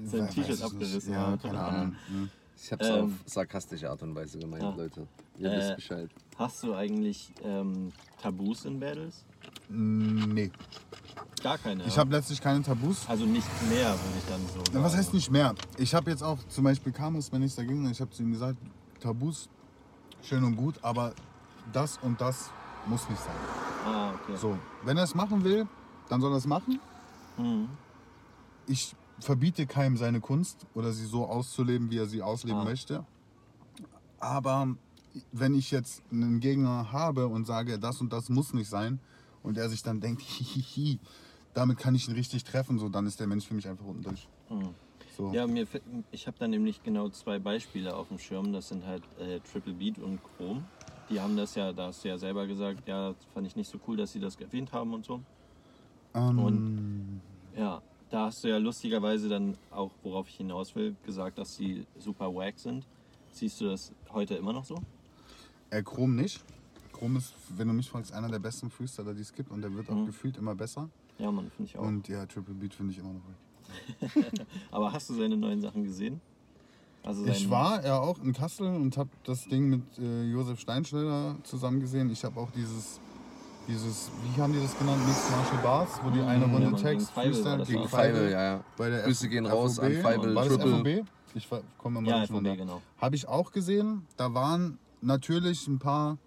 [0.06, 1.38] Sein T-Shirt abgerissen, Ja, ja.
[1.38, 1.96] keine Ahnung.
[2.08, 2.30] Hm.
[2.60, 4.70] Ich habe es Ähm, auf sarkastische Art und Weise gemeint, ja.
[4.76, 5.08] Leute.
[5.38, 6.10] Ihr Äh, wisst Bescheid.
[6.38, 7.92] Hast du eigentlich ähm,
[8.22, 9.26] Tabus in Battles?
[9.70, 10.52] Nee.
[11.44, 11.84] Gar keine.
[11.86, 11.98] Ich ja?
[12.00, 13.08] habe letztlich keine Tabus.
[13.08, 15.54] also nicht mehr, würde ich dann so Na, was heißt nicht mehr?
[15.78, 18.58] Ich habe jetzt auch zum Beispiel Kamus, wenn ich dagegen ich habe zu ihm gesagt,
[19.00, 19.50] Tabus,
[20.28, 21.14] schön und gut, aber
[21.74, 22.50] das und das
[22.86, 23.36] muss nicht sein.
[23.86, 24.36] Ah, okay.
[24.38, 25.68] So, wenn er es machen will,
[26.10, 26.80] dann soll er es machen.
[27.38, 27.70] Mhm.
[28.68, 32.66] Ich verbiete keinem seine Kunst oder sie so auszuleben, wie er sie ausleben Ah.
[32.66, 33.06] möchte.
[34.20, 34.76] Aber
[35.32, 39.00] wenn ich jetzt einen Gegner habe und sage, das und das muss nicht sein,
[39.44, 41.00] und er sich dann denkt, hihihi,
[41.54, 44.04] damit kann ich ihn richtig treffen, so, dann ist der Mensch für mich einfach unten
[44.04, 44.28] durch.
[44.50, 44.70] Mhm.
[45.18, 45.32] So.
[45.34, 45.66] Ja, mir,
[46.12, 48.54] ich habe da nämlich genau zwei Beispiele auf dem Schirm.
[48.54, 50.64] Das sind halt äh, Triple Beat und Chrome.
[51.10, 53.70] Die haben das ja, da hast du ja selber gesagt, ja, das fand ich nicht
[53.70, 55.22] so cool, dass sie das erwähnt haben und so.
[56.14, 57.22] Ähm, Und-
[57.58, 61.86] Ja, da hast du ja lustigerweise dann auch, worauf ich hinaus will, gesagt, dass sie
[61.98, 62.86] super wack sind.
[63.32, 64.76] Siehst du das heute immer noch so?
[65.72, 66.44] Äh, Chrom nicht.
[66.94, 69.74] Chrom ist, wenn du mich fragst, einer der besten Freestyler, die es gibt und der
[69.74, 70.06] wird auch Mhm.
[70.06, 70.90] gefühlt immer besser.
[71.18, 71.84] Ja, Mann, finde ich auch.
[71.84, 73.22] Und ja, Triple Beat finde ich immer noch.
[74.72, 76.22] Aber hast du seine neuen Sachen gesehen?
[77.04, 81.36] Also Ich war ja auch in Kassel und habe das Ding mit äh, Josef Steinschneider
[81.44, 82.10] zusammen gesehen.
[82.10, 83.00] Ich habe auch dieses,
[83.68, 86.70] dieses, wie haben die das genannt, Mixed Martial Bars, wo die Mhm, eine ja, Runde
[86.72, 88.32] Mann, Text, Freestyle gegen Feivel.
[88.32, 88.64] ja, ja.
[88.78, 90.02] Bei der Grüße gehen raus an FOB.
[90.04, 90.78] Feivel War das Triple.
[90.78, 91.08] FOB?
[91.36, 92.82] Ich komme mal Ja, nicht FOB, genau.
[92.98, 94.06] Habe ich auch gesehen.
[94.18, 96.18] Da waren natürlich ein paar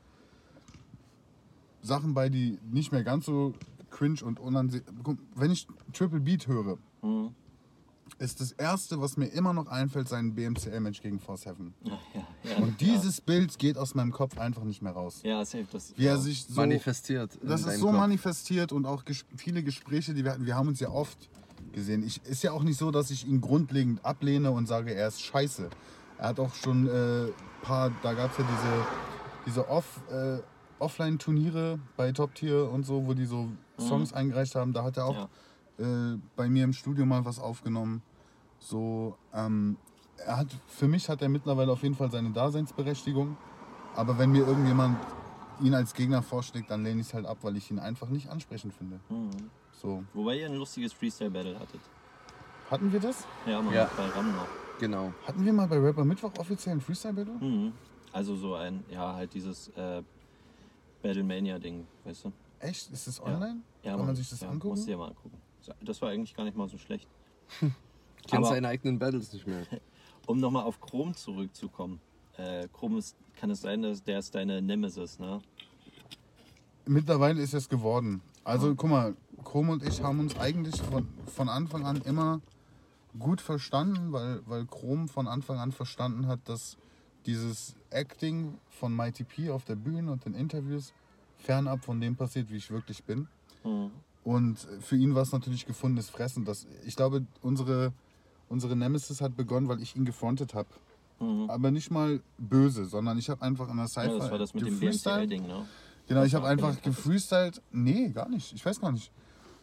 [1.82, 3.55] Sachen bei, die nicht mehr ganz so
[3.91, 4.88] cringe und unansehnlich.
[5.34, 7.34] Wenn ich Triple Beat höre, Mhm.
[8.18, 11.74] ist das erste, was mir immer noch einfällt, sein BMCL-Match gegen Force Heaven.
[11.82, 15.20] Ja, ja, ja, Und dieses Bild geht aus meinem Kopf einfach nicht mehr raus.
[15.22, 15.66] Ja, safe.
[15.72, 16.18] Das, Wie er ja.
[16.18, 16.61] sich so.
[16.61, 17.38] Manifestiert.
[17.42, 17.96] Das ist so Kopf.
[17.96, 20.46] manifestiert und auch ges viele Gespräche, die wir hatten.
[20.46, 21.30] Wir haben uns ja oft
[21.72, 22.05] gesehen.
[22.05, 25.22] Ich, ist ja auch nicht so, dass ich ihn grundlegend ablehne und sage, er ist
[25.22, 25.70] scheiße.
[26.18, 27.28] Er hat auch schon äh,
[27.62, 28.86] paar, da gab es ja diese,
[29.46, 30.38] diese Off, äh,
[30.78, 33.48] Offline-Turniere bei Top Tier und so, wo die so
[33.78, 34.72] Songs eingereicht haben.
[34.72, 35.28] Da hat er auch
[35.80, 38.02] äh, bei mir im Studio mal was aufgenommen.
[38.58, 39.76] So, ähm,
[40.18, 43.36] er hat, für mich hat er mittlerweile auf jeden Fall seine Daseinsberechtigung.
[43.96, 44.98] Aber wenn mir irgendjemand
[45.62, 48.28] ihn als Gegner vorschlägt, dann lehne ich es halt ab, weil ich ihn einfach nicht
[48.28, 49.00] ansprechend finde.
[49.08, 49.30] Mhm.
[49.72, 50.04] So.
[50.14, 51.80] Wobei ihr ein lustiges Freestyle-Battle hattet.
[52.70, 53.24] Hatten wir das?
[53.46, 53.90] Ja, man, Ja.
[53.96, 54.46] bei Ram noch.
[54.78, 55.12] Genau.
[55.26, 57.34] Hatten wir mal bei Rapper Mittwoch offiziell ein Freestyle-Battle?
[57.40, 57.72] Mhm.
[58.12, 60.02] Also so ein, ja, halt dieses äh,
[61.02, 62.32] Battlemania-Ding, weißt du?
[62.60, 62.90] Echt?
[62.92, 63.62] Ist das online?
[63.82, 64.74] Ja, Kann man sich das ja, angucken?
[64.74, 65.38] Musst du dir mal angucken.
[65.80, 67.08] Das war eigentlich gar nicht mal so schlecht.
[68.28, 69.66] Kennt seine eigenen Battles nicht mehr.
[70.26, 71.98] Um nochmal auf Chrom zurückzukommen.
[72.36, 75.40] Äh, Chrom ist, kann es sein, dass der ist deine Nemesis, ne?
[76.86, 78.20] Mittlerweile ist es geworden.
[78.44, 82.40] Also guck mal, Chrom und ich haben uns eigentlich von, von Anfang an immer
[83.18, 86.76] gut verstanden, weil, weil Chrom von Anfang an verstanden hat, dass
[87.26, 90.92] dieses Acting von Mighty P auf der Bühne und den Interviews
[91.36, 93.26] fernab von dem passiert, wie ich wirklich bin.
[93.64, 93.90] Mhm.
[94.24, 96.44] Und für ihn war es natürlich gefundenes Fressen.
[96.44, 97.92] Das, ich glaube, unsere,
[98.48, 100.68] unsere Nemesis hat begonnen, weil ich ihn gefrontet habe.
[101.20, 101.48] Mhm.
[101.48, 104.54] Aber nicht mal böse, sondern ich habe einfach an der Ja, Cypher das war das
[104.54, 104.78] mit dem.
[104.78, 105.66] BMCL-Ding, ne?
[106.06, 106.82] Genau, ich habe einfach hattest.
[106.84, 107.62] gefreestylt.
[107.72, 108.52] Nee, gar nicht.
[108.52, 109.12] Ich weiß gar nicht,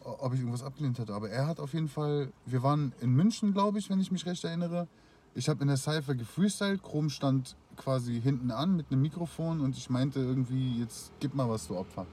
[0.00, 1.12] ob ich irgendwas abgelehnt hatte.
[1.14, 2.32] Aber er hat auf jeden Fall.
[2.46, 4.88] Wir waren in München, glaube ich, wenn ich mich recht erinnere.
[5.34, 6.82] Ich habe in der Cypher gefreestylt.
[6.82, 11.48] Chrom stand quasi hinten an mit einem Mikrofon und ich meinte irgendwie, jetzt gib mal
[11.48, 12.06] was, du Opfer.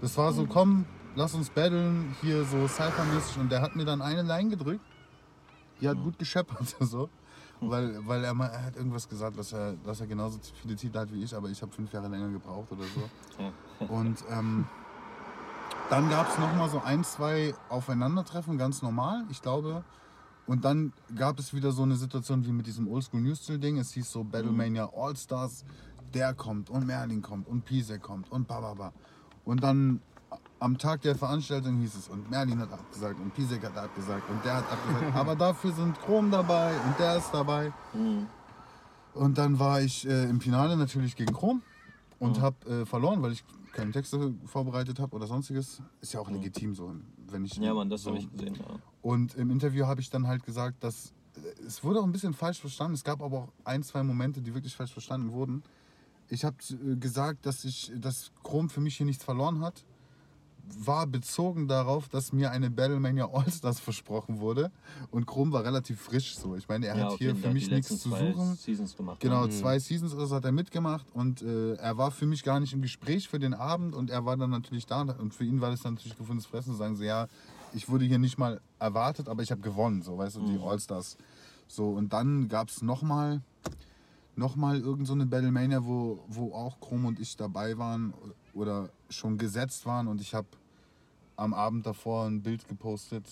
[0.00, 0.48] Das war so, Mhm.
[0.48, 0.84] komm,
[1.16, 3.38] lass uns battlen, hier so Cypher-mäßig.
[3.38, 4.84] Und der hat mir dann eine Line gedrückt.
[5.80, 6.04] Die hat Mhm.
[6.04, 7.08] gut gescheppert, so.
[7.60, 10.98] Weil, weil er, mal, er hat irgendwas gesagt, dass er, dass er genauso viele Titel
[10.98, 13.86] hat wie ich, aber ich habe fünf Jahre länger gebraucht oder so.
[13.86, 14.66] Und ähm,
[15.88, 19.84] dann gab es nochmal so ein, zwei Aufeinandertreffen, ganz normal, ich glaube.
[20.46, 23.78] Und dann gab es wieder so eine Situation wie mit diesem Oldschool News-Ding.
[23.78, 25.64] Es hieß so Battlemania All-Stars,
[26.12, 28.92] der kommt und Merlin kommt und Pise kommt und bababa.
[29.46, 30.02] Und dann
[30.58, 34.44] am Tag der Veranstaltung hieß es und Merlin hat abgesagt und Pisek hat abgesagt und
[34.44, 35.14] der hat abgesagt.
[35.16, 37.72] aber dafür sind Chrom dabei und der ist dabei.
[37.92, 38.26] Mhm.
[39.14, 41.62] Und dann war ich äh, im Finale natürlich gegen Chrom
[42.18, 42.42] und Mhm.
[42.42, 45.82] habe äh, verloren, weil ich keine Texte vorbereitet habe oder sonstiges.
[46.00, 46.94] Ist ja auch legitim so,
[47.30, 47.58] wenn ich.
[47.58, 47.64] Mhm.
[47.64, 48.10] Ja, Mann, das so.
[48.10, 48.64] habe ich gesehen, ja.
[49.02, 52.32] Und im Interview habe ich dann halt gesagt, dass äh, es wurde auch ein bisschen
[52.32, 52.94] falsch verstanden.
[52.94, 55.62] Es gab aber auch ein, zwei Momente, die wirklich falsch verstanden wurden.
[56.28, 59.84] Ich habe äh, gesagt, dass ich, dass Chrom für mich hier nichts verloren hat.
[60.78, 64.70] War bezogen darauf, dass mir eine Battlemania All-Stars versprochen wurde.
[65.10, 66.56] Und Chrom war relativ frisch so.
[66.56, 68.56] Ich meine, er ja, hat hier für mich die nichts zu zwei suchen.
[68.56, 69.20] Seasons gemacht.
[69.20, 69.50] Genau, Ne?
[69.50, 72.72] zwei Seasons oder so hat er mitgemacht und äh, er war für mich gar nicht
[72.72, 75.70] im Gespräch für den Abend und er war dann natürlich da und für ihn war
[75.70, 77.26] das dann natürlich gefundenes Fressen zu sagen, so ja,
[77.72, 80.64] ich wurde hier nicht mal erwartet, aber ich habe gewonnen, so weißt du, die Mhm.
[80.64, 81.16] All-Stars.
[81.68, 83.42] So und dann gab es nochmal noch
[84.36, 88.12] mal irgend so eine Battlemania, wo, wo auch Chrom und ich dabei waren
[88.54, 90.46] oder schon gesetzt waren und ich habe
[91.36, 93.24] am Abend davor ein Bild gepostet,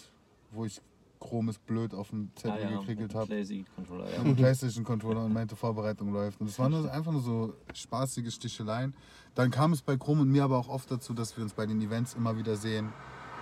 [0.50, 0.80] wo ich
[1.20, 4.20] Chrom ist blöd auf dem Ah, Zettel ja, gekriegelt mit dem habe PlayStation-Controller, ja.
[4.20, 6.40] am Playstation-Controller und meinte, Vorbereitung läuft.
[6.40, 8.94] Und es waren nur, einfach nur so spaßige Sticheleien.
[9.34, 11.64] Dann kam es bei Chrom und mir aber auch oft dazu, dass wir uns bei
[11.64, 12.92] den Events immer wieder sehen.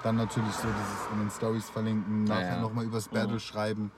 [0.04, 2.60] Dann natürlich so dieses in den Stories verlinken, Ja, nachher ja.
[2.60, 3.40] nochmal übers Battle Mhm.
[3.40, 3.90] schreiben,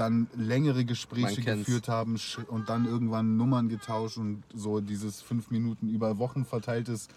[0.00, 2.16] dann längere Gespräche geführt haben
[2.48, 7.08] und dann irgendwann Nummern getauscht und so dieses fünf Minuten über Wochen verteiltes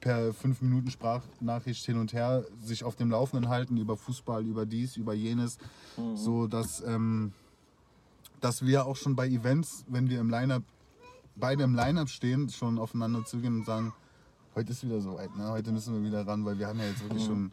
[0.00, 4.66] per fünf Minuten Sprachnachricht hin und her sich auf dem Laufenden halten über Fußball, über
[4.66, 5.56] dies, über jenes,
[5.96, 6.16] Mhm.
[6.16, 7.32] so dass ähm,
[8.42, 10.62] dass wir auch schon bei Events, wenn wir im Line-Up,
[11.36, 13.94] beide im Line-Up stehen, schon aufeinander zugehen und sagen,
[14.54, 15.48] heute ist wieder soweit, ne?
[15.48, 17.26] heute müssen wir wieder ran, weil wir haben ja jetzt wirklich Mhm.
[17.26, 17.52] schon,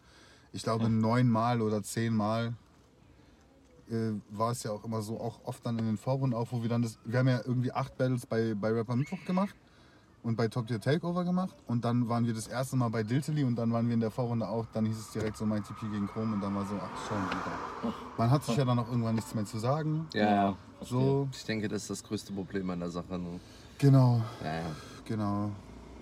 [0.51, 2.53] ich glaube, neunmal oder zehnmal
[3.89, 6.61] äh, war es ja auch immer so, auch oft dann in den Vorrunden auch, wo
[6.61, 9.55] wir dann das, wir haben ja irgendwie acht Battles bei, bei Rapper Mittwoch gemacht
[10.23, 13.43] und bei Top Tier Takeover gemacht und dann waren wir das erste Mal bei Diltily
[13.43, 15.81] und dann waren wir in der Vorrunde auch, dann hieß es direkt so mein TP
[15.91, 17.93] gegen Chrome und dann war so, ach schon wieder.
[18.17, 20.07] Man hat sich ja dann auch irgendwann nichts mehr zu sagen.
[20.13, 20.55] Ja, ja.
[20.81, 23.17] So, Ich denke, das ist das größte Problem an der Sache.
[23.19, 23.39] Ne?
[23.77, 24.65] genau, Ja, ja.
[25.05, 25.51] genau.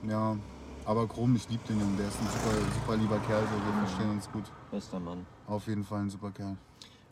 [0.07, 0.35] Ja,
[0.85, 3.85] aber Chrom, ich liebe den Jungen, der ist ein super, super lieber Kerl, so, wir
[3.87, 4.43] verstehen uns gut.
[4.71, 5.25] Bester Mann.
[5.47, 6.57] Auf jeden Fall ein super Kerl.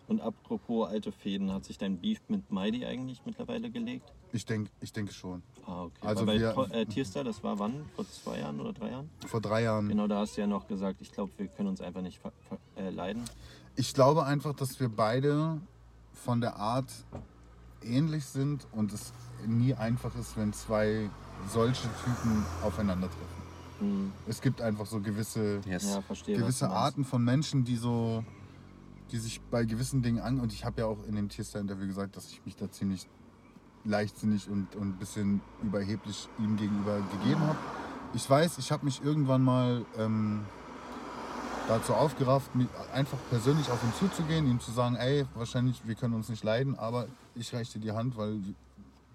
[0.09, 4.11] Und apropos alte Fäden, hat sich dein Beef mit Mighty eigentlich mittlerweile gelegt?
[4.33, 5.43] Ich denke ich denke schon.
[5.67, 6.07] Ah, okay.
[6.07, 7.85] Also bei wir- äh, Tierstar, das war wann?
[7.95, 9.09] Vor zwei Jahren oder drei Jahren?
[9.27, 9.87] Vor drei Jahren.
[9.87, 12.19] Genau, da hast du ja noch gesagt, ich glaube, wir können uns einfach nicht
[12.75, 13.23] äh, leiden.
[13.75, 15.61] Ich glaube einfach, dass wir beide
[16.13, 16.91] von der Art
[17.83, 19.13] ähnlich sind und es
[19.45, 21.09] nie einfach ist, wenn zwei
[21.47, 23.39] solche Typen aufeinandertreffen.
[23.79, 24.11] Mhm.
[24.27, 25.85] Es gibt einfach so gewisse, Yes.
[25.93, 26.35] Ja, verstehe.
[26.37, 26.69] gewisse.
[26.69, 28.23] Arten von Menschen, die so,
[29.11, 30.39] die sich bei gewissen Dingen an.
[30.39, 33.07] Und ich habe ja auch in dem Tierstar-Interview gesagt, dass ich mich da ziemlich
[33.85, 37.57] leichtsinnig und, und ein bisschen überheblich ihm gegenüber gegeben habe.
[38.13, 40.41] Ich weiß, ich habe mich irgendwann mal ähm,
[41.67, 42.49] dazu aufgerafft,
[42.93, 46.77] einfach persönlich auf ihn zuzugehen, ihm zu sagen, ey, wahrscheinlich, wir können uns nicht leiden,
[46.77, 48.39] aber ich reiche dir die Hand, weil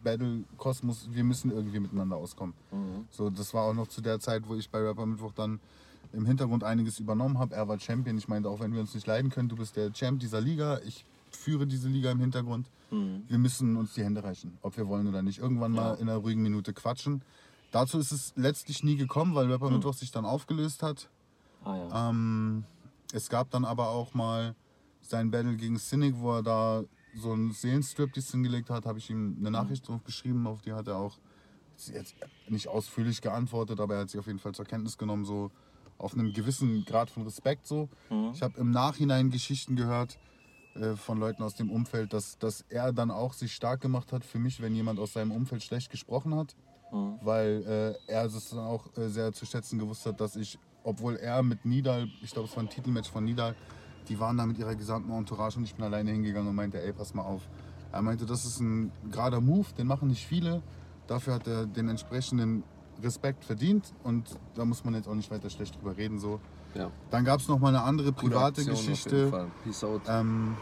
[0.05, 2.55] Battle, Kosmos, wir müssen irgendwie miteinander auskommen.
[2.71, 3.07] Mhm.
[3.11, 5.59] So, das war auch noch zu der Zeit, wo ich bei Rapper Mittwoch dann
[6.15, 7.55] im Hintergrund einiges übernommen habe.
[7.55, 8.17] Er war Champion.
[8.19, 10.79] Ich meinte, auch wenn wir uns nicht leiden können, du bist der Champ dieser Liga.
[10.87, 12.71] Ich führe diese Liga im Hintergrund.
[12.91, 13.25] Mhm.
[13.29, 15.39] Wir müssen uns die Hände reichen, ob wir wollen oder nicht.
[15.39, 15.95] Irgendwann mal Ja.
[15.95, 17.23] in einer ruhigen Minute quatschen.
[17.73, 19.77] Dazu ist es letztlich nie gekommen, weil Rapper Mhm.
[19.77, 21.09] Mittwoch sich dann aufgelöst hat.
[21.65, 22.11] Ah ja.
[22.11, 22.65] Ähm,
[23.13, 24.55] es gab dann aber auch mal
[25.01, 26.85] sein Battle gegen Cynic, wo er da
[27.17, 30.89] so einen Seelenstrip hingelegt hat, habe ich ihm eine Nachricht drauf geschrieben, auf die hat
[30.89, 31.17] er auch
[31.93, 32.15] jetzt
[32.49, 35.51] nicht ausführlich geantwortet, aber er hat sie auf jeden Fall zur Kenntnis genommen, so
[35.99, 37.89] auf einem gewissen Grad von Respekt so.
[38.11, 38.31] Mhm.
[38.35, 40.19] Ich habe im Nachhinein Geschichten gehört
[40.75, 44.25] äh, von Leuten aus dem Umfeld, dass, dass er dann auch sich stark gemacht hat
[44.25, 46.55] für mich, wenn jemand aus seinem Umfeld schlecht gesprochen hat
[46.95, 47.19] Mhm.
[47.23, 51.17] weil äh, er es dann auch äh, sehr zu schätzen gewusst hat, dass ich, obwohl
[51.17, 53.57] er mit Nidal, ich glaube es war ein Titelmatch von Nidal,
[54.09, 56.93] die waren da mit ihrer gesamten Entourage und ich bin alleine hingegangen und meinte, ey,
[56.93, 57.43] pass mal auf.
[57.91, 60.63] Er meinte, das ist ein gerader Move, den machen nicht viele.
[61.07, 62.63] Dafür hat er den entsprechenden
[63.03, 64.25] Respekt verdient und
[64.55, 66.19] da muss man jetzt auch nicht weiter schlecht drüber reden.
[66.19, 66.41] So.
[66.75, 66.91] Ja.
[67.11, 69.29] Dann gab es noch mal eine andere private Aktion auf jeden Geschichte.
[69.29, 69.51] Fall.
[69.65, 70.03] Peace out.
[70.09, 70.57] Ähm,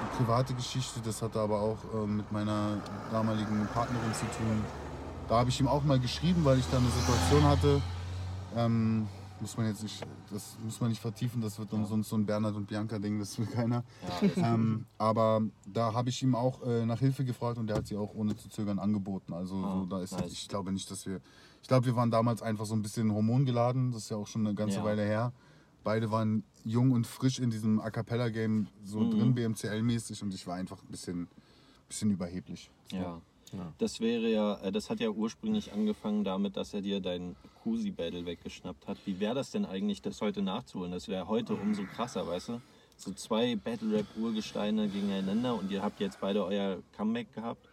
[0.00, 2.78] eine private Geschichte, das hatte aber auch äh, mit meiner
[3.10, 4.64] damaligen Partnerin zu tun.
[5.28, 7.82] Da habe ich ihm auch mal geschrieben, weil ich da eine Situation hatte.
[8.56, 9.08] Ähm,
[9.40, 12.26] muss man jetzt nicht, das muss man nicht vertiefen, das wird dann sonst so ein
[12.26, 13.84] Bernhard und Bianca-Ding, das will keiner.
[14.02, 17.86] Ja, Ähm, aber da habe ich ihm auch äh, nach Hilfe gefragt und der hat
[17.86, 19.32] sie auch ohne zu zögern angeboten.
[19.32, 20.32] Also Ah, so, da ist, nice.
[20.32, 21.20] ich glaube nicht, dass wir,
[21.62, 23.92] ich glaube, wir waren damals einfach so ein bisschen hormongeladen.
[23.92, 24.84] Das ist ja auch schon eine ganze Ja.
[24.84, 25.32] Weile her.
[25.84, 29.10] Beide waren jung und frisch in diesem A cappella Game so Mhm.
[29.10, 31.28] drin, BMCL-mäßig und ich war einfach ein bisschen,
[31.88, 32.70] bisschen überheblich.
[32.90, 32.96] So.
[32.96, 33.20] Ja.
[33.52, 33.72] Ja.
[33.78, 37.90] Das wäre ja, äh, das hat ja ursprünglich angefangen damit, dass er dir dein Kusi
[37.90, 38.98] Battle weggeschnappt hat.
[39.04, 40.92] Wie wäre das denn eigentlich, das heute nachzuholen?
[40.92, 42.60] Das wäre heute umso krasser, weißt du?
[42.96, 47.68] So zwei Battle Rap Urgesteine gegeneinander und ihr habt jetzt beide euer Comeback gehabt.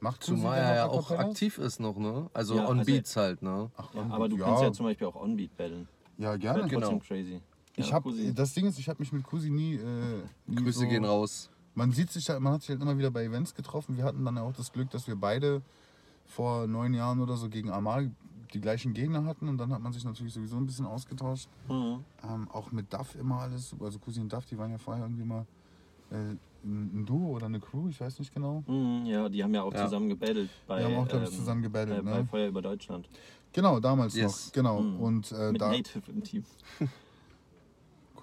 [0.00, 2.28] Macht Zumal er ja auch aktiv ist noch, ne?
[2.34, 3.70] Also Ja, on also- Beats halt, ne?
[3.76, 4.44] Ach, Ja, aber du ja.
[4.44, 5.88] kannst ja zum Beispiel auch On-Beat battlen.
[6.18, 6.68] Ja, gerne.
[6.68, 6.90] Genau.
[6.90, 7.40] trotzdem crazy.
[7.76, 8.34] Ich Ja, hab, Kusi.
[8.34, 11.50] das Ding ist, ich habe mich mit Kusi nie, äh, nie Grüße so, gehen raus.
[11.76, 13.98] Man sieht sich halt, man hat sich halt immer wieder bei Events getroffen.
[13.98, 15.60] Wir hatten dann ja auch das Glück, dass wir beide
[16.24, 18.10] vor neun Jahren oder so gegen Amal
[18.54, 21.48] die gleichen Gegner hatten und dann hat man sich natürlich sowieso ein bisschen ausgetauscht.
[21.68, 22.02] Mhm.
[22.24, 25.24] Ähm, auch mit Duff immer alles, also Cousin und Duff, die waren ja vorher irgendwie
[25.24, 25.44] mal
[26.10, 28.64] äh, ein, Duo oder eine Crew, ich weiß nicht genau.
[28.66, 29.84] Mhm, ja, die haben ja auch Ja.
[29.84, 30.48] zusammen gebattelt.
[30.66, 32.26] Bei, Die haben auch, glaube ich, ähm, zusammen gebettelt, äh, bei ne?
[32.26, 33.06] Feuer über Deutschland.
[33.52, 34.46] Genau, damals Yes.
[34.46, 34.80] noch, genau.
[34.80, 35.00] Mhm.
[35.00, 36.44] Und äh, Mit da, Native im Team.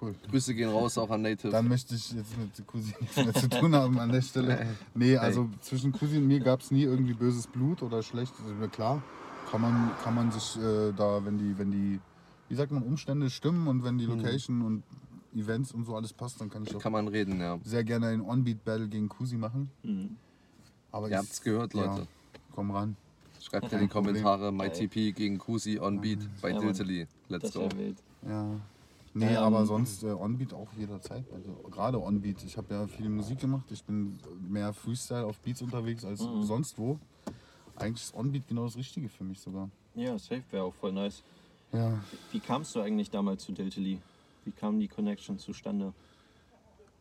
[0.08, 0.16] cool.
[0.30, 1.52] Grüße gehen raus auch an Native.
[1.52, 4.68] Dann möchte ich jetzt mit Cousin nichts mehr zu tun haben an der Stelle.
[4.96, 8.34] Nee, also zwischen Cousin und mir gab es nie irgendwie böses Blut oder schlecht.
[8.46, 9.02] Also, klar,
[9.52, 12.00] kann man, kann man sich äh, da, wenn die, wenn die,
[12.50, 14.84] wie sagt man, Umstände stimmen und wenn die Location und
[15.36, 17.58] Events und so alles passt, dann kann ich auch Kann man reden, ja.
[17.64, 19.70] sehr gerne ein On-Beat-Battle gegen Cousin machen.
[19.84, 20.18] Mhm.
[20.92, 22.08] Aber Ihr ich- habt's gehört, ja, Leute.
[22.54, 22.96] komm ran.
[23.42, 23.88] Schreibt in die.
[23.88, 24.52] Kommentare.
[24.54, 26.60] MyTP gegen Kusi on Beat bei Ja.
[26.60, 27.08] Diltily.
[27.28, 27.68] Let's Das go.
[28.26, 28.48] Ja.
[29.16, 31.24] Nee, Ähm, aber sonst äh, On-Beat auch jederzeit.
[31.34, 32.44] Also gerade On-Beat.
[32.44, 33.66] Ich habe ja viel Musik gemacht.
[33.72, 36.44] Ich bin mehr Freestyle auf Beats unterwegs als Mhm.
[36.44, 36.98] sonst wo.
[37.76, 39.70] Eigentlich ist On-Beat genau das Richtige für mich sogar.
[39.96, 41.22] Ja, safe wäre auch voll nice.
[41.72, 42.00] Ja.
[42.32, 44.00] Wie kamst du eigentlich damals zu Diltily?
[44.46, 45.94] Wie kam die Connection zustande?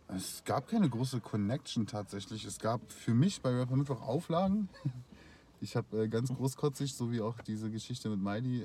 [0.09, 2.45] Es gab keine große Connection tatsächlich.
[2.45, 4.69] Es gab für mich bei Rapper Mittwoch Auflagen.
[5.65, 8.63] Ich habe äh, ganz großkotzig, so wie auch diese Geschichte mit Miley,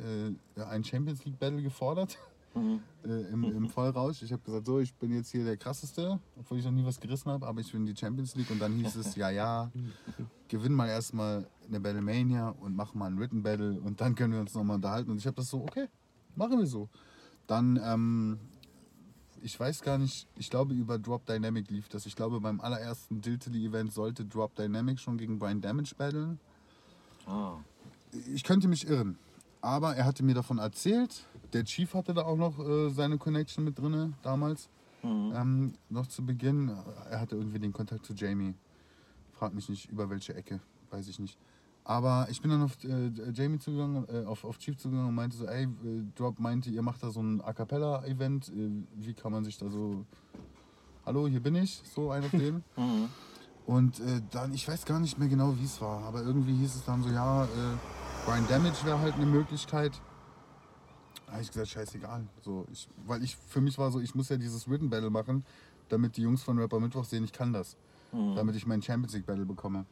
[0.56, 2.18] äh, ein Champions League Battle gefordert.
[2.58, 2.80] Mhm.
[3.04, 4.22] Äh, im, Im Vollrausch.
[4.22, 7.00] Ich habe gesagt, so, ich bin jetzt hier der krasseste, obwohl ich noch nie was
[7.00, 8.50] gerissen habe, aber ich bin die Champions League.
[8.52, 9.72] Und dann hieß es, ja, ja,
[10.48, 14.40] gewinn mal erstmal eine Battlemania und mach mal ein Written Battle und dann können wir
[14.40, 15.12] uns nochmal unterhalten.
[15.12, 15.88] Und ich habe das so, okay,
[16.36, 16.90] machen wir so.
[17.48, 18.40] Dann, ähm,
[19.42, 22.06] ich weiß gar nicht, ich glaube über Drop Dynamic lief das.
[22.06, 26.40] Ich glaube beim allerersten Diltily-Event sollte Drop Dynamic schon gegen Brian Damage battlen.
[27.26, 27.58] Ah,
[28.34, 29.18] Ich könnte mich irren.
[29.62, 31.26] Aber er hatte mir davon erzählt.
[31.54, 34.70] Der Chief hatte da auch noch äh, seine Connection mit drin damals.
[35.04, 35.34] mhm.
[35.36, 36.72] Ähm, noch zu Beginn.
[37.10, 38.54] Er hatte irgendwie den Kontakt zu Jamie.
[39.34, 41.38] Frag mich nicht über welche Ecke, weiß ich nicht.
[41.84, 45.38] Aber ich bin dann auf äh, Jamie zugegangen, äh, auf, auf Chief zugegangen und meinte
[45.38, 45.68] so, ey, äh,
[46.16, 48.50] Drop meinte, ihr macht da so ein A Cappella-Event.
[48.50, 50.06] Äh, wie kann man sich da so
[51.08, 52.64] hallo, hier bin ich, so einer von denen.
[52.78, 53.10] Mhm.
[53.66, 56.76] Und äh, dann, ich weiß gar nicht mehr genau, wie es war, aber irgendwie hieß
[56.76, 57.48] es dann so, ja, äh,
[58.26, 59.92] Brian Damage wäre halt eine Möglichkeit.
[61.28, 62.26] Da habe ich gesagt, scheißegal.
[62.42, 65.46] So, ich, weil ich, für mich war so, ich muss ja dieses Written Battle machen,
[65.90, 67.76] damit die Jungs von Rapper Mittwoch sehen, ich kann das.
[68.36, 69.86] Damit ich meinen Champions League Battle bekomme.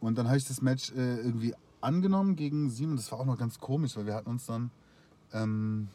[0.00, 2.96] Und dann habe ich das Match äh, irgendwie angenommen gegen Simon.
[2.96, 4.70] Das war auch noch ganz komisch, weil wir hatten uns dann
[5.32, 5.88] ähm,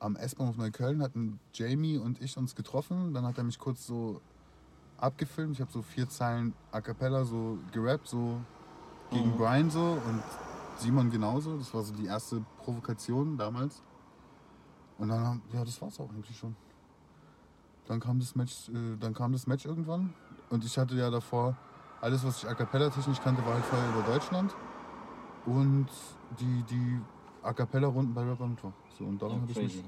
[0.00, 3.14] am S-Bahnhof Neukölln, hatten Jamie und ich uns getroffen.
[3.14, 4.20] Dann hat er mich kurz so
[4.98, 5.54] abgefilmt.
[5.54, 8.40] Ich habe so vier Zeilen A Cappella so gerappt, so
[9.10, 10.22] gegen Brian so und
[10.78, 11.56] Simon genauso.
[11.56, 13.82] Das war so die erste Provokation damals.
[14.98, 16.54] Und dann, haben- ja, das war's auch eigentlich schon.
[17.86, 20.12] Dann kam das Match, äh, dann kam das Match irgendwann.
[20.50, 21.56] Und ich hatte ja davor,
[22.00, 24.54] alles was ich A Cappella technisch kannte, war halt vorher über Deutschland.
[25.46, 25.86] Und
[26.38, 27.00] die, die
[27.42, 28.72] A Cappella Runden bei Rapper Mittwoch.
[28.98, 29.84] So, und daran Ja, habe ich mich.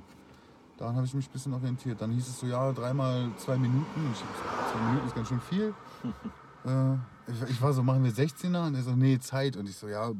[0.78, 2.00] Daran habe ich mich ein bisschen orientiert.
[2.00, 3.84] Dann hieß es so, ja, dreimal zwei Minuten.
[3.96, 5.74] Und Ich hab gesagt, zwei Minuten ist ganz schön viel.
[6.64, 6.94] äh,
[7.30, 8.66] ich, ich war so, machen wir 16er?
[8.66, 9.56] Und er so, nee, Zeit.
[9.56, 10.14] Und ich so, ja, pff,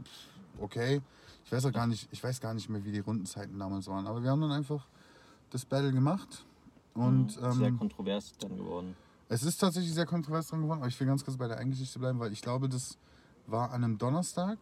[0.60, 1.00] okay.
[1.44, 4.06] Ich weiß auch gar nicht, ich weiß gar nicht mehr, wie die Rundenzeiten damals waren.
[4.06, 4.86] Aber wir haben dann einfach
[5.50, 6.44] das Battle gemacht.
[6.94, 7.52] Und Mhm.
[7.52, 8.96] Sehr ähm, kontrovers dann geworden.
[9.28, 10.80] es ist tatsächlich sehr kontrovers dran geworden.
[10.80, 12.98] Aber ich will ganz kurz bei der Eingeschichte bleiben, weil ich glaube, das
[13.46, 14.58] war an einem Donnerstag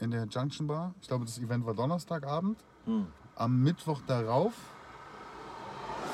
[0.00, 0.94] in der Junction Bar.
[1.00, 2.58] Ich glaube, das Event war Donnerstagabend.
[2.84, 3.06] Hm.
[3.36, 4.52] Am Mittwoch darauf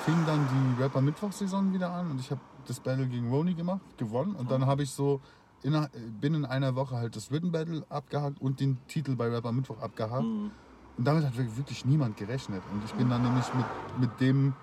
[0.04, 0.46] fing dann
[0.76, 4.50] die Rapper Mittwoch-Saison wieder an und ich habe das Battle gegen Roni gemacht, gewonnen und
[4.50, 5.20] dann habe ich so
[5.62, 5.88] inner,
[6.20, 10.24] binnen einer Woche halt das Written Battle abgehakt und den Titel bei Rapper Mittwoch abgehakt.
[10.24, 10.50] Mhm.
[10.98, 12.62] Und damit hat wirklich niemand gerechnet.
[12.72, 13.66] Und ich bin dann nämlich mit,
[13.98, 14.54] mit dem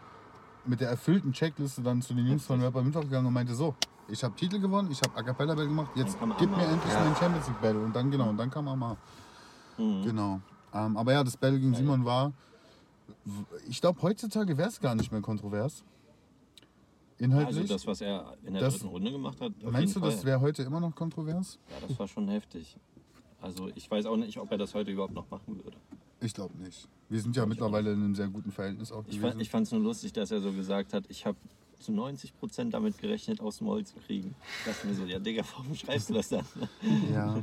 [0.66, 3.76] mit der erfüllten Checkliste dann zu den Jungs von Rapper Mittwoch gegangen und meinte so,
[4.08, 7.04] ich habe Titel gewonnen, ich habe A Cappella Battle gemacht, jetzt gib mir endlich Ja.
[7.04, 7.80] mein Champions League Battle.
[7.84, 8.98] Und dann genau, und dann kam Amar.
[9.78, 10.04] Mhm.
[10.04, 10.42] Genau.
[10.74, 11.74] Ähm, aber ja, das Battle gegen.
[11.74, 12.32] Simon war,
[13.68, 15.84] ich glaube, heutzutage wäre es gar nicht mehr kontrovers.
[17.22, 17.68] Also Inhaltlich.
[17.70, 20.26] das, was er in der Das- dritten Runde gemacht hat, Meinst du, jeden das Fall.
[20.26, 21.60] wäre heute immer noch kontrovers?
[21.70, 22.78] Ja, das war schon heftig.
[23.42, 25.78] Also ich weiß auch nicht, ob er das heute überhaupt noch machen würde.
[26.22, 26.88] Ich glaube nicht.
[27.10, 29.22] Wir sind ja ich mittlerweile in einem sehr guten Verhältnis auch Ich, gewesen.
[29.32, 31.38] fand, ich fand es nur lustig, dass er so gesagt hat, ich habe
[31.80, 34.36] zu 90 Prozent damit gerechnet, aus dem Maul zu kriegen.
[34.60, 36.46] Ich dachte mir so, ja Digga, warum schreibst du das dann?
[37.14, 37.42] Ja.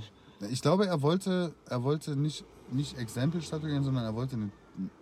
[0.51, 4.51] Ich glaube, er wollte, er wollte nicht, nicht Exempel statuieren, sondern er wollte eine,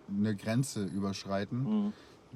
[0.07, 1.93] eine Grenze überschreiten, Mhm.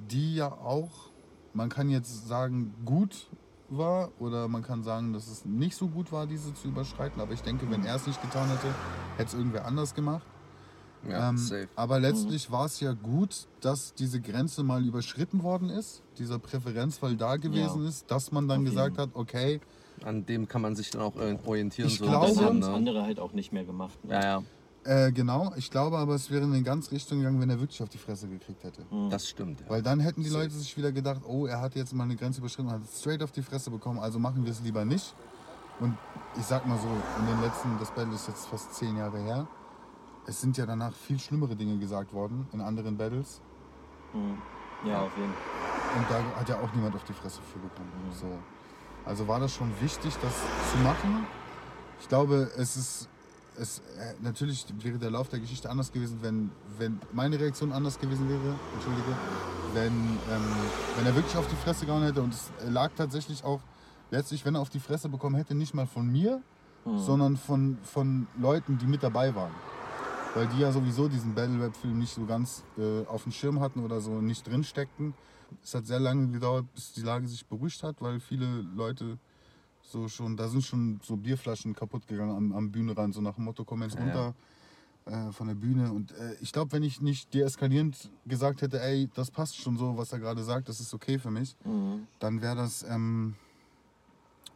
[0.09, 1.08] die ja auch,
[1.53, 3.27] man kann jetzt sagen, gut
[3.69, 7.21] war oder man kann sagen, dass es nicht so gut war, diese zu überschreiten.
[7.21, 8.67] Aber ich denke, wenn er es nicht getan hätte,
[9.17, 10.25] hätte es irgendwer anders gemacht.
[11.07, 11.69] Ja, Ähm, safe.
[11.77, 17.15] aber letztlich war es ja gut, dass diese Grenze mal überschritten worden ist, dieser Präferenzfall
[17.15, 19.61] da gewesen ist, dass man dann Auf gesagt hat, okay,
[20.03, 21.13] An dem kann man sich dann auch
[21.45, 21.87] orientieren.
[21.89, 22.67] Ich so glaube- Das haben ne?
[22.69, 24.03] andere halt auch nicht mehr gemacht.
[24.05, 24.13] Ne?
[24.13, 24.43] Ja, ja,
[24.85, 27.81] äh, genau, ich glaube aber, es wäre in eine ganz Richtung gegangen, wenn er wirklich
[27.81, 28.83] auf die Fresse gekriegt hätte.
[28.89, 29.09] Mhm.
[29.09, 29.61] das stimmt.
[29.61, 29.69] Ja.
[29.69, 32.39] Weil dann hätten die Leute sich wieder gedacht, oh, er hat jetzt mal eine Grenze
[32.39, 35.13] überschritten und hat straight auf die Fresse bekommen, also machen wir es lieber nicht.
[35.79, 35.97] Und
[36.37, 36.87] ich sag mal so,
[37.19, 39.47] in den letzten, das Battle ist jetzt fast zehn Jahre her,
[40.27, 43.41] es sind ja danach viel schlimmere Dinge gesagt worden in anderen Battles.
[44.13, 44.37] Mhm.
[44.85, 45.97] Ja, auf jeden Fall.
[45.97, 47.91] Und da hat ja auch niemand auf die Fresse für bekommen.
[48.11, 48.27] So.
[49.05, 50.33] Also war das schon wichtig, das
[50.71, 51.25] zu machen.
[51.99, 53.08] Ich glaube, es ist.
[53.59, 57.99] Es, äh, natürlich wäre der Lauf der Geschichte anders gewesen, wenn, wenn meine Reaktion anders
[57.99, 58.55] gewesen wäre.
[58.73, 59.15] Entschuldige.
[59.73, 60.43] Wenn, ähm,
[60.97, 62.21] wenn er wirklich auf die Fresse gehauen hätte.
[62.21, 63.61] Und es lag tatsächlich auch
[64.11, 66.41] letztlich, wenn er auf die Fresse bekommen hätte, nicht mal von mir,
[66.85, 66.99] Mhm.
[66.99, 69.51] sondern von, von Leuten, die mit dabei waren.
[70.33, 73.99] Weil die ja sowieso diesen Battle-Rap-Film nicht so ganz äh, auf dem Schirm hatten oder
[73.99, 75.13] so nicht drin steckten.
[75.61, 78.45] Es hat sehr lange gedauert, bis die Lage sich beruhigt hat, weil viele
[78.75, 79.17] Leute
[79.89, 83.45] so schon, da sind schon so Bierflaschen kaputt gegangen am, am Bühnerand, so nach dem
[83.45, 84.33] Motto, komm jetzt Ja, runter
[85.05, 85.91] äh, von der Bühne.
[85.91, 89.97] Und äh, ich glaube, wenn ich nicht deeskalierend gesagt hätte, ey, das passt schon so,
[89.97, 92.07] was er gerade sagt, das ist okay für mich, Mhm.
[92.19, 93.35] dann wäre das, ähm,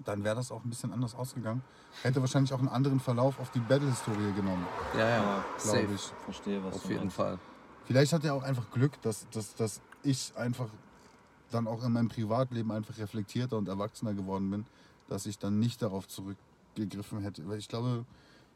[0.06, 1.62] dann wäre das auch ein bisschen anders ausgegangen.
[2.02, 4.66] Hätte wahrscheinlich auch einen anderen Verlauf auf die Battle-Historie genommen,
[4.98, 6.02] Ja, ja, glaube ich.
[6.26, 7.16] Verstehe, was Auf du jeden meinst.
[7.16, 7.40] Fall.
[7.86, 10.70] Vielleicht hat er auch einfach Glück, dass, dass, dass ich einfach
[11.52, 14.66] dann auch in meinem Privatleben einfach reflektierter und erwachsener geworden bin,
[15.14, 17.48] dass ich dann nicht darauf zurückgegriffen hätte.
[17.48, 18.04] Weil ich glaube,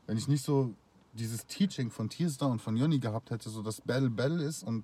[0.08, 0.74] wenn ich nicht so
[1.14, 4.84] dieses Teaching von Tierstar und von Jonny gehabt hätte, so dass Battle Battle ist und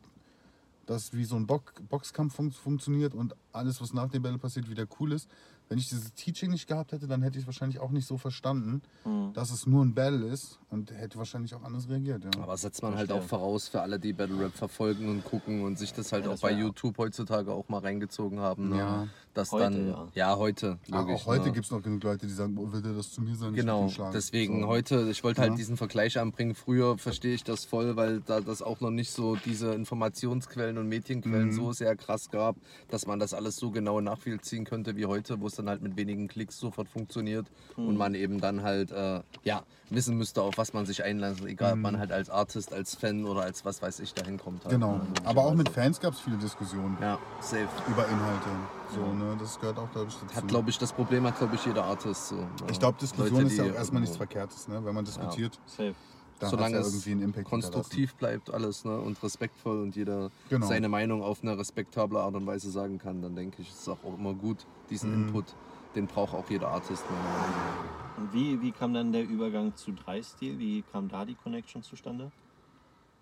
[0.85, 4.69] das wie so ein Bock, Boxkampf fun funktioniert und alles, was nach dem Battle passiert,
[4.69, 5.29] wieder cool ist.
[5.69, 8.81] Wenn ich dieses Teaching nicht gehabt hätte, dann hätte ich wahrscheinlich auch nicht so verstanden,
[9.05, 9.31] Mhm.
[9.33, 12.25] dass es nur ein Battle ist und hätte wahrscheinlich auch anders reagiert.
[12.25, 12.43] Ja.
[12.43, 15.79] Aber setzt man halt auch voraus für alle, die Battle Rap verfolgen und gucken und
[15.79, 18.69] sich das halt Ja, auch das bei YouTube heutzutage auch mal reingezogen haben.
[18.69, 18.77] Ne?
[18.77, 19.07] Ja.
[19.33, 20.07] Dass Heute, dann, ja.
[20.13, 20.37] ja.
[20.37, 21.15] heute, Ah, logisch.
[21.21, 21.51] auch heute ne?
[21.53, 23.89] gibt es noch genug Leute, die sagen, oh, will der das zu mir will Genau,
[24.13, 24.67] deswegen So.
[24.67, 25.55] heute, ich wollte halt Ja.
[25.57, 26.53] diesen Vergleich anbringen.
[26.53, 30.87] Früher verstehe ich das voll, weil da das auch noch nicht so diese Informationsquellen und
[30.87, 31.51] Medienquellen Mhm.
[31.53, 32.55] so sehr krass gab,
[32.89, 35.97] dass man das alles so genau nachvollziehen könnte wie heute, wo es dann halt mit
[35.97, 40.73] wenigen Klicks sofort funktioniert und man eben dann halt äh, ja, wissen müsste, auf was
[40.73, 43.99] man sich einlässt, egal ob man halt als Artist, als Fan oder als was weiß
[43.99, 44.63] ich dahin kommt.
[44.65, 44.93] Halt, Genau.
[44.97, 45.69] ne, Aber auch mit.
[45.69, 47.67] Fans gab es viele Diskussionen Ja, safe.
[47.89, 48.49] über Inhalte.
[48.93, 49.35] So, ne?
[49.39, 50.35] Das gehört auch, glaube ich, dazu.
[50.35, 52.27] Hat, glaube ich, das Problem hat, glaube ich, jeder Artist.
[52.29, 52.47] So, ne?
[52.69, 54.83] ich glaube, Diskussion Leute, ist ja auch erstmal nichts Verkehrtes, ne?
[54.85, 55.95] Wenn man diskutiert, Safe.
[56.39, 58.99] dann hat Solange ja es irgendwie einen Impact konstruktiv bleibt alles ne?
[58.99, 60.67] und respektvoll und jeder Genau.
[60.67, 63.87] seine Meinung auf eine respektable Art und Weise sagen kann, dann denke ich, ist es
[63.89, 65.27] auch immer gut, diesen Mhm.
[65.27, 65.55] Input,
[65.95, 67.03] den braucht auch jeder Artist.
[67.09, 68.17] nach.
[68.17, 70.59] Und wie, wie kam dann der Übergang zu Dreistil?
[70.59, 72.31] Wie kam da die Connection zustande?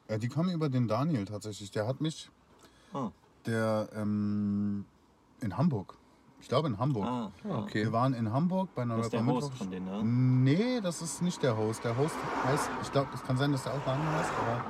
[0.10, 1.72] Ja, die kamen über den Daniel tatsächlich.
[1.72, 2.30] Der hat mich,
[2.93, 3.10] Ah,
[3.45, 4.85] der ähm,
[5.39, 5.98] in Hamburg,
[6.41, 7.06] ich glaube in Hamburg.
[7.07, 7.60] ah, ah.
[7.60, 7.84] Okay.
[7.85, 10.03] Wir waren in Hamburg bei einer Das ist der Host von denen, ne?
[10.03, 11.84] Nee, das ist nicht der Host.
[11.85, 12.15] Der Host
[12.45, 14.65] heißt, ich glaube, es kann sein, dass der auch Daniel heißt, aber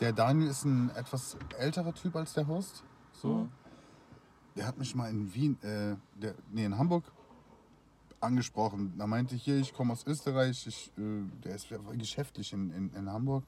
[0.00, 2.84] der Daniel ist ein etwas älterer Typ als der Host.
[3.12, 3.28] So.
[3.28, 3.48] Mhm.
[4.56, 7.04] Der hat mich mal in Wien, äh, der, nee, in Hamburg
[8.20, 8.94] angesprochen.
[8.98, 11.68] Da meinte ich hier, ich komme aus Österreich, ich, äh, der ist
[11.98, 13.44] geschäftlich in, in, in Hamburg.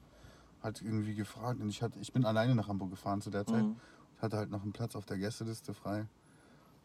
[0.62, 3.65] Hat irgendwie gefragt und ich, hatte, ich bin alleine nach Hamburg gefahren zu der Zeit.
[3.65, 3.77] Mhm.
[4.16, 6.07] Ich hatte halt noch einen Platz auf der Gästeliste frei.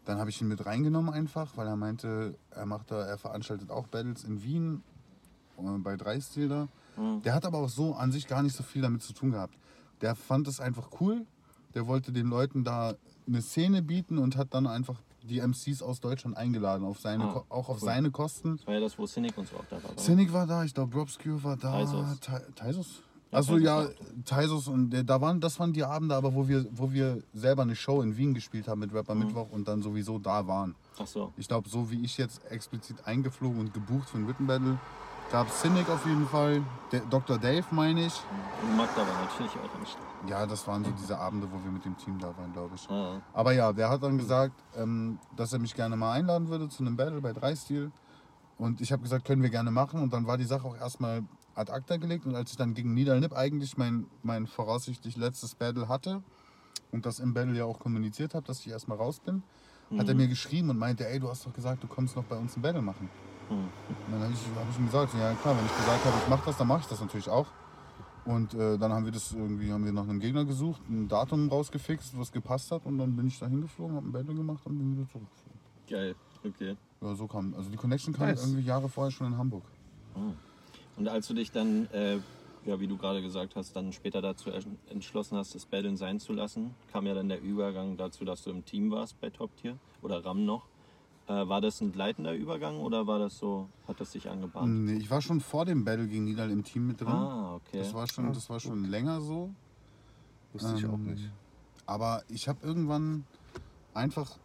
[0.05, 3.69] Dann habe ich ihn mit reingenommen einfach, weil er meinte, er macht da, er veranstaltet
[3.69, 4.81] auch Battles in Wien
[5.57, 6.67] äh, bei Dreistil da.
[6.95, 7.21] Mhm.
[7.21, 9.55] Der hat aber auch so an sich gar nicht so viel damit zu tun gehabt.
[10.01, 11.25] Der fand es einfach cool.
[11.75, 12.95] Der wollte den Leuten da
[13.27, 17.43] eine Szene bieten und hat dann einfach die MCs aus Deutschland eingeladen, auf seine, Ah,
[17.49, 17.85] auch auf cool.
[17.85, 18.57] seine Kosten.
[18.57, 19.97] Das war ja das, wo Cynic und so auch da war.
[19.97, 21.71] Cynic war da, ich glaube Robscure war da.
[21.71, 22.19] Taisos.
[22.21, 23.03] Ta- Taisos?
[23.29, 23.87] Ja, Achso, Taisos ja,
[24.23, 27.63] Taisos und der, da waren, das waren die Abende, aber wo wir, wo wir selber
[27.63, 29.25] eine Show in Wien gespielt haben mit Rapper Mhm.
[29.25, 30.75] Mittwoch und dann sowieso da waren.
[30.97, 31.33] Ach so.
[31.35, 34.79] Ich glaube, so wie ich jetzt explizit eingeflogen und gebucht für ein Written Battle,
[35.31, 36.61] gab es Cynic auf jeden Fall.
[36.91, 37.37] Der, Dr.
[37.37, 38.21] Dave meine ich.
[38.75, 40.03] Magda war natürlich auch am Start.
[40.27, 42.89] Ja, das waren so diese Abende, wo wir mit dem Team da waren, glaube ich.
[42.89, 46.69] Ah, Aber ja, der hat dann gesagt, ähm, dass er mich gerne mal einladen würde
[46.69, 47.91] zu einem Battle bei Dreistil.
[48.57, 50.01] Und ich habe gesagt, können wir gerne machen.
[50.01, 51.23] Und dann war die Sache auch erstmal
[51.55, 52.25] ad acta gelegt.
[52.25, 56.23] Und als ich dann gegen Niederlnip eigentlich mein, mein voraussichtlich letztes Battle hatte
[56.91, 59.43] und das im Battle ja auch kommuniziert habe, dass ich erstmal raus bin,
[59.97, 62.35] hat er mir geschrieben und meinte, ey, du hast doch gesagt, du kommst noch bei
[62.35, 63.09] uns ein Battle machen.
[63.49, 63.57] Hm.
[63.57, 66.27] Und dann habe ich, hab ich ihm gesagt, ja klar, wenn ich gesagt habe, ich
[66.29, 67.47] mache das, dann mache ich das natürlich auch.
[68.25, 71.47] Und äh, dann haben wir das irgendwie, haben wir nach einem Gegner gesucht, ein Datum
[71.49, 74.77] rausgefixt, was gepasst hat und dann bin ich da hingeflogen, habe ein Battle gemacht und
[74.77, 75.59] bin wieder zurückgeflogen.
[75.89, 76.75] Geil, okay.
[77.01, 78.43] Ja, so kam, also die Connection kam Nice.
[78.43, 79.63] irgendwie Jahre vorher schon in Hamburg.
[80.97, 82.17] Und als du dich dann, äh,
[82.65, 86.19] ja, wie du gerade gesagt hast, dann später dazu ent- entschlossen hast, das Battlen sein
[86.19, 89.55] zu lassen, kam ja dann der Übergang dazu, dass du im Team warst bei Top
[89.57, 90.63] Tier oder Ram noch.
[91.27, 94.85] Äh, war das ein gleitender Übergang oder war das so, hat das sich angebahnt?
[94.85, 97.09] Nee, ich war schon vor dem Battle gegen Nidal im Team mit drin.
[97.09, 97.79] Ah, okay.
[97.79, 99.49] Das war schon, das war schon länger so.
[100.53, 101.29] Wusste ich auch Ähm, nicht.
[101.85, 103.25] Aber ich habe irgendwann
[103.93, 104.37] einfach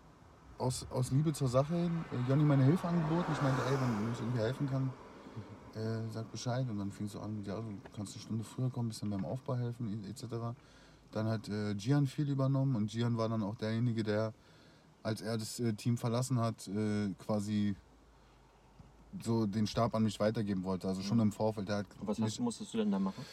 [0.59, 3.31] aus, aus Liebe zur Sache hin äh, Jonny meine Hilfe angeboten.
[3.33, 4.91] Ich meinte, ey, wenn ich irgendwie helfen kann,
[5.75, 6.69] äh, sag Bescheid.
[6.69, 7.63] Und dann fing es so an, ja, du
[7.95, 10.55] kannst eine Stunde früher kommen, bisschen beim Aufbau helfen, etc.
[11.13, 14.33] Dann hat äh, Gian viel übernommen und Gian war dann auch derjenige, der,
[15.03, 17.74] als er das äh, Team verlassen hat, äh, quasi
[19.23, 20.89] so den Stab an mich weitergeben wollte.
[20.89, 21.69] Also schon im Vorfeld.
[21.69, 23.24] Der hat Und was hast, musstest du denn da machen?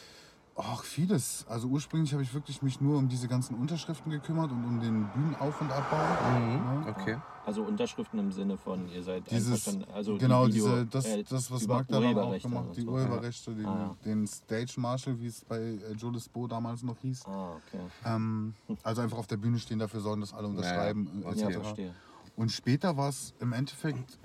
[0.62, 1.46] Ach, vieles.
[1.48, 5.06] Also ursprünglich habe ich wirklich mich nur um diese ganzen Unterschriften gekümmert und um den
[5.10, 5.96] Bühnenauf- und Abbau.
[6.38, 6.82] Mhm.
[6.82, 6.94] ne?
[6.96, 7.16] Okay.
[7.46, 11.24] Also Unterschriften im Sinne von, ihr seid Dieses, also genau, die Video, diese, das, äh,
[11.24, 12.90] das was Magda dann auch Urheberrechte gemacht und die so.
[12.90, 13.96] Urheberrechte, den, Ah, ja.
[14.04, 17.26] den Stage Marshal, wie es bei äh, Jolis Bo damals noch hieß.
[17.26, 17.80] Ah, okay.
[18.04, 21.40] Ähm, also einfach auf der Bühne stehen, dafür sorgen, dass alle unterschreiben, äh, Okay.
[21.40, 21.94] Ja, verstehe.
[22.36, 24.18] Und später war es im Endeffekt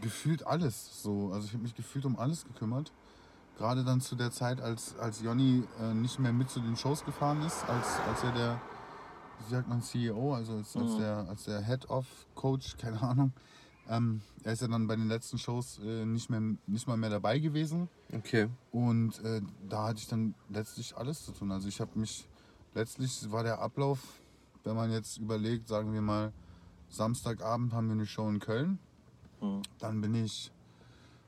[0.00, 1.30] gefühlt alles so.
[1.32, 2.92] Also ich habe mich gefühlt um alles gekümmert.
[3.60, 7.04] Gerade dann zu der Zeit, als, als Jonny äh, nicht mehr mit zu den Shows
[7.04, 8.60] gefahren ist, als, als er der,
[9.44, 10.98] wie sagt man, CEO, also als, als, Mhm.
[10.98, 13.34] der, als der Head-of-Coach, keine Ahnung.
[13.86, 17.10] Ähm, er ist ja dann bei den letzten Shows äh, nicht, mehr, nicht mal mehr
[17.10, 17.90] dabei gewesen.
[18.10, 18.48] Okay.
[18.72, 21.52] Und äh, da hatte ich dann letztlich alles zu tun.
[21.52, 22.26] Also ich habe mich,
[22.74, 23.98] letztlich war der Ablauf,
[24.64, 26.32] wenn man jetzt überlegt, sagen wir mal,
[26.88, 28.78] Samstagabend haben wir eine Show in Köln.
[29.42, 29.60] Mhm.
[29.80, 30.50] Dann bin ich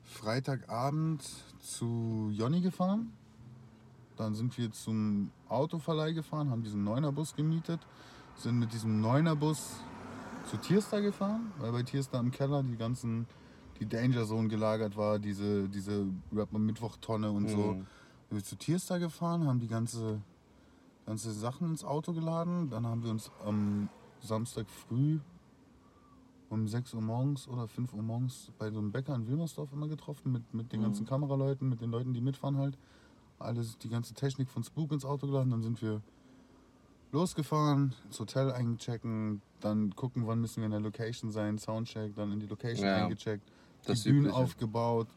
[0.03, 1.23] Freitagabend
[1.59, 3.13] zu Jonny gefahren.
[4.15, 7.79] Dann sind wir zum Autoverleih gefahren, haben diesen Neunerbus gemietet,
[8.35, 9.77] sind mit diesem Neunerbus
[10.49, 13.27] zu Tierstar gefahren, weil bei Tierstar im Keller die ganzen,
[13.79, 17.57] die Danger Zone gelagert war, diese, diese Rapper Mittwoch-Tonne und so.
[17.57, 17.87] Mhm.
[18.29, 20.21] Sind wir zu Tierstar gefahren, haben die ganze,
[21.05, 22.69] ganze Sachen ins Auto geladen.
[22.69, 23.89] Dann haben wir uns am
[24.21, 25.19] Samstag früh
[26.53, 29.87] um 6 Uhr morgens oder 5 Uhr morgens bei so einem Bäcker in Wilmersdorf immer
[29.87, 30.83] getroffen mit, mit den Mhm.
[30.83, 32.77] ganzen Kameraleuten, mit den Leuten, die mitfahren halt.
[33.39, 35.49] Alles, die ganze Technik von Spook ins Auto geladen.
[35.49, 36.01] Dann sind wir
[37.11, 42.31] losgefahren, ins Hotel einchecken, dann gucken, wann müssen wir in der Location sein, Soundcheck, dann
[42.31, 43.43] in die Location Ja, eingecheckt,
[43.85, 45.07] das die Bühnen aufgebaut,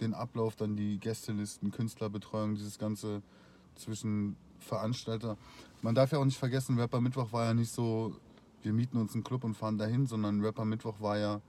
[0.00, 3.22] den Ablauf, dann die Gästelisten, Künstlerbetreuung, dieses ganze
[3.74, 5.36] zwischen Veranstalter.
[5.82, 8.14] Man darf ja auch nicht vergessen, Rapper Mittwoch war ja nicht so,
[8.62, 11.40] wir mieten uns einen Club und fahren dahin, sondern Rapper Mittwoch war ja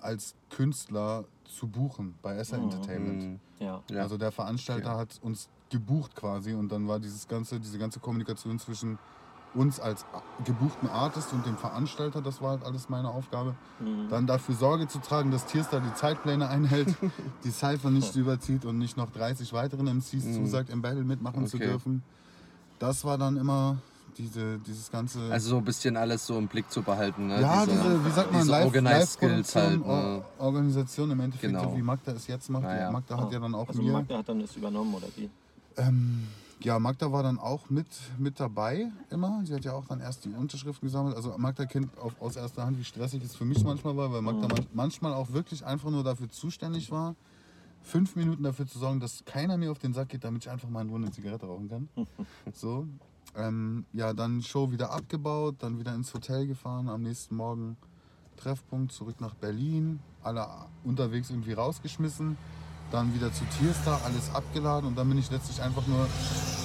[0.00, 2.64] als Künstler zu buchen bei SR Mhm.
[2.64, 3.22] Entertainment.
[3.22, 3.40] Mhm.
[3.58, 3.82] Ja.
[3.90, 4.02] Ja.
[4.02, 5.00] Also der Veranstalter Okay.
[5.00, 8.98] hat uns gebucht quasi und dann war dieses ganze, diese ganze Kommunikation zwischen
[9.54, 10.04] uns als
[10.44, 13.54] gebuchten Artist und dem Veranstalter, das war halt alles meine Aufgabe.
[13.80, 14.08] Mhm.
[14.08, 16.94] Dann dafür Sorge zu tragen, dass Tierstar die Zeitpläne einhält,
[17.44, 21.56] die Cypher nicht überzieht und nicht noch 30 weiteren MCs zusagt, im Battle mitmachen zu
[21.56, 21.66] Okay.
[21.66, 22.02] dürfen.
[22.80, 23.78] Das war dann immer
[24.18, 25.20] diese, dieses ganze...
[25.30, 27.26] Also so ein bisschen alles so im Blick zu behalten.
[27.28, 27.40] Ne?
[27.40, 29.80] ja, diese, wie sagt man, diese Live, Organized Skills halt.
[29.80, 29.84] Ne?
[29.86, 31.70] Or- Organisation im Endeffekt, Genau.
[31.70, 32.64] so wie Magda es jetzt macht.
[32.64, 32.90] Ja, ja.
[32.90, 33.32] Magda hat Ah.
[33.32, 33.92] ja dann auch Also mir...
[33.92, 35.28] Magda hat dann das übernommen oder wie?
[35.76, 36.24] Ähm,
[36.60, 37.86] ja, Magda war dann auch mit,
[38.18, 39.42] mit dabei immer.
[39.44, 41.16] Sie hat ja auch dann erst die Unterschriften gesammelt.
[41.16, 44.22] Also Magda kennt auf, aus erster Hand, wie stressig es für mich manchmal war, weil
[44.22, 47.16] Magda man, manchmal auch wirklich einfach nur dafür zuständig war,
[47.82, 50.70] fünf Minuten dafür zu sorgen, dass keiner mir auf den Sack geht, damit ich einfach
[50.70, 51.88] mal in Ruhe eine Zigarette rauchen kann.
[52.54, 52.86] so.
[53.36, 57.76] Ähm, ja, dann Show wieder abgebaut, dann wieder ins Hotel gefahren, am nächsten Morgen
[58.36, 60.46] Treffpunkt, zurück nach Berlin, alle
[60.84, 62.36] unterwegs irgendwie rausgeschmissen,
[62.90, 66.06] dann wieder zu Tierstar, alles abgeladen und dann bin ich letztlich einfach nur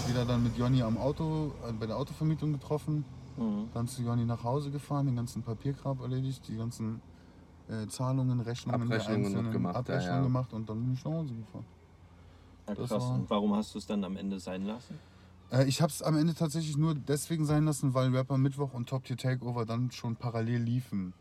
[0.08, 3.04] wieder dann mit Jonny am Auto, äh, bei der Autovermietung getroffen,
[3.38, 3.70] Mhm.
[3.74, 7.02] dann zu Jonny nach Hause gefahren, den ganzen Papierkram erledigt, die ganzen
[7.70, 10.24] äh, Zahlungen, Rechnungen, der Abrechnungen einzelnen gemacht, ja, Abrechnungen ja.
[10.24, 11.66] gemacht und dann bin ich nach Hause gefahren.
[12.68, 12.90] Ja, krass.
[12.92, 15.00] war- Und warum hast du es dann am Ende sein lassen?
[15.52, 18.90] Äh, ich habe es am Ende tatsächlich nur deswegen sein lassen, weil Rapper Mittwoch und
[18.90, 21.14] Top Tier Takeover dann schon parallel liefen.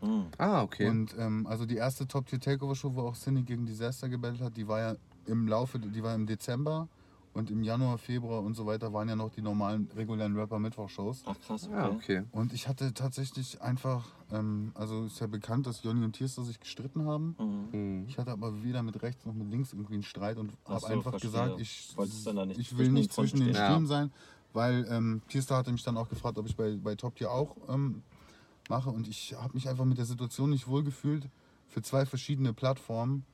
[0.00, 0.26] Mhm.
[0.38, 0.88] Ah, okay.
[0.88, 4.42] Und ähm, also die erste Top Tier Takeover Show, wo auch Cindy gegen Disaster gebettelt
[4.42, 4.96] hat, die war ja
[5.26, 6.88] im Laufe, die war im Dezember
[7.34, 10.90] und im Januar, Februar und so weiter waren ja noch die normalen regulären Rapper Mittwoch
[10.90, 11.22] Shows.
[11.26, 11.76] Ach krass, okay.
[11.76, 12.22] ah, okay.
[12.30, 16.60] Und ich hatte tatsächlich einfach, ähm, also ist ja bekannt, dass Jonny und Tiesto sich
[16.60, 17.36] gestritten haben.
[17.38, 17.78] Mhm.
[17.78, 18.04] Mhm.
[18.06, 20.86] Ich hatte aber weder mit rechts noch mit links irgendwie einen Streit und habe so,
[20.86, 21.30] einfach verstehe.
[21.30, 23.64] gesagt, ich, Wolltest dann da nicht ich will nicht zwischen den stehen.
[23.64, 24.12] Stühlen sein,
[24.52, 27.56] weil ähm, Tiesto hatte mich dann auch gefragt, ob ich bei, bei Top Tier auch
[27.68, 28.02] ähm,
[28.68, 31.28] mache und ich habe mich einfach mit der Situation nicht wohlgefühlt,
[31.68, 33.24] für zwei verschiedene Plattformen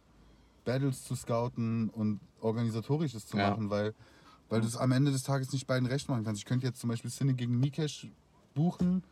[0.69, 3.51] Battles zu scouten und organisatorisches zu Ja.
[3.51, 3.95] machen, weil,
[4.51, 6.41] weil du es am Ende des Tages nicht beiden recht machen kannst.
[6.41, 8.07] Ich könnte jetzt zum Beispiel Cine gegen Nikesh
[8.55, 9.03] buchen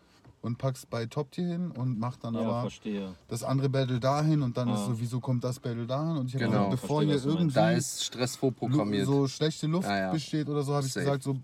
[0.42, 3.14] und pack's bei Top Tier hin und mach dann Ja, aber verstehe.
[3.28, 4.74] das andere Battle dahin und dann Ah.
[4.74, 6.18] ist so, wieso kommt das Battle dahin?
[6.18, 9.06] Und ich habe Genau, gesagt, bevor verstehe, hier irgendwie Da ist Stress vorprogrammiert.
[9.06, 10.10] so schlechte Luft Ja, ja.
[10.10, 11.38] besteht oder so, habe ich gesagt, so,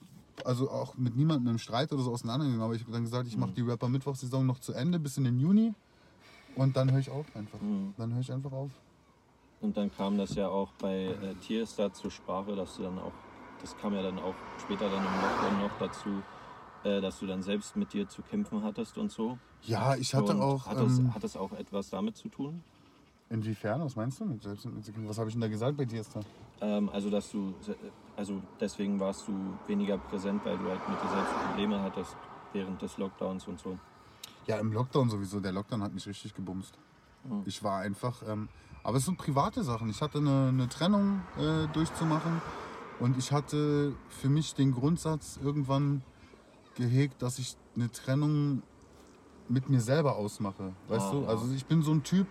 [0.44, 3.36] also auch mit niemandem im Streit oder so auseinandergegangen, aber ich habe dann gesagt, ich
[3.36, 3.40] Mhm.
[3.40, 5.72] mache die Rapper Mittwochsaison noch zu Ende bis in den Juni
[6.54, 7.60] und dann höre ich auf einfach.
[7.62, 7.94] Mhm.
[7.96, 8.70] Dann höre ich einfach auf.
[9.62, 13.12] Und dann kam das ja auch bei äh, Tierstar zur Sprache, dass du dann auch,
[13.60, 16.22] das kam ja dann auch später dann im Lockdown noch dazu,
[16.84, 19.38] äh, dass du dann selbst mit dir zu kämpfen hattest und so.
[19.62, 20.66] Ja, ich hatte und auch.
[20.66, 22.62] Hat das, ähm, hat das auch etwas damit zu tun?
[23.32, 23.82] inwiefern?
[23.82, 24.68] Was meinst du mit selbst?
[25.06, 26.02] Was habe ich denn da gesagt bei da?
[26.60, 27.54] Ähm, also dass du,
[28.16, 29.32] also deswegen warst du
[29.66, 32.16] weniger präsent, weil du halt mit dir selbst Probleme hattest
[32.52, 33.78] während des Lockdowns und so.
[34.46, 35.40] Ja, im Lockdown sowieso.
[35.40, 36.78] Der Lockdown hat mich richtig gebumst.
[37.24, 37.42] Mhm.
[37.46, 38.22] Ich war einfach.
[38.28, 38.48] Ähm,
[38.84, 39.88] aber es sind private Sachen.
[39.90, 42.40] Ich hatte eine, eine Trennung äh, durchzumachen
[43.00, 46.02] und ich hatte für mich den Grundsatz irgendwann
[46.76, 48.62] gehegt, dass ich eine Trennung
[49.48, 50.72] mit mir selber ausmache.
[50.88, 51.22] Weißt Ah, du?
[51.22, 51.28] ja.
[51.28, 52.26] Also ich bin so ein Typ.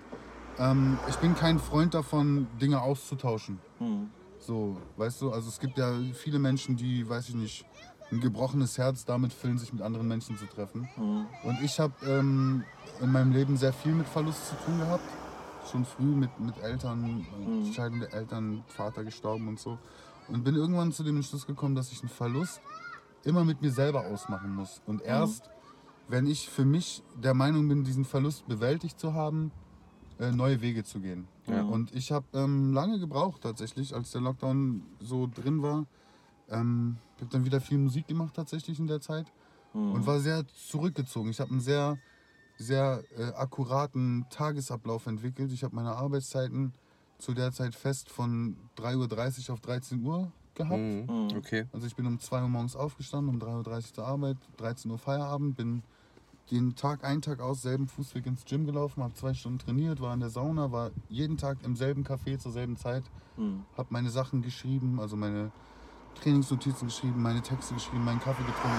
[0.57, 3.59] Ähm, ich bin kein Freund davon, Dinge auszutauschen.
[3.79, 4.09] Hm.
[4.39, 7.65] So, weißt du, also es gibt ja viele Menschen, die, weiß ich nicht,
[8.11, 10.89] ein gebrochenes Herz damit füllen, sich mit anderen Menschen zu treffen.
[10.95, 11.25] Hm.
[11.43, 12.63] Und ich habe ähm,
[12.99, 15.03] in meinem Leben sehr viel mit Verlust zu tun gehabt.
[15.69, 17.71] Schon früh mit, mit Eltern, Mhm.
[17.73, 19.77] scheidende Eltern, Vater gestorben und so.
[20.27, 22.61] Und bin irgendwann zu dem Entschluss gekommen, dass ich einen Verlust
[23.23, 24.81] immer mit mir selber ausmachen muss.
[24.85, 25.49] Und erst,
[26.07, 29.51] wenn ich für mich der Meinung bin, diesen Verlust bewältigt zu haben,
[30.19, 31.27] äh, neue Wege zu gehen.
[31.47, 31.63] Ja.
[31.63, 35.85] Und ich habe ähm, lange gebraucht tatsächlich, als der Lockdown so drin war.
[36.49, 39.31] Ähm, ich habe dann wieder viel Musik gemacht tatsächlich in der Zeit
[39.73, 39.93] Hm.
[39.93, 41.29] und war sehr zurückgezogen.
[41.29, 41.97] Ich habe einen sehr,
[42.61, 45.51] sehr äh, akkuraten Tagesablauf entwickelt.
[45.51, 46.73] Ich habe meine Arbeitszeiten
[47.17, 50.79] zu der Zeit fest von 3.30 Uhr auf 13 Uhr gehabt.
[50.79, 51.05] Mhm.
[51.07, 51.37] Mhm.
[51.37, 51.67] Okay.
[51.71, 54.97] Also ich bin um 2 Uhr morgens aufgestanden, um 3.30 Uhr zur Arbeit, 13 Uhr
[54.97, 55.83] Feierabend, bin
[56.49, 60.13] den Tag ein, Tag aus, selben Fußweg ins Gym gelaufen, habe zwei Stunden trainiert, war
[60.13, 63.03] in der Sauna, war jeden Tag im selben Café zur selben Zeit,
[63.37, 63.63] Hm.
[63.77, 65.51] habe meine Sachen geschrieben, also meine
[66.21, 68.77] Trainingsnotizen geschrieben, meine Texte geschrieben, meinen Kaffee getrunken,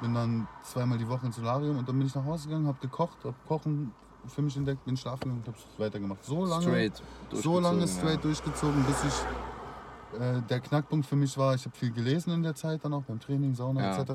[0.00, 2.78] bin dann zweimal die Woche ins Solarium und dann bin ich nach Hause gegangen, habe
[2.80, 3.92] gekocht, habe Kochen
[4.28, 6.24] für mich entdeckt, bin schlafen gegangen und habe es weitergemacht.
[6.24, 7.02] So lange, Straight.
[7.32, 11.76] so lange durchgezogen, straight durchgezogen, bis ich äh, der Knackpunkt für mich war, ich habe
[11.76, 14.00] viel gelesen in der Zeit, dann auch beim Training, Sauna Ja.
[14.00, 14.10] etc.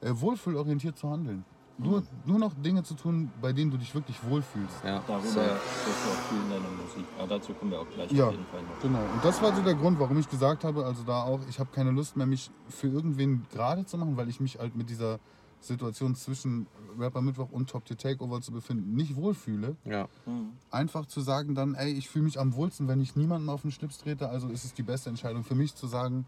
[0.00, 1.44] äh, wohlfühlorientiert zu handeln.
[1.82, 4.84] Nur, nur noch Dinge zu tun, bei denen du dich wirklich wohlfühlst.
[4.84, 7.04] Ja, Darüber wirst du auch viel in deiner Musik.
[7.18, 8.26] Aber dazu kommen wir auch gleich Ja.
[8.26, 8.80] auf jeden Fall noch.
[8.80, 9.00] Genau.
[9.00, 11.70] Und das war so der Grund, warum ich gesagt habe, also da auch, ich habe
[11.72, 15.18] keine Lust mehr, mich für irgendwen gerade zu machen, weil ich mich halt mit dieser
[15.60, 16.66] Situation zwischen
[16.98, 19.76] Rapper Mittwoch und Top Tier Takeover zu befinden nicht wohlfühle.
[19.84, 20.08] ja.
[20.26, 20.52] Mhm.
[20.70, 23.70] Einfach zu sagen dann, ey, ich fühle mich am wohlsten, wenn ich niemandem auf den
[23.70, 26.26] Schlips trete, also ist es die beste Entscheidung für mich zu sagen,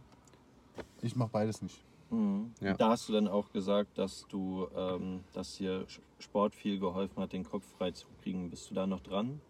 [1.03, 1.83] ich mache beides nicht.
[2.11, 2.55] Mhm.
[2.61, 2.77] Ja.
[2.77, 5.87] Da hast du dann auch gesagt, dass du, ähm, dass dir
[6.19, 8.51] Sport viel geholfen hat, den Kopf frei zu kriegen.
[8.51, 9.41] Bist du da noch dran?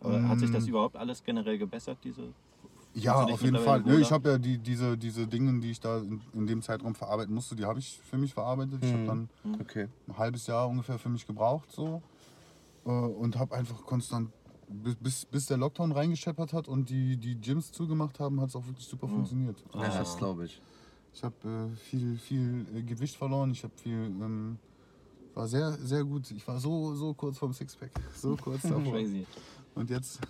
[0.00, 0.70] Aber hat sich das Mm.
[0.70, 2.34] überhaupt alles generell gebessert, diese?
[2.94, 3.82] Ja, auf jeden Fall.
[3.82, 6.94] Nö, ich habe ja die, diese, diese Dinge, die ich da in, in dem Zeitraum
[6.94, 8.82] verarbeiten musste, die habe ich für mich verarbeitet.
[8.84, 9.28] Ich habe Mhm.
[9.46, 9.88] dann Okay.
[10.08, 12.02] ein halbes Jahr ungefähr für mich gebraucht so
[12.86, 14.30] äh, und habe einfach konstant
[14.68, 18.66] bis, bis, der Lockdown reingescheppert hat und die, die Gyms zugemacht haben, hat es auch
[18.66, 19.14] wirklich super Mhm.
[19.14, 19.56] funktioniert.
[19.74, 20.60] Ja, das glaube ich.
[21.12, 24.58] Ich habe äh, viel, viel äh, Gewicht verloren, ich habe viel, ähm,
[25.34, 26.30] war sehr, sehr gut.
[26.30, 28.92] Ich war so, so kurz vorm Sixpack, so kurz davor.
[28.92, 29.26] Crazy.
[29.74, 30.20] Und jetzt.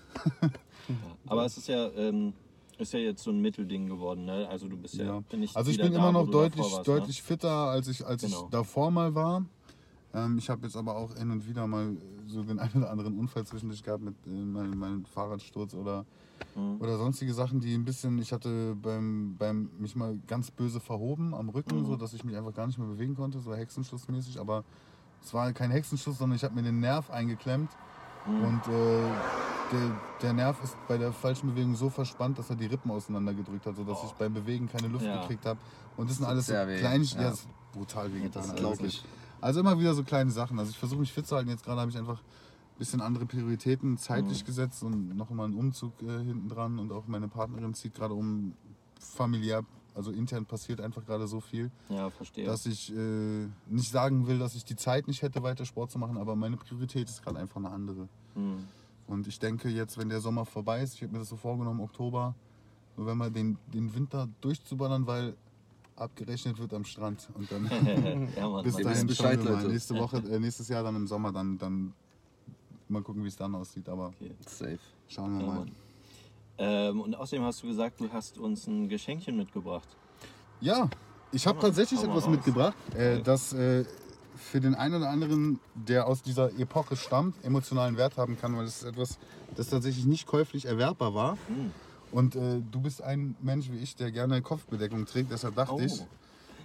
[1.27, 2.33] Aber es ist ja, ähm,
[2.79, 4.49] ist ja jetzt so ein Mittelding geworden, ne?
[4.49, 5.21] Also du bist ja, ja.
[5.21, 8.23] bin ich Also ich bin da, immer noch deutlich, warst, deutlich fitter, als ich, als
[8.23, 8.45] Genau.
[8.45, 9.45] ich davor mal war.
[10.15, 11.97] Ähm, ich habe jetzt aber auch hin und wieder mal
[12.27, 16.07] so den einen oder anderen Unfall zwischendurch gehabt mit äh, meinem, meinem Fahrradsturz oder,
[16.55, 16.81] Mhm.
[16.81, 21.35] oder sonstige Sachen, die ein bisschen, ich hatte beim, beim mich mal ganz böse verhoben
[21.35, 21.87] am Rücken, Mhm.
[21.87, 24.65] so dass ich mich einfach gar nicht mehr bewegen konnte, so hexenschussmäßig, aber
[25.23, 27.71] es war kein Hexenschuss, sondern ich habe mir den Nerv eingeklemmt
[28.27, 28.45] Mhm.
[28.45, 29.11] und äh,
[29.73, 29.91] der,
[30.23, 33.77] der Nerv ist bei der falschen Bewegung so verspannt, dass er die Rippen auseinandergedrückt hat,
[33.77, 35.21] sodass ich beim Bewegen keine Luft Ja.
[35.21, 35.59] gekriegt habe.
[35.97, 36.75] Und das sind alles so kleine,
[37.05, 37.21] Ja.
[37.23, 38.43] ja, das brutal wehgetan.
[38.57, 39.05] das also ich.
[39.41, 40.59] Also immer wieder so kleine Sachen.
[40.59, 41.51] Also ich versuche mich fit zu halten.
[41.51, 42.25] Jetzt gerade habe ich einfach ein
[42.79, 44.47] bisschen andere Prioritäten zeitlich Mhm.
[44.47, 48.15] gesetzt und noch mal einen Umzug äh, hinten dran und auch meine Partnerin zieht gerade
[48.15, 48.55] um
[49.01, 49.65] familiär,
[49.95, 52.45] also intern passiert einfach gerade so viel, Ja, verstehe.
[52.47, 55.99] dass ich äh, nicht sagen will, dass ich die Zeit nicht hätte, weiter Sport zu
[55.99, 58.09] machen, aber meine Priorität ist gerade einfach eine andere.
[58.35, 58.65] Mhm.
[59.07, 61.81] Und ich denke jetzt, wenn der Sommer vorbei ist, ich habe mir das so vorgenommen,
[61.81, 62.35] Oktober,
[62.97, 65.35] November, den, den Winter durchzuballern, weil
[65.97, 67.29] abgerechnet wird am Strand.
[67.35, 67.65] Und dann
[68.37, 68.63] ja, Mann.
[68.65, 69.43] bis dahin Bescheid.
[69.43, 69.69] Leute.
[69.69, 71.93] Nächste Woche, äh, nächstes Jahr dann im Sommer, dann, dann
[72.91, 73.89] mal gucken, wie es dann aussieht.
[73.89, 74.35] Aber Okay.
[74.47, 74.79] Safe.
[75.09, 75.67] schauen wir Ja, mal.
[76.59, 79.89] Ähm, und außerdem hast du gesagt, du hast uns ein Geschenkchen mitgebracht.
[80.61, 80.89] Ja,
[81.31, 82.31] ich habe tatsächlich etwas raus.
[82.31, 83.85] mitgebracht, äh, das äh,
[84.37, 88.65] für den einen oder anderen, der aus dieser Epoche stammt, emotionalen Wert haben kann, weil
[88.65, 89.19] es ist etwas,
[89.57, 91.33] das tatsächlich nicht käuflich erwerbbar war.
[91.47, 91.71] Hm.
[92.11, 95.81] Und äh, du bist ein Mensch wie ich, der gerne Kopfbedeckung trägt, deshalb dachte Oh.
[95.81, 96.03] ich,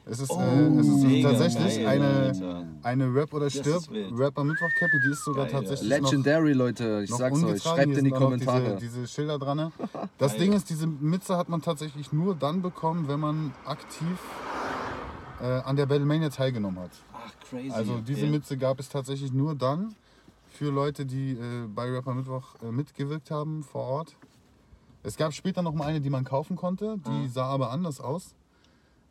[0.05, 2.67] es ist, Oh, äh, es ist mega tatsächlich geil, eine, Alter.
[2.83, 3.83] eine Rap oder Stirb.
[4.17, 7.01] Rapper Mittwoch Cappy, die ist sogar Geil, tatsächlich noch Legendary, Leute.
[7.03, 7.43] Ich noch sag's euch.
[7.43, 7.77] ungetragen.
[7.77, 8.77] Schreibt in die noch Kommentare.
[8.79, 9.57] Diese, diese Schilder dran.
[9.57, 9.71] ne?
[10.17, 10.41] Das Geil.
[10.41, 14.17] Ding ist, diese Mütze hat man tatsächlich nur dann bekommen, wenn man aktiv
[15.41, 16.91] äh, an der Battlemania teilgenommen hat.
[17.13, 17.71] Ach, crazy.
[17.71, 18.29] Also diese okay.
[18.31, 19.95] Mütze gab es tatsächlich nur dann
[20.49, 24.15] für Leute, die äh, bei Rapper Mittwoch äh, mitgewirkt haben vor Ort.
[25.01, 27.29] Es gab später noch mal eine, die man kaufen konnte, die Ah.
[27.33, 28.35] sah aber anders aus.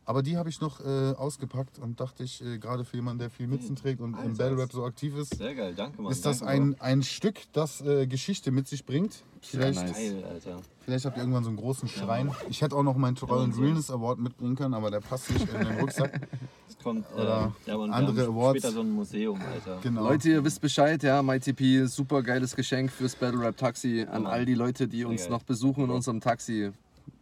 [0.05, 3.29] Aber die habe ich noch äh, ausgepackt und dachte ich, äh, gerade für jemanden, der
[3.29, 6.11] viel Mützen trägt und im Battle Rap so aktiv ist, Sehr geil, danke, Mann.
[6.11, 9.23] ist das danke, ein, ein Stück, das äh, Geschichte mit sich bringt.
[9.41, 9.91] Vielleicht, nice.
[9.93, 9.99] Bro.
[9.99, 10.59] Geil, Alter.
[10.81, 12.31] vielleicht habt ihr irgendwann so einen großen Schrein.
[12.49, 13.55] Ich hätte auch noch meinen Troll Ja.
[13.61, 16.27] Realness Award mitbringen können, aber der passt nicht in den Rucksack.
[16.69, 18.59] Es kommt Oder ähm, ja, wir andere haben Awards.
[18.59, 19.79] später so ein Museum, Alter.
[19.83, 20.03] Genau.
[20.03, 24.45] Leute, ihr wisst Bescheid, ja, MyTP, super geiles Geschenk fürs Battle Rap Taxi an all
[24.45, 26.71] die Leute, die uns noch besuchen in unserem Taxi.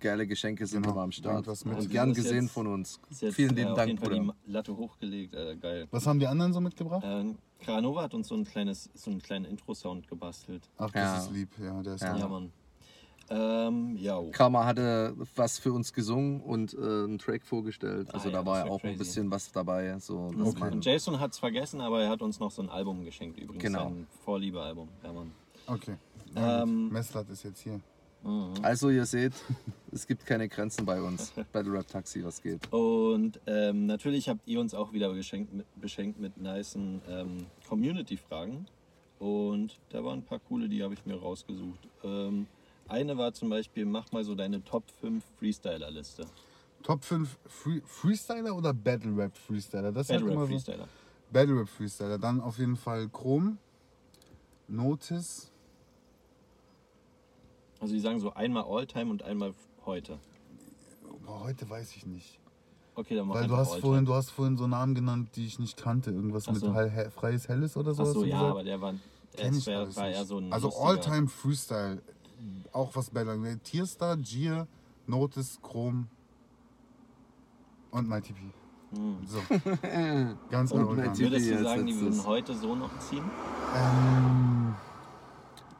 [0.01, 1.47] Geile Geschenke sind Genau, immer am Start.
[1.47, 2.99] Und gern gesehen jetzt- von uns.
[3.09, 4.33] Ist jetzt, Vielen äh, lieben auf Dank, Bruder.
[4.45, 5.87] die Latte hochgelegt, Alter, geil.
[5.91, 7.03] Was haben die anderen so mitgebracht?
[7.05, 7.33] Äh,
[7.63, 10.67] Kranova hat uns so, ein kleines, so einen kleinen Intro-Sound gebastelt.
[10.77, 11.17] Ach, das Ja.
[11.19, 11.49] ist lieb.
[11.63, 12.13] Ja, der ist Ja.
[12.13, 12.27] Ja, ja.
[12.27, 12.51] Mann.
[13.29, 14.21] Ähm, ja.
[14.31, 18.13] Karma hatte was für uns gesungen und äh, einen Track vorgestellt.
[18.13, 18.97] Also Ah ja, da war ja auch ein crazy.
[18.97, 19.97] bisschen was dabei.
[19.99, 20.59] So, Okay.
[20.59, 23.39] man, Und Jason hat es vergessen, aber er hat uns noch so ein Album geschenkt
[23.39, 23.63] übrigens.
[23.63, 23.83] Genau.
[23.83, 24.89] Sein Vorliebe-Album.
[25.03, 25.31] Ja, Mann.
[25.67, 25.95] Okay.
[26.35, 27.79] Ähm, Messlat ist jetzt hier.
[28.23, 28.53] Mhm.
[28.61, 29.33] also ihr seht,
[29.91, 31.31] es gibt keine Grenzen bei uns.
[31.51, 32.71] Battle Rap Taxi, was geht.
[32.71, 38.67] Und ähm, natürlich habt ihr uns auch wieder geschenkt mit, beschenkt mit nicen ähm, Community-Fragen.
[39.19, 41.87] Und da waren ein paar coole, die habe ich mir rausgesucht.
[42.03, 42.47] Ähm,
[42.87, 46.25] eine war zum Beispiel, mach mal so deine Top 5 Freestyler-Liste.
[46.83, 49.91] Top 5 Free Freestyler oder Battle Rap Freestyler?
[49.91, 50.55] Das halt Battle immer Rap so.
[50.55, 50.87] Freestyler.
[51.31, 52.17] Battle Rap Freestyler.
[52.17, 53.57] Dann auf jeden Fall Chrom,
[54.67, 55.50] Notice.
[57.81, 59.53] Also die sagen so einmal All-Time und einmal
[59.85, 60.19] heute.
[61.25, 62.39] Boah, heute weiß ich nicht.
[62.95, 63.81] Okay, dann mach Weil du hast, All-Time.
[63.81, 66.11] vorhin, du hast vorhin so Namen genannt, die ich nicht kannte.
[66.11, 66.73] Irgendwas Ach mit so.
[66.73, 68.03] Hell, Hell, Freies Helles oder so.
[68.03, 68.51] Ach hast so, du ja, gesagt?
[68.51, 68.93] aber der war,
[69.35, 70.15] Kenn ich wär, alles war nicht.
[70.17, 72.01] eher so ein Also lustiger- All-Time Freestyle.
[72.71, 73.59] Auch was Battle.
[73.63, 74.67] Tierstar, Gier,
[75.07, 76.07] Notice, Chrom
[77.91, 78.35] und MyTP.
[79.25, 79.39] So.
[80.49, 80.73] Ganz.
[80.73, 83.23] Matthew- Würdest du sagen, die würden heute so noch ziehen?
[83.75, 84.50] Ähm,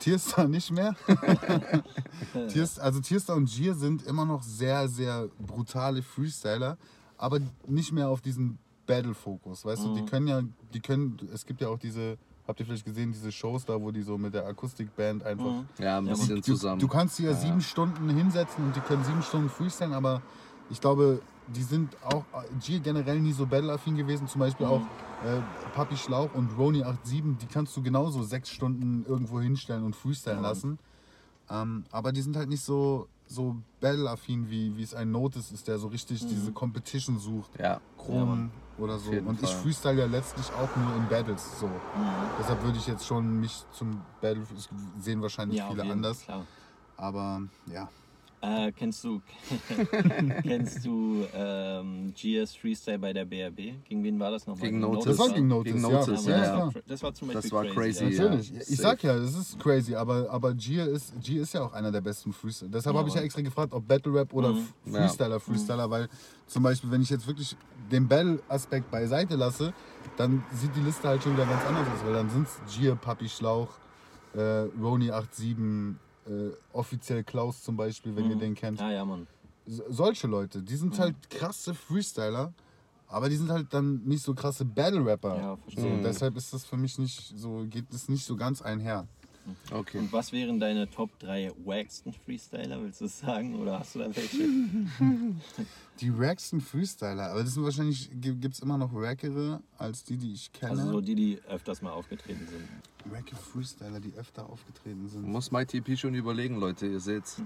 [0.01, 0.95] Tierstar nicht mehr.
[2.49, 6.77] Tiers, also Tierstar und Gier sind immer noch sehr, sehr brutale Freestyler,
[7.17, 8.57] aber nicht mehr auf diesen
[8.87, 9.63] Battle-Fokus.
[9.65, 10.41] Weißt du, die können ja,
[10.73, 12.17] die können, es gibt ja auch diese,
[12.47, 15.45] habt ihr vielleicht gesehen, diese Shows da, wo die so mit der Akustikband einfach.
[15.51, 15.65] Mhm.
[15.79, 16.79] Ja, ein bisschen Du, zusammen.
[16.79, 17.61] du kannst sie ja, Ja, sieben.
[17.61, 20.21] Stunden hinsetzen und die können sieben Stunden freestylen, aber
[20.69, 22.23] ich glaube, die sind auch
[22.59, 24.27] Gier generell nie so battle-affin gewesen.
[24.27, 24.71] Zum Beispiel Mhm.
[24.71, 24.81] auch
[25.25, 25.41] äh,
[25.75, 30.41] Papi Schlauch und Roni 87, die kannst du genauso sechs Stunden irgendwo hinstellen und freestylen
[30.41, 30.49] Ja.
[30.49, 30.79] lassen.
[31.49, 35.67] Ähm, aber die sind halt nicht so, so battle-affin, wie, wie es ein Notice ist,
[35.67, 37.51] der so richtig diese Competition sucht.
[37.59, 37.65] Ja.
[37.65, 38.51] Ja, Chrom Mann.
[38.77, 39.11] oder so.
[39.11, 39.61] Und ich Fall.
[39.61, 41.67] freestyle ja letztlich auch nur in Battles so.
[41.67, 41.71] Mhm.
[42.39, 44.43] Deshalb würde ich jetzt schon mich zum Battle,
[44.99, 46.21] sehen wahrscheinlich Ja, viele anders.
[46.23, 46.45] Klar.
[46.97, 47.89] Aber ja.
[48.43, 49.21] Äh, kennst du,
[50.43, 53.83] kennst du ähm, GS Freestyle bei der BRB?
[53.87, 54.67] Gegen wen war das nochmal?
[54.67, 55.05] Gegen Notice.
[55.05, 55.99] Das war gegen Notice, Gegen ja.
[55.99, 56.57] Notice, Ja, ja, das, ja.
[56.57, 58.09] war, das war zum Beispiel Das war crazy, Ja.
[58.09, 58.23] ja.
[58.23, 58.53] Natürlich.
[58.69, 61.91] ich sag ja, das ist crazy, aber, aber Gier ist, Gier ist ja auch einer
[61.91, 62.71] der besten Freestyler.
[62.71, 64.67] Deshalb Ja, habe ich ja extra gefragt, ob Battle Rap oder Mhm.
[64.91, 66.09] Freestyler, Freestyler, weil
[66.47, 67.55] zum Beispiel, wenn ich jetzt wirklich
[67.91, 69.71] den Battle-Aspekt beiseite lasse,
[70.17, 72.95] dann sieht die Liste halt schon wieder ganz anders aus, weil dann sind es Gier,
[72.95, 73.69] Papi Schlauch,
[74.33, 75.95] äh, Roni 87,
[76.27, 78.81] äh, offiziell Klaus zum Beispiel, wenn ihr den kennt.
[78.81, 79.27] Ah ja, Mann.
[79.65, 82.53] Solche Leute, die sind halt krasse Freestyler,
[83.07, 85.35] aber die sind halt dann nicht so krasse Battle-Rapper.
[85.35, 85.97] Ja, so, verstehe.
[85.97, 86.03] Mhm.
[86.03, 89.07] deshalb ist das für mich nicht so, geht es nicht so ganz einher.
[89.71, 89.97] Okay.
[89.99, 93.59] Und was wären deine Top 3 wacksten Freestyler, willst du das sagen?
[93.59, 94.37] Oder hast du da welche?
[95.99, 100.33] Die wacksten Freestyler, aber das sind wahrscheinlich, gibt es immer noch wackere als die, die
[100.33, 100.71] ich kenne.
[100.71, 103.11] Also so die, die öfters mal aufgetreten sind.
[103.11, 105.27] Wacke Freestyler, die öfter aufgetreten sind.
[105.27, 107.41] Muss MyTP schon überlegen, Leute, ihr seht's.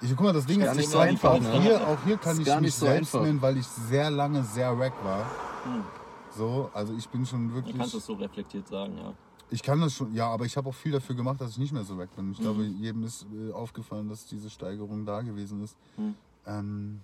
[0.00, 1.62] Ich, guck mal, das Ding Gar ist, nicht ich so einfach, auch, ne?
[1.62, 3.26] hier, auch hier kann Ist ich gar mich nicht so selbst einfach.
[3.26, 5.24] nennen, weil ich sehr lange sehr wack war.
[5.64, 5.84] Hm.
[6.36, 7.76] So, also ich bin schon Man wirklich.
[7.76, 9.14] kann es so reflektiert sagen, ja.
[9.50, 11.72] Ich kann das schon, ja, aber ich habe auch viel dafür gemacht, dass ich nicht
[11.72, 12.32] mehr so weg bin.
[12.32, 12.42] Ich Mhm.
[12.42, 15.76] glaube, jedem ist äh, aufgefallen, dass diese Steigerung da gewesen ist.
[15.96, 16.14] Mhm.
[16.46, 17.00] Ähm,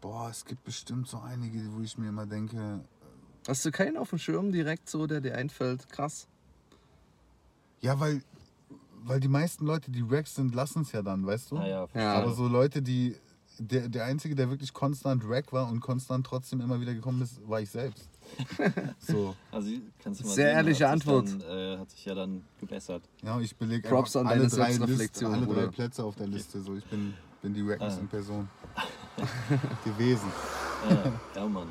[0.00, 2.80] boah, es gibt bestimmt so einige, wo ich mir immer denke,
[3.48, 5.88] Hast du keinen auf dem Schirm direkt so, der dir einfällt?
[5.88, 6.26] Krass.
[7.80, 8.22] ja, weil,
[9.04, 11.56] weil die meisten Leute, die Racks sind, lassen es ja dann, weißt du?
[11.56, 12.12] Ja, Ja.
[12.12, 13.16] Aber so Leute, die,
[13.58, 17.40] der, der Einzige, der wirklich konstant Rack war und konstant trotzdem immer wieder gekommen ist,
[17.48, 18.08] war ich selbst.
[18.98, 19.70] so, Also
[20.02, 21.28] kannst du mal Sehr sehen, ehrliche hat sich Antwort.
[21.28, 23.02] Dann, äh, hat sich ja dann gebessert.
[23.22, 25.66] ja, ich belege Props an alle deine drei, Listen, alle drei.
[25.66, 26.60] Plätze auf der Liste.
[26.60, 28.00] So, ich bin, bin die Rackness Ah.
[28.00, 28.48] in Person
[29.84, 30.28] gewesen.
[30.88, 31.68] Äh, ja, Mann.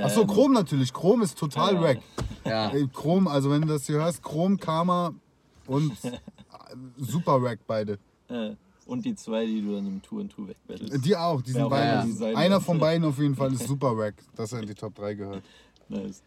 [0.00, 0.92] Achso, Ähm, Chrom natürlich.
[0.92, 1.82] Chrom ist total ja.
[1.82, 1.98] wack.
[2.44, 2.72] Ja.
[2.92, 5.14] Chrom, also wenn du das hier hörst, Chrom, Karma
[5.68, 5.92] und
[6.98, 7.98] super wack beide.
[8.28, 8.56] Äh,
[8.86, 11.04] und die zwei, die du dann im Tour and Tour wegbattlest.
[11.04, 12.10] Die auch, die sind auch beide.
[12.12, 14.94] sein Einer von beiden auf jeden Fall ist super wack, dass er in die Top
[14.94, 15.42] 3 gehört.
[15.88, 16.22] Nice.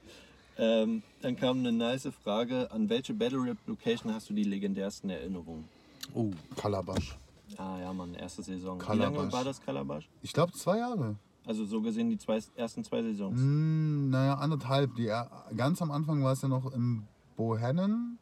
[0.58, 2.72] Ähm, dann kam eine nice Frage.
[2.72, 5.66] An welche Battle Rap Location hast du die legendärsten Erinnerungen?
[6.14, 6.32] Oh.
[6.56, 7.18] Kalabash.
[7.58, 8.82] Ah ja, Mann, erste Saison.
[8.82, 10.08] Wie lange war das Kalabash?
[10.22, 11.16] Ich glaube zwei Jahre.
[11.46, 13.40] Also so gesehen die zwei, ersten zwei Saisons.
[13.40, 14.96] Hm, naja, anderthalb.
[14.96, 15.12] Die,
[15.56, 17.04] ganz am Anfang war es ja noch im
[17.36, 18.18] Bohannon,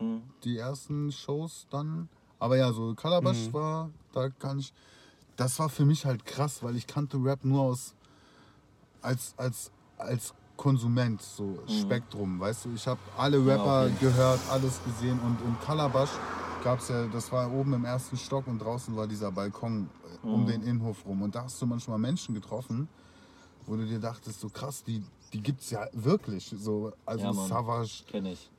[0.00, 0.22] Mhm.
[0.44, 2.08] die ersten Shows dann.
[2.42, 3.52] Aber ja, so Kalabash Mhm.
[3.54, 4.72] war, da kann ich.
[5.36, 7.94] Das war für mich halt krass, weil ich kannte Rap nur aus
[9.00, 12.74] als, als, als Konsument, so Spektrum, weißt du.
[12.74, 13.48] Ich habe alle Mhm.
[13.48, 13.96] Ja, Rapper okay.
[14.00, 16.10] gehört, alles gesehen und in Kalabash
[16.64, 19.88] gab es ja, das war oben im ersten Stock und draußen war dieser Balkon
[20.24, 20.46] äh, um Mhm.
[20.46, 21.22] den Innenhof rum.
[21.22, 22.88] Und da hast du manchmal Menschen getroffen,
[23.66, 25.00] wo du dir dachtest, so krass, die,
[25.32, 26.52] die gibt es ja wirklich.
[26.58, 27.32] So, also Ja.
[27.34, 28.02] Savage.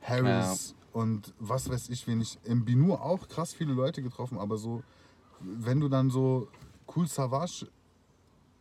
[0.02, 2.38] Harris und was weiß ich, wen ich.
[2.44, 4.82] Im Binu auch krass viele Leute getroffen, aber so,
[5.40, 6.48] wenn du dann so
[6.94, 7.66] Cool Savage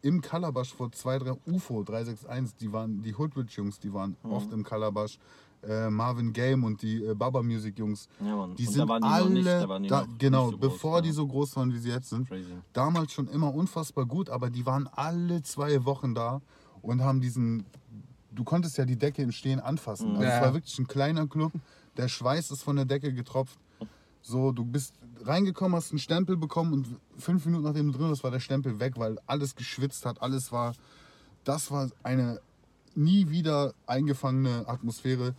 [0.02, 4.32] im Kalabash vor zwei, drei UFO 361, die waren die Hoodrich Jungs, die waren Mhm.
[4.32, 5.18] oft im Kalabash.
[5.66, 9.02] Äh, Marvin Game und die äh, Baba Music Jungs, Ja, die Und sind da waren
[9.02, 11.02] die alle, noch nicht, da waren die da, genau, nicht so groß, bevor ja.
[11.04, 12.52] die so groß waren, wie sie jetzt sind Crazy.
[12.74, 16.42] damals schon immer unfassbar gut, aber die waren alle zwei Wochen da
[16.82, 17.64] und haben diesen.
[18.32, 20.10] Du konntest ja die Decke im Stehen anfassen.
[20.18, 20.36] Also Ja.
[20.36, 21.54] es war wirklich ein kleiner Club.
[21.98, 23.58] Der Schweiß ist von der Decke getropft.
[24.22, 26.88] So, du bist reingekommen, hast einen Stempel bekommen und
[27.18, 30.22] fünf Minuten nachdem du drin warst, war der Stempel weg, weil alles geschwitzt hat.
[30.22, 30.74] Alles war.
[31.44, 32.40] Das war eine
[32.96, 35.36] nie wieder eingefangene Atmosphäre.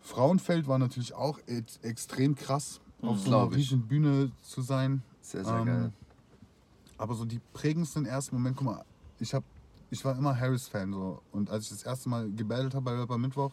[0.00, 5.02] Frauenfeld war natürlich auch ex- extrem krass, auf so einer riesigen Bühne zu sein.
[5.20, 5.92] Sehr, sehr Ähm, geil.
[6.98, 8.84] Aber so die prägendsten ersten Momente, guck mal,
[9.20, 9.44] ich, hab,
[9.90, 11.22] ich war immer Harris-Fan so.
[11.32, 13.52] Und als ich das erste Mal gebattelt habe bei Rapper Mittwoch,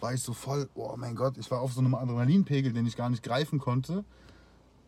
[0.00, 2.96] war ich so voll, oh mein Gott, ich war auf so einem Adrenalinpegel, den ich
[2.96, 4.04] gar nicht greifen konnte.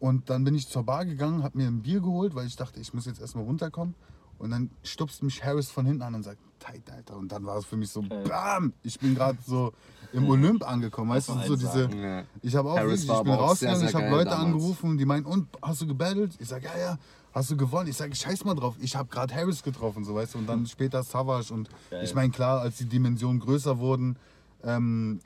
[0.00, 2.80] Und dann bin ich zur Bar gegangen, habe mir ein Bier geholt, weil ich dachte,
[2.80, 3.94] ich muss jetzt erstmal runterkommen.
[4.38, 7.16] Und dann stupst mich Harris von hinten an und sagt, tight, Alter.
[7.16, 9.72] Und dann war es für mich so, bam, ich bin gerade so
[10.12, 11.10] im Olymp angekommen.
[11.10, 11.88] Weißt du, so diese.
[11.94, 12.24] Ja.
[12.42, 14.46] ich habe auch wirklich, ich bin auch sehr, rausgegangen, sehr ich habe Leute damals.
[14.46, 16.32] angerufen, die meinen, und hast du gebattelt?
[16.40, 16.98] Ich sage, ja, ja.
[17.32, 17.88] Hast du gewonnen?
[17.88, 18.74] Ich sage, scheiß mal drauf.
[18.80, 20.38] Ich habe gerade Harris getroffen, so weißt du.
[20.38, 21.54] Und dann später Savage.
[21.54, 22.04] Und Geil.
[22.04, 24.16] ich meine, klar, als die Dimensionen größer wurden,
[24.64, 25.20] ähm,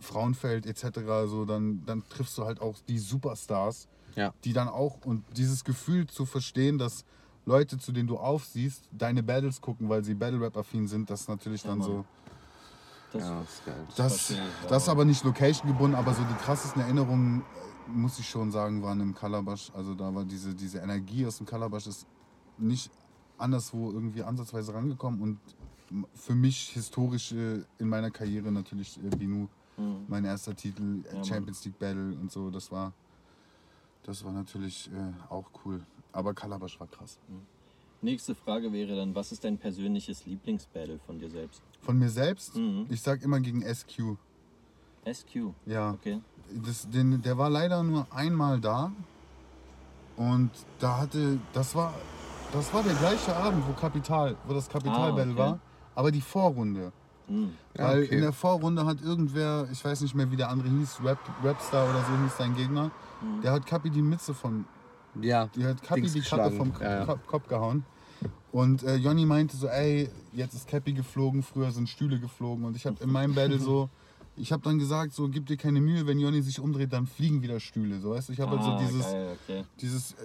[0.00, 4.32] Frauenfeld etc., so, dann, dann triffst du halt auch die Superstars, Ja.
[4.44, 7.04] die dann auch, und dieses Gefühl zu verstehen, dass
[7.46, 11.62] Leute, zu denen du aufsiehst, deine Battles gucken, weil sie Battle-Rap-affin sind, das ist natürlich
[11.62, 11.86] dann Mann.
[11.86, 12.04] so.
[13.12, 13.86] Das, Ja, das ist geil.
[13.96, 14.32] Das,
[14.68, 18.52] das ist aber- nicht location gebunden, aber so die krassesten Erinnerungen, äh, muss ich schon
[18.52, 19.72] sagen, waren im Kalabash.
[19.74, 22.06] Also da war diese, diese Energie aus dem Kalabash ist
[22.56, 22.90] nicht
[23.36, 25.38] anderswo irgendwie ansatzweise rangekommen und
[26.14, 30.04] für mich historisch äh, in meiner Karriere natürlich äh, Binu, Mhm.
[30.08, 31.24] mein erster Titel, äh, Mann.
[31.24, 32.92] Champions League Battle und so, das war,
[34.02, 35.80] das war natürlich äh, auch cool.
[36.12, 37.18] Aber Kalabash war krass.
[38.02, 41.62] Nächste Frage wäre dann, was ist dein persönliches Lieblingsbattle von dir selbst?
[41.80, 42.86] Von mir selbst, Mhm.
[42.90, 44.16] ich sag immer gegen SQ.
[45.06, 45.54] SQ.
[45.66, 45.92] Ja.
[45.92, 46.20] Okay.
[46.66, 48.92] das, den, der war leider nur einmal da.
[50.16, 51.94] Und da hatte, das war,
[52.52, 55.38] das war der gleiche Abend, wo Kapital, wo das Kapital Ah, Battle okay.
[55.38, 55.60] war.
[55.94, 56.92] Aber die Vorrunde.
[57.28, 57.50] Mhm.
[57.76, 58.14] Ja, Weil okay.
[58.16, 61.88] in der Vorrunde hat irgendwer, ich weiß nicht mehr wie der andere hieß, Rap, Rapstar
[61.88, 62.90] oder so hieß sein Gegner,
[63.22, 63.42] Mhm.
[63.42, 64.64] der hat Kapi die Mütze von,
[65.20, 65.46] Ja.
[65.54, 67.16] die hat Kapi Dings die Kappe vom Ja, ja.
[67.26, 67.84] Kopf- gehauen.
[68.52, 72.64] Und äh, Jonny meinte so, ey, jetzt ist Cappy geflogen, früher sind Stühle geflogen.
[72.64, 73.88] Und ich habe in meinem Battle so,
[74.36, 77.42] ich habe dann gesagt, so, gib dir keine Mühe, wenn Jonny sich umdreht, dann fliegen
[77.42, 78.00] wieder Stühle.
[78.00, 79.64] So, weißt du, ich habe halt so Ah, dieses, geil, okay.
[79.80, 80.16] dieses, äh,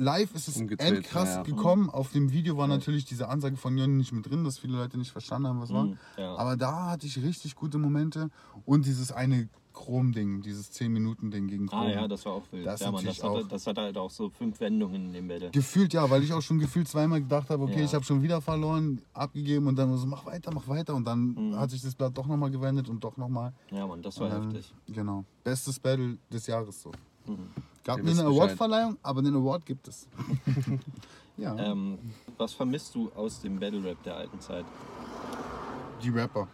[0.00, 1.90] live ist es endkrass ja, gekommen.
[1.90, 4.98] Auf dem Video war natürlich diese Ansage von Jonny nicht mit drin, dass viele Leute
[4.98, 5.84] nicht verstanden haben, was war.
[5.84, 6.34] Mhm, ja.
[6.36, 8.30] Aber da hatte ich richtig gute Momente.
[8.64, 11.80] Und dieses eine Chrom-Ding, dieses 10-Minuten-Ding gegen Chrom.
[11.80, 12.66] Ah ja, das war auch wild.
[12.66, 13.48] Das ja, Mann, das, hatte, auch.
[13.48, 15.50] das hatte halt auch so fünf Wendungen in dem Battle.
[15.50, 17.84] Gefühlt ja, weil ich auch schon gefühlt zweimal gedacht habe, okay, Ja.
[17.84, 20.94] ich habe schon wieder verloren, abgegeben und dann so, mach weiter, mach weiter.
[20.94, 21.56] Und dann Mhm.
[21.56, 23.52] hat sich das Blatt doch nochmal gewendet und doch nochmal.
[23.70, 24.74] Ja, Mann, das war heftig.
[24.86, 25.24] Genau.
[25.44, 26.90] Bestes Battle des Jahres so.
[27.26, 27.48] Mhm.
[27.84, 28.24] Gab nie eine.
[28.24, 30.06] Awardverleihung, aber den Award gibt es.
[31.36, 31.98] ja, Ähm,
[32.36, 34.64] was vermisst du aus dem Battle Rap der alten Zeit?
[36.02, 36.48] die Rapper.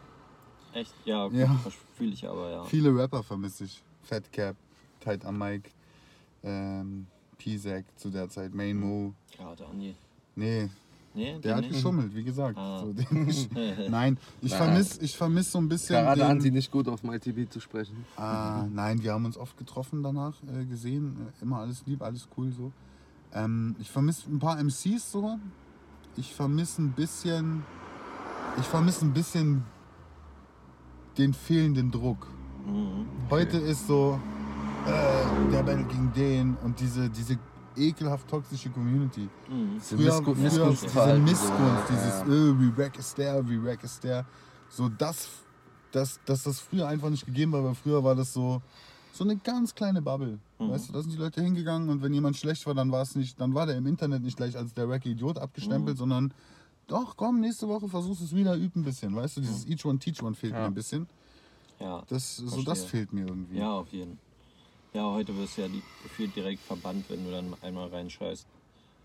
[0.72, 0.92] Echt?
[1.04, 1.60] Ja, okay, Ja.
[1.64, 2.64] das fühle ich aber, ja.
[2.64, 3.82] Viele Rapper vermisse ich.
[4.02, 4.56] Fat Cap,
[5.00, 5.70] Tight am Mike,
[6.42, 7.06] ähm,
[7.38, 9.14] P-Zack zu der Zeit, Main Mo.
[9.36, 9.94] Gerade Andi.
[10.34, 10.68] Nee,
[11.16, 11.72] Nee, der hat nicht?
[11.74, 12.56] geschummelt, wie gesagt.
[12.58, 12.80] Ah.
[12.80, 13.50] So, den nicht.
[13.90, 15.96] Nein, ich vermisse ich vermiss so ein bisschen.
[16.04, 18.04] Gerade den- Anti nicht gut auf MyTV zu sprechen.
[18.16, 21.16] Ah, nein, wir haben uns oft getroffen danach, äh, gesehen.
[21.40, 22.70] Äh, immer alles lieb, alles cool so.
[23.32, 25.38] Ähm, ich vermisse ein paar MCs so.
[26.16, 27.64] Ich vermisse ein bisschen.
[28.58, 29.64] Ich vermisse ein bisschen
[31.18, 32.26] den fehlenden Druck.
[32.66, 33.06] Mhm.
[33.30, 34.20] Heute ist so,
[34.86, 37.38] äh, der Battle gegen den und diese, diese
[37.76, 39.28] ekelhaft toxische Community.
[39.48, 39.76] Mhm.
[39.78, 42.26] Diese Früher, Missgu- früher diese Missgunstverhalten, Missgunst, so, ja, dieses, ja.
[42.26, 44.24] äh, wie wack ist der, wie wack ist der.
[44.68, 45.28] So, das,
[45.92, 48.60] das, dass das früher einfach nicht gegeben war, weil früher war das so,
[49.12, 50.38] so eine ganz kleine Bubble.
[50.58, 50.70] Mhm.
[50.70, 53.14] Weißt du, da sind die Leute hingegangen und wenn jemand schlecht war, dann war es
[53.14, 55.98] nicht, dann war der im Internet nicht gleich als der wacky Idiot abgestempelt, Mhm.
[55.98, 56.34] sondern
[56.88, 59.14] doch, komm, nächste Woche versuchst es wieder, üb ein bisschen.
[59.16, 60.60] Weißt du, dieses Each One Teach One fehlt Ja.
[60.60, 61.06] mir ein bisschen.
[61.80, 62.02] Ja.
[62.08, 62.64] Das, so Verstehe.
[62.64, 63.58] das fehlt mir irgendwie.
[63.58, 64.18] ja, auf jeden.
[64.96, 68.46] Ja, heute wirst du ja die, gefühlt direkt verbannt, wenn du dann einmal reinscheißt.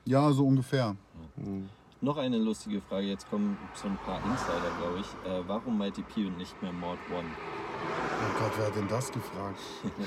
[0.05, 0.95] Ja, so ungefähr.
[1.35, 1.67] Mhm.
[1.99, 5.29] Noch eine lustige Frage, jetzt kommen so ein paar Insider, glaube ich.
[5.29, 7.27] Äh, warum Mighty P und nicht mehr Mord One?
[7.27, 9.59] Oh Gott, wer hat denn das gefragt?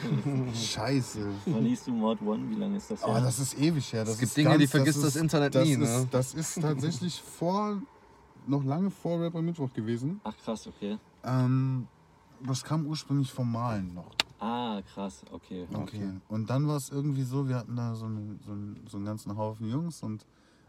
[0.55, 1.31] Scheiße.
[1.45, 2.49] Wann liest du Mord One?
[2.49, 3.21] Wie lange ist das Aber her?
[3.25, 4.05] das ist ewig her.
[4.07, 6.09] Das Es gibt ist Dinge, ganz, die vergisst ist- das Internet das nie, Ist, ne?
[6.11, 7.79] Das ist tatsächlich vor,
[8.47, 10.19] noch lange vor Rapper Mittwoch gewesen.
[10.25, 10.97] Ach krass, okay.
[11.25, 11.87] Ähm,
[12.43, 14.11] das kam ursprünglich vom Malen noch.
[14.39, 15.67] Ah, krass, okay.
[15.73, 16.11] Okay.
[16.29, 19.07] Und dann war es irgendwie so, wir hatten da so, eine, so, einen, so einen
[19.07, 20.27] ganzen Haufen Jungs und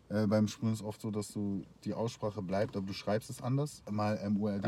[0.10, 3.42] äh, beim Sprühen ist oft so, dass du die Aussprache bleibt, aber du schreibst es
[3.42, 3.82] anders.
[3.90, 4.18] Mal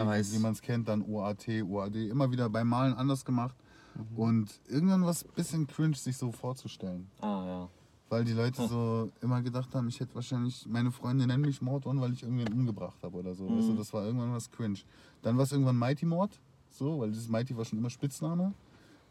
[0.07, 0.33] weiß.
[0.33, 2.09] wie man es kennt, dann O-A-T, O-A-D.
[2.09, 3.55] Immer wieder beim Malen anders gemacht.
[3.95, 4.17] Mhm.
[4.17, 7.07] Und irgendwann war es ein bisschen cringe, sich so vorzustellen.
[7.21, 7.69] Ah, ja.
[8.09, 11.99] Weil die Leute so immer gedacht haben, ich hätte wahrscheinlich, meine Freunde nennen mich Mordon,
[11.99, 13.45] weil ich irgendwen umgebracht habe oder so.
[13.49, 13.77] Weißt du, Mhm.
[13.77, 14.79] das war irgendwann was cringe.
[15.21, 18.53] Dann war es irgendwann Mighty Mord, so, weil dieses Mighty war schon immer Spitzname.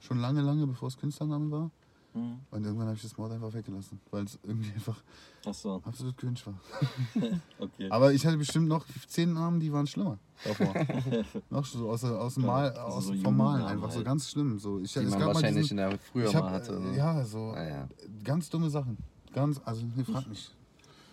[0.00, 1.70] Schon lange, lange bevor es Künstlername war.
[2.12, 2.38] Hm.
[2.50, 5.02] Und irgendwann habe ich das Mord einfach weggelassen, weil es irgendwie einfach
[5.46, 6.54] Ach so, absolut cringe war.
[7.58, 7.90] okay.
[7.90, 10.72] Aber ich hatte bestimmt noch zehn Namen, die waren schlimmer davor.
[11.50, 14.06] noch so aus, aus dem Ja, Mal, also aus so dem Formalen, einfach so halt.
[14.06, 14.58] ganz schlimm.
[14.58, 16.50] So, ich, Die es man gab mal wahrscheinlich diesen- in der früher ich mal hab,
[16.52, 16.80] hatte.
[16.80, 16.96] Ne?
[16.96, 17.88] Ja, so Ah, ja.
[18.24, 18.96] ganz dumme Sachen.
[19.34, 20.50] Ganz, also nee, frag mich.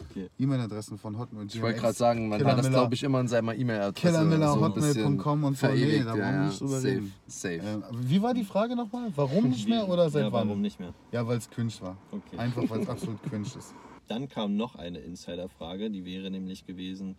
[0.10, 0.30] Okay.
[0.38, 1.48] E-Mail-Adressen von Hotmail.
[1.48, 4.54] Ich wollte gerade sagen, man Killer hat das glaube ich immer in seiner E-Mail-Adresse Killermiller,
[4.54, 5.68] so und so.
[5.68, 7.14] Nee, da ja, brauchen wir nicht drüber Safe, reden.
[7.28, 7.56] safe.
[7.56, 9.12] Ähm, wie war die Frage nochmal?
[9.16, 10.48] Warum nicht mehr oder seit ja, wann?
[10.48, 10.94] warum nicht mehr?
[11.12, 11.98] Ja, weil es cringe war.
[12.12, 12.38] Okay.
[12.38, 13.74] Einfach weil es absolut cringe ist.
[14.08, 17.16] dann kam noch eine Insider-Frage, die wäre nämlich gewesen,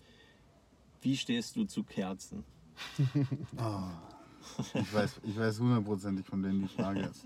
[1.00, 2.44] wie stehst du zu Kerzen?
[4.74, 7.24] Ich weiß, ich weiß hundertprozentig, von denen die Frage ist.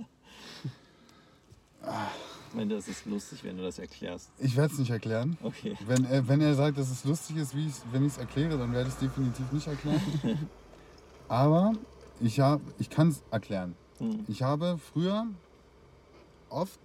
[2.51, 4.31] Ich meine, das ist lustig, wenn du das erklärst.
[4.39, 5.37] Ich werde es nicht erklären.
[5.43, 5.77] Okay.
[5.87, 8.57] Wenn er, wenn er sagt, dass es lustig ist, wie ich's, wenn ich es erkläre,
[8.57, 10.01] dann werde ich es definitiv nicht erklären.
[11.29, 11.73] Aber
[12.21, 13.75] ich, hab, ich kann es erklären.
[13.99, 14.25] Hm.
[14.29, 15.27] Ich habe früher
[16.49, 16.81] oft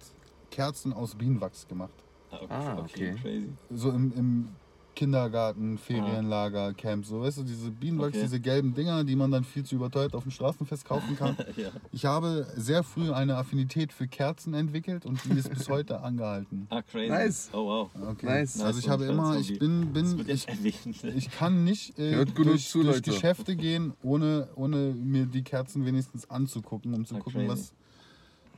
[0.50, 1.94] Kerzen aus Bienenwachs gemacht.
[2.30, 2.82] Ah, okay, Ah, okay.
[3.12, 3.14] okay.
[3.22, 3.48] Crazy.
[3.70, 4.48] So im, im
[4.94, 8.22] Kindergarten, Ferienlager, Camp, so weißt du, diese Bienenwachs, Okay.
[8.22, 11.36] diese gelben Dinger, die man dann viel zu überteuert auf dem Straßenfest kaufen kann.
[11.56, 11.68] Ja.
[11.92, 16.66] Ich habe sehr früh eine Affinität für Kerzen entwickelt und die ist bis heute angehalten.
[16.70, 17.08] Ah, crazy.
[17.10, 17.50] Nice.
[17.52, 17.90] Oh, wow.
[18.10, 18.26] Okay.
[18.26, 18.60] Nice.
[18.60, 20.46] Also ich habe und immer, ich bin, bin ich,
[21.04, 23.02] ich kann nicht äh, durch, zu, durch.
[23.02, 27.48] Geschäfte gehen, ohne, ohne mir die Kerzen wenigstens anzugucken, um zu Ah, gucken, crazy.
[27.48, 27.72] was.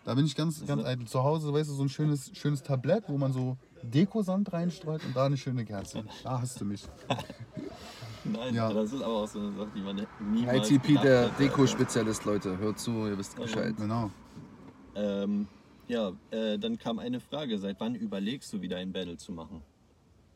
[0.05, 1.07] Da bin ich ganz, ganz eitel.
[1.07, 5.15] Zu Hause, weißt du, so ein schönes, schönes Tablett, wo man so Dekosand reinstreut und
[5.17, 6.05] da eine schöne Kerze.
[6.25, 6.85] Da hast du mich.
[8.25, 8.73] Nein, Ja.
[8.73, 11.29] das ist aber auch so eine Sache, die man niemals ITP, der.
[11.31, 12.59] Deko-Spezialist, Leute.
[12.59, 13.75] Hört zu, ihr wisst Bescheid.
[13.77, 14.11] Genau.
[14.97, 15.47] Ähm,
[15.87, 17.59] ja, äh, dann kam eine Frage.
[17.59, 19.63] Seit wann überlegst du wieder ein Battle zu machen?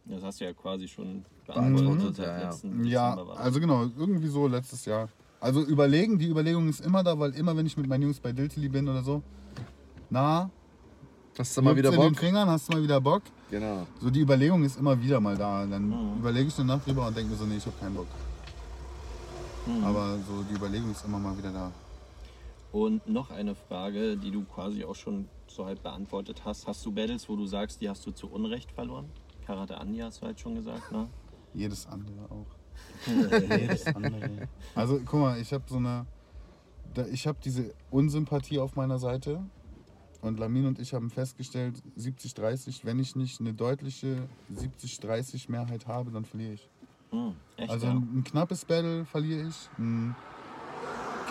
[0.04, 2.10] Das hast du ja quasi schon beantwortet.
[2.10, 2.14] Mhm.
[2.14, 2.48] Seit Ja, ja.
[2.48, 3.36] letzten Ja, das.
[3.38, 5.08] also genau, irgendwie so letztes Jahr.
[5.40, 8.30] Also überlegen, die Überlegung ist immer da, weil immer wenn ich mit meinen Jungs bei
[8.32, 9.22] Diltily bin oder so,
[10.10, 10.50] na,
[11.38, 12.20] Hast du mal wieder juckt's in den Bock?
[12.20, 13.22] Fingern, hast du mal wieder Bock?
[13.50, 13.86] Genau.
[14.00, 15.64] So die Überlegung ist immer wieder mal da.
[15.66, 16.18] Dann Mhm.
[16.18, 18.06] überlege ich eine Nacht drüber und denke mir so, nee, ich habe keinen Bock.
[19.66, 19.84] Mhm.
[19.84, 21.72] Aber so die Überlegung ist immer mal wieder da.
[22.72, 26.66] Und noch eine Frage, die du quasi auch schon so halb beantwortet hast.
[26.66, 29.06] Hast du Battles, wo du sagst, die hast du zu Unrecht verloren?
[29.46, 31.08] Karate Andi hast du halt schon gesagt, ne?
[31.54, 32.46] Jedes andere auch.
[33.58, 34.48] Jedes andere.
[34.74, 36.06] Also guck mal, ich habe so eine,
[37.10, 39.42] ich habe diese Unsympathie auf meiner Seite
[40.22, 46.10] und Lamin und ich haben festgestellt, 70-30, wenn ich nicht eine deutliche 70-30 Mehrheit habe,
[46.10, 46.68] dann verliere ich.
[47.10, 47.92] Hm, echt, Also ja?
[47.92, 49.68] ein, ein knappes Battle verliere ich.
[49.78, 50.14] Ein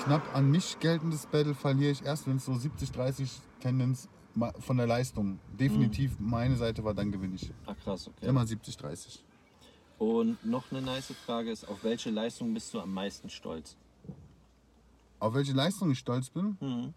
[0.03, 3.29] knapp an mich geltendes Battle verliere ich erst, wenn es so 70-30
[3.59, 4.09] Tendenz
[4.59, 7.51] von der Leistung definitiv meine Seite war, dann gewinne ich.
[7.65, 8.27] Ach krass, okay.
[8.27, 9.19] Immer 70-30.
[9.97, 13.75] Und noch eine nice Frage ist, auf welche Leistung bist du am meisten stolz?
[15.19, 16.57] Auf welche Leistung ich stolz bin?
[16.61, 16.93] Mhm.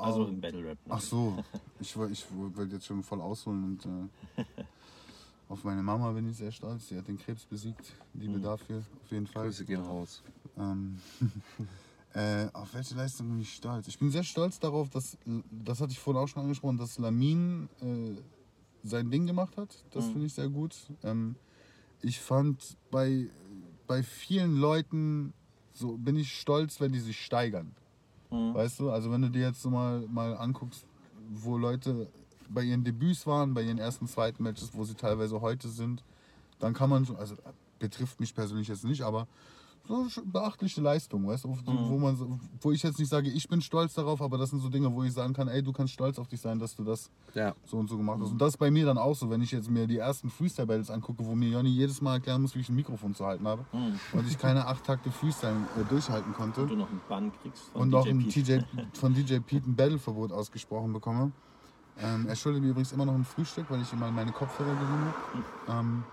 [0.00, 0.78] Also im Battle Rap.
[0.88, 1.42] Ach so,
[1.80, 4.42] ich, woll- ich wollte jetzt schon voll ausholen und äh,
[5.48, 6.88] auf meine Mama bin ich sehr stolz.
[6.88, 7.92] Sie hat den Krebs besiegt.
[8.14, 8.42] Liebe Mhm.
[8.42, 9.44] dafür, auf jeden Fall.
[9.46, 10.22] Grüße gehen raus.
[10.56, 10.98] Ähm,
[12.14, 13.86] äh, auf welche Leistung bin ich stolz?
[13.88, 15.16] Ich bin sehr stolz darauf, dass,
[15.50, 18.16] das hatte ich vorhin auch schon angesprochen, dass Lamin äh,
[18.82, 19.84] sein Ding gemacht hat.
[19.92, 20.12] Das Mhm.
[20.12, 20.74] finde ich sehr gut.
[21.02, 21.36] Ähm,
[22.00, 23.28] ich fand bei,
[23.86, 25.32] bei vielen Leuten,
[25.72, 27.74] so bin ich stolz, wenn die sich steigern.
[28.32, 28.54] Mhm.
[28.54, 30.86] Weißt du, also wenn du dir jetzt so mal, mal anguckst,
[31.30, 32.08] wo Leute
[32.48, 36.02] bei ihren Debüts waren, bei ihren ersten, zweiten Matches, wo sie teilweise heute sind,
[36.58, 37.36] dann kann man schon, also
[37.78, 39.26] betrifft mich persönlich jetzt nicht, aber
[39.88, 41.88] so beachtliche Leistung, weißt du, wo, Mhm.
[41.88, 44.68] wo, man, wo ich jetzt nicht sage, ich bin stolz darauf, aber das sind so
[44.68, 47.10] Dinge, wo ich sagen kann, ey, du kannst stolz auf dich sein, dass du das
[47.34, 47.54] Ja.
[47.64, 48.30] so und so gemacht hast.
[48.30, 50.90] Und das ist bei mir dann auch so, wenn ich jetzt mir die ersten Freestyle-Battles
[50.90, 53.66] angucke, wo mir Jonny jedes Mal erklären muss, wie ich ein Mikrofon zu halten habe
[53.72, 54.00] Mhm.
[54.12, 57.70] und ich keine acht Takte Freestyle äh, durchhalten konnte Und du noch einen Bann kriegst
[57.72, 58.42] von und DJ noch ein Pete.
[58.44, 58.58] TJ,
[58.94, 61.32] von DJ Pete ein Battleverbot ausgesprochen bekomme.
[61.96, 64.76] Ähm, er schuldet mir übrigens immer noch ein Frühstück, weil ich ihm mal meine Kopfhörer
[64.76, 65.78] gegeben habe.
[65.80, 66.04] Ähm,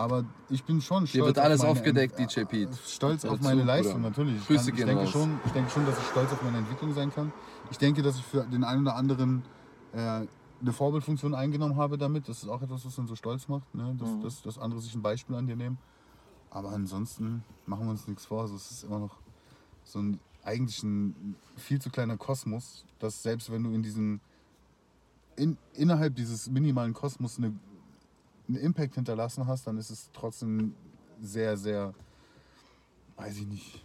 [0.00, 1.10] aber ich bin schon stolz.
[1.10, 2.70] Hier wird auf alles meine, aufgedeckt, äh, DJ Pete.
[2.86, 3.64] Stolz Hör auf meine.
[3.64, 4.36] Leistung, natürlich.
[4.36, 5.10] Ich, Grüße kann, ich, denke raus.
[5.10, 7.30] schon, ich denke schon, dass ich stolz auf meine Entwicklung sein kann.
[7.70, 9.42] Ich denke, dass ich für den einen oder anderen
[9.92, 12.30] äh, eine Vorbildfunktion eingenommen habe damit.
[12.30, 13.94] Das ist auch etwas, was uns so stolz macht, ne?
[13.98, 14.22] dass, Mhm.
[14.22, 15.76] dass, dass andere sich ein Beispiel an dir nehmen.
[16.48, 18.40] Aber ansonsten machen wir uns nichts vor.
[18.40, 19.18] Also es ist immer noch
[19.84, 24.20] so ein eigentlich ein viel zu kleiner Kosmos, dass selbst wenn du in diesem
[25.36, 27.52] in, innerhalb dieses minimalen Kosmos eine,
[28.54, 30.74] einen Impact hinterlassen hast, dann ist es trotzdem
[31.20, 31.94] sehr, sehr,
[33.16, 33.84] weiß ich nicht,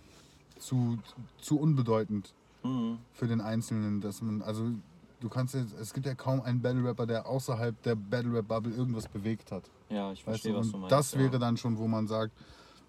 [0.60, 0.98] zu,
[1.40, 2.34] zu unbedeutend
[2.64, 2.98] Mhm.
[3.14, 4.72] für den Einzelnen, dass man, also
[5.20, 8.48] du kannst jetzt, es gibt ja kaum einen Battle Rapper, der außerhalb der Battle Rap
[8.48, 9.70] Bubble irgendwas bewegt hat.
[9.90, 10.58] Ja, ich Weißt verstehe, du?
[10.60, 10.92] was Und du meinst.
[10.92, 11.20] das ja.
[11.20, 12.32] wäre dann schon, wo man sagt,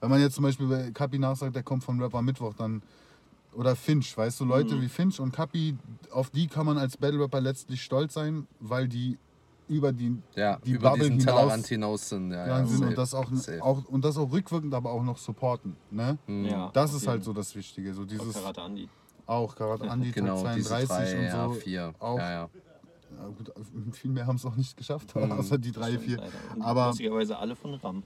[0.00, 2.82] wenn man jetzt zum Beispiel bei Kapi nachsagt, der kommt von Rapper Mittwoch, dann
[3.52, 4.80] oder Finch, weißt du, Leute Mhm.
[4.80, 5.76] wie Finch und Kapi,
[6.10, 9.18] auf die kann man als Battle Rapper letztlich stolz sein, weil die
[9.68, 12.30] über die Ja, Die über Bubble diesen hinaus- hinaus sind.
[12.30, 12.88] Ja, ja, ja, sind safe.
[12.88, 13.30] und das auch,
[13.60, 15.76] auch und das auch rückwirkend, aber auch noch supporten.
[15.90, 16.18] Ne?
[16.26, 16.44] Mhm.
[16.46, 17.92] Ja, Das auf ist halt so das Wichtige.
[17.94, 18.88] So dieses Karate Andi.
[19.26, 21.60] auch Karat Andi Genau, Tag diese 32 drei, ja, und so.
[21.60, 21.94] vier.
[21.98, 22.50] Auch, Ja, ja.
[23.18, 23.52] Ja, gut,
[23.94, 25.32] viel mehr haben es auch nicht geschafft, Mhm.
[25.32, 26.22] außer die drei, vier.
[26.60, 28.02] Aber- lustigerweise alle von Ram.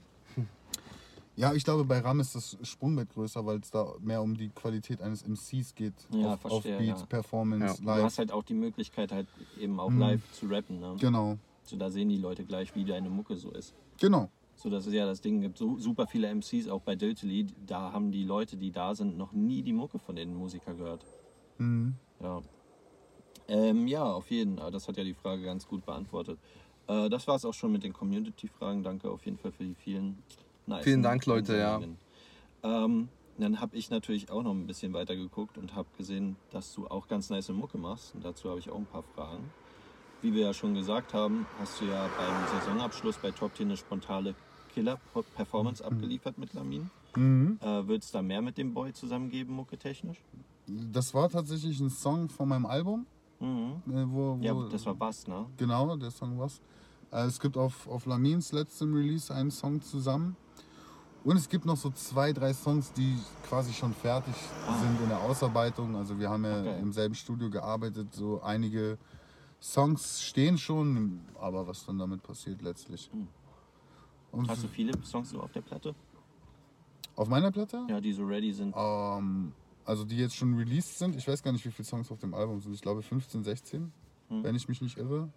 [1.37, 4.49] Ja, ich glaube, bei Ram ist das Sprungbrett größer, weil es da mehr um die
[4.49, 5.93] Qualität eines MCs geht.
[6.11, 7.05] Ja, auf, auf verstehe, Beat, ja.
[7.05, 7.73] Performance, Ja.
[7.79, 8.03] Du Live.
[8.03, 9.27] hast halt auch die Möglichkeit, halt
[9.57, 9.99] eben auch Mhm.
[9.99, 10.79] live zu rappen.
[10.81, 10.95] Ne?
[10.99, 11.37] Genau.
[11.63, 13.75] So, da sehen die Leute gleich, wie deine Mucke so ist.
[13.99, 14.29] Genau.
[14.55, 15.41] So, das ist ja das Ding.
[15.41, 17.47] Gibt so super viele MCs, auch bei Diltily.
[17.65, 21.05] Da haben die Leute, die da sind, noch nie die Mucke von den Musikern gehört.
[21.57, 21.95] Mhm.
[22.19, 22.41] Ja.
[23.47, 24.71] Ähm, ja, auf jeden Fall.
[24.71, 26.39] Das hat ja die Frage ganz gut beantwortet.
[26.87, 28.83] Äh, das war es auch schon mit den Community-Fragen.
[28.83, 30.17] Danke auf jeden Fall für die vielen
[30.67, 31.81] nice Vielen Dank, Leute, ja.
[32.63, 36.73] Ähm, dann habe ich natürlich auch noch ein bisschen weiter geguckt und habe gesehen, dass
[36.73, 38.13] du auch ganz nice Mucke machst.
[38.13, 39.49] Und dazu habe ich auch ein paar Fragen.
[40.21, 43.77] Wie wir ja schon gesagt haben, hast du ja beim Saisonabschluss bei Top 10 eine
[43.77, 44.35] spontane
[44.73, 46.89] Killer-Performance abgeliefert mit Lamin.
[47.15, 47.57] Mhm.
[47.61, 50.21] Äh, Wird es da mehr mit dem Boy zusammengeben, Mucke technisch?
[50.67, 53.05] Das war tatsächlich ein Song von meinem Album.
[53.39, 53.81] Mhm.
[53.91, 55.47] äh, Wo, wo, Ja, das war Bass, ne?
[55.57, 56.61] Genau, der Song was.
[57.11, 60.35] Äh, Es gibt auf, auf Lamins letztem Release einen Song zusammen.
[61.23, 63.15] Und es gibt noch so zwei, drei Songs, die
[63.47, 64.33] quasi schon fertig
[64.67, 64.77] Ah.
[64.79, 65.95] sind in der Ausarbeitung.
[65.95, 66.79] Also wir haben ja Okay.
[66.79, 68.13] im selben Studio gearbeitet.
[68.13, 68.97] So einige
[69.61, 73.09] Songs stehen schon, aber was dann damit passiert letztlich.
[73.13, 73.27] Hm.
[74.31, 75.93] Und Hast du viele Songs so auf der Platte?
[77.17, 77.85] auf meiner Platte?
[77.89, 78.73] Ja, die so ready sind.
[78.75, 79.51] Ähm,
[79.85, 81.15] also die jetzt schon released sind.
[81.15, 82.73] Ich weiß gar nicht, wie viele Songs auf dem Album sind.
[82.73, 83.91] Ich glaube 15, 16,
[84.29, 84.43] Hm.
[84.43, 85.29] wenn ich mich nicht irre.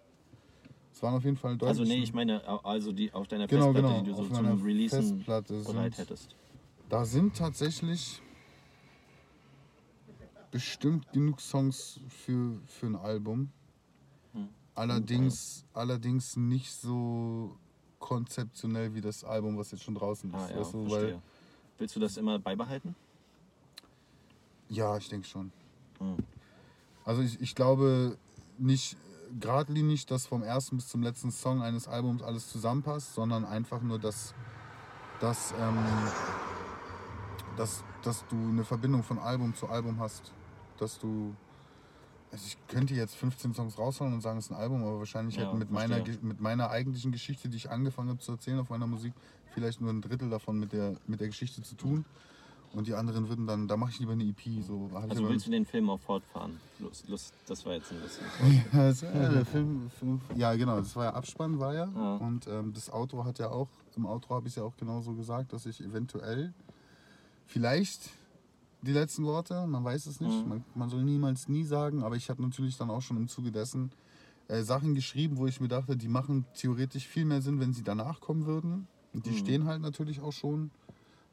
[0.91, 1.67] Es waren auf jeden Fall deutlich.
[1.79, 4.03] Also nee, ich meine, also die auf deiner Genau, Festplatte, genau.
[4.03, 6.35] die du so zum Releasen bereit hättest.
[6.89, 8.21] da sind tatsächlich
[10.51, 13.51] bestimmt genug Songs für, für ein Album.
[14.75, 17.57] Allerdings, allerdings nicht so
[17.99, 20.35] konzeptionell wie das Album, was jetzt schon draußen ist.
[20.35, 21.21] Ah ja, weißt du, weil,
[21.77, 22.95] Willst du das immer beibehalten?
[24.69, 25.51] ja, ich denke schon.
[25.99, 26.17] Hm.
[27.03, 28.17] Also ich, ich glaube
[28.57, 28.97] nicht
[29.39, 33.99] geradlinig, dass vom ersten bis zum letzten Song eines Albums alles zusammenpasst, sondern einfach nur,
[33.99, 34.33] dass,
[35.19, 35.77] dass, ähm,
[37.57, 40.31] dass, dass du eine Verbindung von Album zu Album hast.
[40.77, 41.35] Dass du.
[42.31, 45.35] Also ich könnte jetzt 15 Songs raushauen und sagen, es ist ein Album, aber wahrscheinlich
[45.37, 48.69] Ja, hätten mit meiner, mit meiner eigentlichen Geschichte, die ich angefangen habe zu erzählen auf
[48.69, 49.13] meiner Musik,
[49.53, 52.03] vielleicht nur ein Drittel davon mit der, mit der Geschichte zu tun.
[52.73, 54.61] Und die anderen würden dann, da mache ich lieber eine EP.
[54.61, 56.59] So, Also willst du den Film auch fortfahren?
[56.79, 58.25] Lust, Lust, das war jetzt ein bisschen.
[59.13, 61.89] Ja, Film, Film, ja, genau, das war ja Abspann, war ja.
[61.95, 62.15] Ja.
[62.17, 65.53] Und ähm, das Outro hat ja auch, im Outro habe ich ja auch genauso gesagt,
[65.53, 66.53] dass ich eventuell
[67.45, 68.09] vielleicht
[68.85, 70.49] die letzten Worte, man weiß es nicht, Mhm.
[70.49, 73.51] man, man soll niemals nie sagen, aber ich habe natürlich dann auch schon im Zuge
[73.51, 73.91] dessen
[74.47, 77.83] äh, Sachen geschrieben, wo ich mir dachte, die machen theoretisch viel mehr Sinn, wenn sie
[77.83, 78.87] danach kommen würden.
[79.13, 79.35] Und die Mhm.
[79.37, 80.71] stehen halt natürlich auch schon.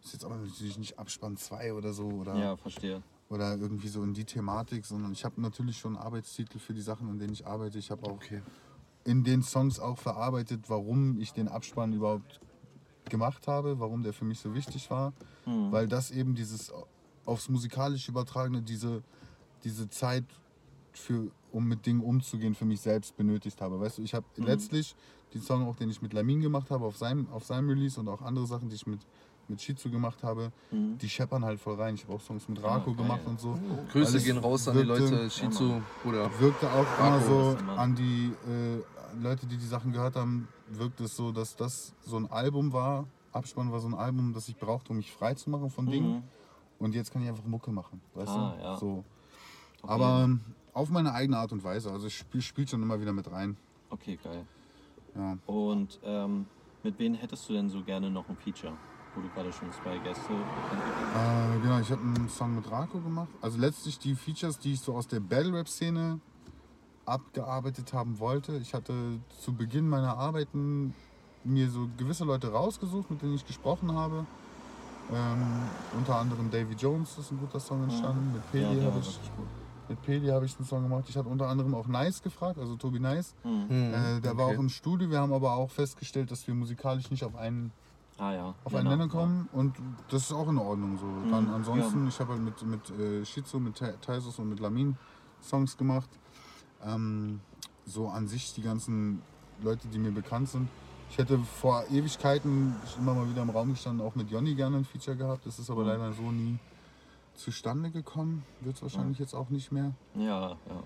[0.03, 3.03] Ist jetzt aber natürlich nicht Abspann 2 oder so oder Ja, verstehe.
[3.29, 7.09] oder irgendwie so in die Thematik, sondern ich habe natürlich schon Arbeitstitel für die Sachen,
[7.09, 7.79] an denen ich arbeite.
[7.79, 8.21] Ich habe auch
[9.05, 12.41] in den Songs auch verarbeitet, warum ich den Abspann überhaupt
[13.11, 15.13] gemacht habe, warum der für mich so wichtig war,
[15.45, 15.71] Hm.
[15.73, 16.73] weil das eben dieses
[17.25, 19.03] aufs musikalisch übertragene, diese,
[19.65, 20.25] diese Zeit
[20.93, 23.81] für, um mit Dingen umzugehen, für mich selbst benötigt habe.
[23.81, 24.45] Weißt du, ich habe Mhm.
[24.47, 24.95] letztlich
[25.35, 28.09] den Song, auch den ich mit Lamin gemacht habe, auf seinem, auf seinem Release und
[28.09, 29.01] auch andere Sachen, die ich mit,
[29.49, 30.99] mit Shizu gemacht habe, Mhm.
[30.99, 31.95] die scheppern halt voll rein.
[31.95, 32.95] Ich habe auch Songs mit Rako Ah, geil.
[32.97, 33.59] gemacht und so.
[33.93, 35.31] Grüße Alles gehen raus an die wirkte- Leute.
[35.31, 36.31] Shizu, Bruder.
[36.41, 37.79] Wirkte auch immer Rako so der Mann.
[37.79, 38.83] an die äh,
[39.23, 43.07] Leute, die die Sachen gehört haben, wirkt es so, dass das so ein Album war.
[43.33, 46.17] Abspann war so ein Album, das ich brauchte, um mich frei zu machen von Dingen.
[46.17, 46.23] Mhm.
[46.83, 48.63] Und jetzt kann ich einfach Mucke machen, weißt Ah, du?
[48.63, 48.77] ja.
[48.77, 49.05] So.
[49.83, 49.93] Okay.
[49.93, 50.41] Aber ähm,
[50.73, 51.93] auf meine eigene Art und Weise.
[51.93, 53.57] Also ich spiele spiel schon immer wieder mit rein.
[53.91, 54.45] Okay, geil.
[55.15, 55.37] Ja.
[55.47, 56.47] Und ähm,
[56.83, 58.73] mit wem hättest du denn so gerne noch ein Feature?
[59.15, 63.29] Wo du gerade schon zwei Gäste Äh, genau, ich habe einen Song mit Rako gemacht.
[63.43, 66.19] Also letztlich die Features, die ich so aus der Battle-Rap-Szene
[67.05, 68.57] abgearbeitet haben wollte.
[68.57, 70.95] Ich hatte zu Beginn meiner Arbeiten
[71.45, 74.27] mir so gewisse Leute rausgesucht, mit denen ich gesprochen habe.
[75.11, 75.43] Ähm,
[75.97, 78.33] unter anderem Davy Jones ist ein guter Song entstanden.
[78.33, 79.21] Mit Ja, Peli der habe war ich,
[79.89, 81.05] mit habe ich einen Song gemacht.
[81.09, 83.35] Ich hatte unter anderem auch Nice gefragt, also Tobi Nice.
[83.45, 83.93] Mhm.
[83.93, 84.57] Äh, der war okay.
[84.57, 85.11] auch im Studio.
[85.11, 87.73] Wir haben aber auch festgestellt, dass wir musikalisch nicht auf einen
[88.19, 88.55] Ah ja.
[88.65, 89.75] auf Ja, einen na, Nenner kommen und
[90.09, 91.31] das ist auch in Ordnung so.
[91.31, 94.61] Dann Mhm, ansonsten, ich habe halt mit, mit äh, Shizu, mit Ta- Taisus und mit
[94.61, 94.97] Lamin
[95.43, 96.09] Songs gemacht.
[96.85, 97.41] Ähm,
[97.85, 99.21] so an sich die ganzen
[99.63, 100.69] Leute, die mir bekannt sind.
[101.13, 104.85] Ich hätte vor Ewigkeiten immer mal wieder im Raum gestanden, auch mit Jonny gerne ein
[104.87, 105.45] Feature gehabt.
[105.45, 105.89] Das ist aber Mhm.
[105.89, 106.59] leider so nie
[107.35, 108.47] zustande gekommen.
[108.63, 109.93] Wird es wahrscheinlich jetzt auch nicht mehr.
[110.17, 110.83] Ja, ja.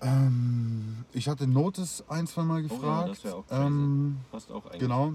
[0.00, 3.08] Ähm, ich hatte Notice ein, zwei Mal Oh ja, gefragt.
[3.10, 4.80] das wär auch ähm, Passt auch eigentlich.
[4.80, 5.12] Genau.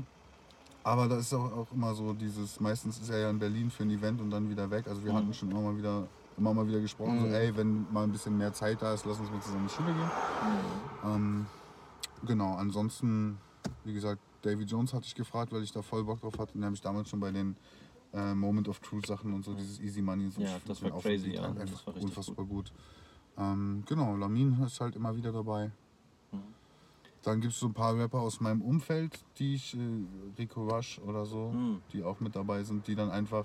[0.83, 3.83] Aber da ist auch, auch immer so dieses, meistens ist er ja in Berlin für
[3.83, 4.87] ein Event und dann wieder weg.
[4.87, 5.17] Also wir Mhm.
[5.17, 6.07] hatten schon immer mal wieder,
[6.37, 7.33] immer mal wieder gesprochen, so Mhm.
[7.33, 9.73] ey, wenn mal ein bisschen mehr Zeit da ist, lass uns mal zusammen in die
[9.73, 10.11] Schule gehen.
[11.03, 11.09] Mhm.
[11.13, 11.45] Ähm,
[12.25, 13.37] genau, ansonsten,
[13.83, 16.53] wie gesagt, Davy Jones hatte ich gefragt, weil ich da voll Bock drauf hatte.
[16.53, 17.55] Den habe ich damals schon bei den
[18.13, 20.41] äh, Moment of Truth Sachen und so, dieses Easy Money so.
[20.41, 21.43] Ja, das war crazy, ja.
[21.43, 22.71] halt Das Einfach unfassbar gut.
[23.37, 25.71] Ähm, genau, Lamin ist halt immer wieder dabei.
[27.21, 29.79] Dann gibt es so ein paar Rapper aus meinem Umfeld, die ich, äh,
[30.37, 31.81] Rico Rush oder so, Mhm.
[31.91, 33.43] die auch mit dabei sind, die dann einfach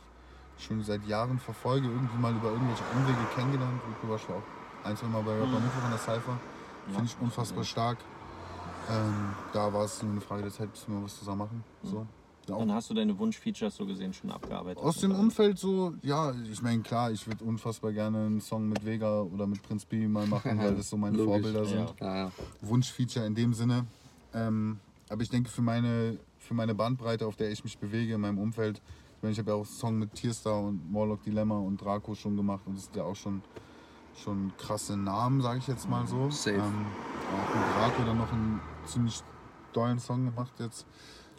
[0.59, 3.81] schon seit Jahren verfolge, irgendwie mal über irgendwelche Umwege kennengelernt.
[3.89, 5.65] Rico Rush war auch ein, zwei Mal bei Rapper Mhm.
[5.65, 6.39] Mittwoch an der Cypher.
[6.87, 7.99] Finde ich unfassbar stark.
[8.91, 11.65] Ähm, da war es nur eine Frage der Zeit, bis wir was zusammen machen.
[11.83, 12.07] So.
[12.47, 14.83] Ja, Dann hast du deine Wunschfeatures so gesehen schon abgearbeitet.
[14.83, 18.85] aus dem Umfeld so, ja, ich meine, klar, ich würde unfassbar gerne einen Song mit
[18.85, 21.33] Vega oder mit Prinz B mal machen, weil das so meine Logisch.
[21.43, 21.95] Vorbilder sind.
[22.01, 22.17] Ja.
[22.25, 22.33] Ja.
[22.61, 23.87] Wunschfeature in dem Sinne.
[24.35, 24.79] Ähm,
[25.09, 28.39] aber ich denke, für meine, für meine Bandbreite, auf der ich mich bewege in meinem
[28.39, 28.83] Umfeld,
[29.17, 32.15] ich meine, ich habe ja auch einen Song mit Tierstar und Morlock Dilemma und Draco
[32.15, 33.41] schon gemacht und das sind ja auch schon,
[34.23, 36.29] schon krasse Namen, sage ich jetzt mal so.
[36.29, 36.57] Safe.
[36.57, 39.21] Ähm, auch mit Draco dann noch einen ziemlich
[39.73, 40.87] dollen Song gemacht jetzt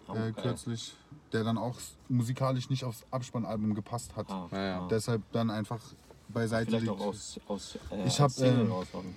[0.08, 0.96] Oh, äh, kürzlich,
[1.34, 1.76] der dann auch
[2.10, 4.30] musikalisch nicht aufs Abspannalbum gepasst hat.
[4.30, 4.88] Ah, Ja, ja.
[4.88, 5.80] Deshalb dann einfach
[6.28, 7.02] beiseite Vielleicht liegt.
[7.02, 8.68] auch aus, aus äh, Ich habe äh,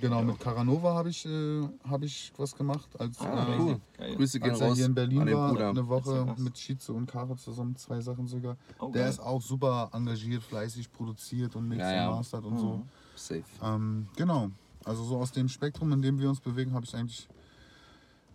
[0.00, 0.24] genau Ja.
[0.24, 3.80] mit Caranova habe ich äh, habe ich was gemacht als Ah, äh, cool.
[3.98, 4.16] Geil.
[4.16, 5.68] Grüße er raus hier in Berlin war Bruder.
[5.70, 8.56] eine Woche mit Schizo und Kara zusammen zwei Sachen sogar.
[8.78, 9.10] Oh, Der geil.
[9.10, 12.08] ist auch super engagiert, fleißig produziert und mixt Ja, ja.
[12.08, 12.72] und mastert und so.
[12.76, 12.82] Mhm.
[13.14, 13.44] Safe.
[13.62, 14.50] Ähm, genau.
[14.86, 17.28] Also so aus dem Spektrum, in dem wir uns bewegen, habe ich eigentlich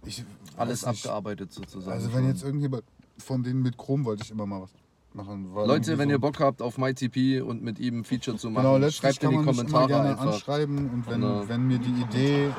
[0.06, 0.24] ich
[0.58, 1.92] Alles abgearbeitet sozusagen.
[1.92, 2.28] Also wenn schon.
[2.30, 2.84] jetzt irgendjemand
[3.18, 4.72] von denen mit Chrom wollte ich immer mal was
[5.14, 5.54] machen.
[5.54, 8.50] weil Leute, wenn so- ihr Bock habt, auf MyTP und mit ihm ein Feature zu
[8.50, 10.34] machen, Genau, schreibt in die Kommentare gerne einfach.
[10.34, 12.50] anschreiben und wenn, Und, äh, wenn mir die Idee,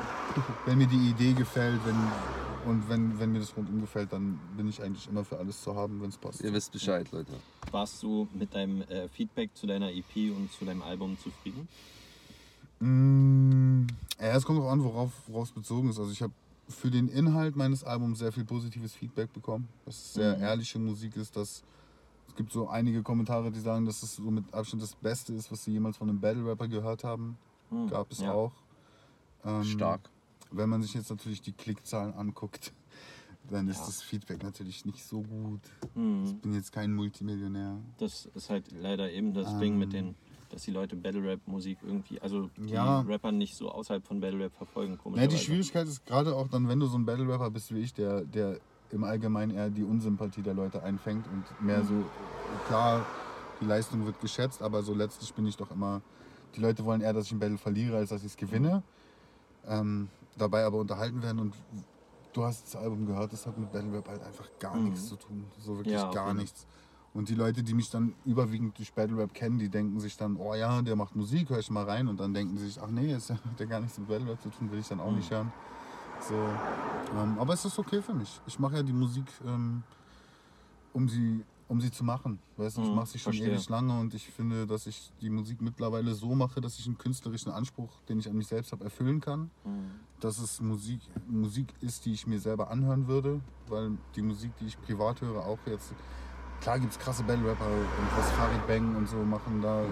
[0.65, 1.95] wenn mir die Idee gefällt, wenn
[2.65, 5.75] und wenn, wenn mir das rundum gefällt, dann bin ich eigentlich immer für alles zu
[5.75, 6.41] haben, wenn es passt.
[6.41, 7.31] Ihr wisst Bescheid, Leute.
[7.69, 11.67] Warst du mit deinem äh, Feedback zu deiner EP und zu deinem Album zufrieden?
[12.79, 13.85] Mm,
[14.19, 15.99] ja, es kommt auch an, worauf worauf es bezogen ist.
[15.99, 16.33] Also ich habe
[16.67, 20.43] für den Inhalt meines Albums sehr viel positives Feedback bekommen, dass es sehr Mhm.
[20.43, 21.63] ehrliche Musik ist, dass
[22.27, 25.51] es gibt so einige Kommentare, die sagen, dass es so mit Abstand das Beste ist,
[25.51, 27.37] was sie jemals von einem Battle Rapper gehört haben.
[27.69, 28.31] Hm, Gab es ja.
[28.33, 28.51] auch.
[29.45, 30.09] Ähm, Stark.
[30.51, 32.73] Wenn man sich jetzt natürlich die Klickzahlen anguckt,
[33.49, 33.85] dann ist Ja.
[33.85, 35.61] das Feedback natürlich nicht so gut.
[35.93, 36.23] Hm.
[36.25, 37.77] Ich bin jetzt kein Multimillionär.
[37.99, 39.59] Das ist halt leider eben das Ähm.
[39.59, 40.15] Ding mit den,
[40.49, 43.01] dass die Leute Battle Rap Musik irgendwie, also die Ja.
[43.01, 45.37] Rapper nicht so außerhalb von Battle Rap verfolgen, Ja, die.
[45.37, 48.21] Schwierigkeit ist gerade auch dann, wenn du so ein Battle Rapper bist wie ich, der,
[48.21, 48.59] der
[48.91, 51.93] im Allgemeinen eher die Unsympathie der Leute einfängt und mehr so,
[52.67, 53.05] klar,
[53.61, 56.01] die Leistung wird geschätzt, aber so letztlich bin ich doch immer,
[56.55, 58.83] die Leute wollen eher, dass ich ein Battle verliere, als dass ich es gewinne.
[59.67, 61.53] Ähm, dabei aber unterhalten werden und
[62.33, 64.85] du hast das Album gehört, das hat mit Battle Rap halt einfach gar Mhm.
[64.85, 65.45] nichts zu tun.
[65.59, 66.67] So wirklich Ja, gar jeden nichts.
[67.15, 70.35] Und die Leute, die mich dann überwiegend durch Battle Rap kennen, die denken sich dann,
[70.35, 72.09] oh ja, der macht Musik, hör ich mal rein.
[72.09, 74.41] Und dann denken sie sich, ach nee, es hat ja gar nichts mit Battle Rap
[74.41, 75.15] zu tun, will ich dann auch Mhm.
[75.17, 75.51] nicht hören.
[76.27, 78.41] So, ähm, aber es ist okay für mich.
[78.47, 79.81] Ich mache ja die Musik, ähm,
[80.91, 82.37] um, sie, um sie zu machen.
[82.57, 83.53] Weißt du, ich Mhm, mache sie schon verstehe.
[83.53, 86.97] ewig lange und ich finde, dass ich die Musik mittlerweile so mache, dass ich einen
[86.97, 89.91] künstlerischen Anspruch, den ich an mich selbst habe, erfüllen kann Hm.
[90.21, 94.65] dass es Musik, Musik ist, die ich mir selber anhören würde, weil die Musik, die
[94.67, 95.93] ich privat höre, auch jetzt,
[96.61, 99.83] klar gibt es krasse Battle-Rapper und was Farid Bang und so machen, da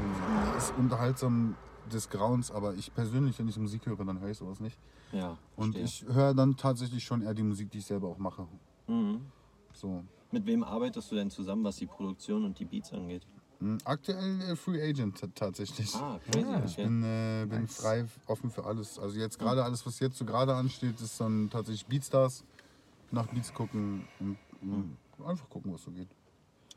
[0.58, 1.56] ist unterhaltsam
[1.92, 4.78] des Grauens, aber ich persönlich, wenn ich Musik höre, dann höre ich sowas nicht.
[5.12, 5.84] Ja, Und verstehe.
[6.10, 8.48] ich höre dann tatsächlich schon eher die Musik, die ich selber auch mache.
[8.88, 9.22] Mhm.
[9.74, 10.04] So.
[10.32, 13.28] Mit wem arbeitest du denn zusammen, was die Produktion und die Beats angeht?
[13.60, 15.94] Hm, Aktuell äh, Free Agent tatsächlich.
[15.96, 16.46] Ah, crazy.
[16.48, 17.76] Ah, Ich bin, äh, bin Nice.
[17.78, 18.98] frei, offen für alles.
[18.98, 22.44] Also jetzt gerade alles, was jetzt so gerade ansteht, ist dann tatsächlich Beatstars.
[23.12, 26.10] Nach Beats gucken und mh, einfach gucken, was so geht.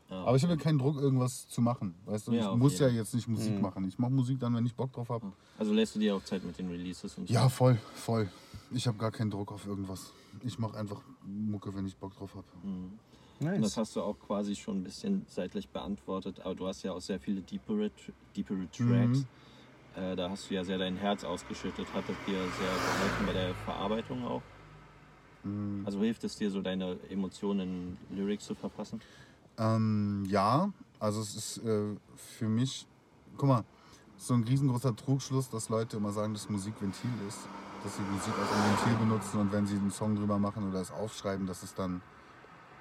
[0.09, 1.95] Ah, Aber ich habe ja keinen Druck, irgendwas zu machen.
[2.05, 3.61] Weißt du, Ja, ich muss jeden ja jetzt nicht Musik Mhm.
[3.61, 3.87] machen.
[3.87, 5.33] Ich mache Musik dann, wenn ich Bock drauf habe.
[5.57, 7.33] Also lässt du dir auch Zeit mit den Releases und so?
[7.33, 8.29] Ja, voll, voll.
[8.71, 10.13] Ich habe gar keinen Druck auf irgendwas.
[10.43, 12.45] Ich mache einfach Mucke, wenn ich Bock drauf habe.
[12.63, 12.99] Mhm.
[13.39, 13.77] Und das Nice.
[13.77, 17.19] hast du auch quasi schon ein bisschen seitlich beantwortet, aber du hast ja auch sehr
[17.19, 17.91] viele deepere,
[18.35, 19.19] deepere Tracks.
[19.19, 20.01] Mhm.
[20.01, 21.85] Äh, da hast du ja sehr dein Herz ausgeschüttet.
[21.93, 24.41] Hat das dir sehr geholfen bei der Verarbeitung auch?
[25.43, 25.83] Mhm.
[25.85, 29.01] Also hilft es dir so deine Emotionen in Lyrics zu verfassen?
[29.57, 32.87] Ähm, ja, also es ist äh, für mich,
[33.37, 33.63] guck mal,
[34.17, 37.39] so ein riesengroßer Trugschluss, dass Leute immer sagen, dass Musik Ventil ist.
[37.83, 40.81] Dass sie Musik als ein Ventil benutzen und wenn sie einen Song drüber machen oder
[40.81, 42.01] es aufschreiben, dass es dann,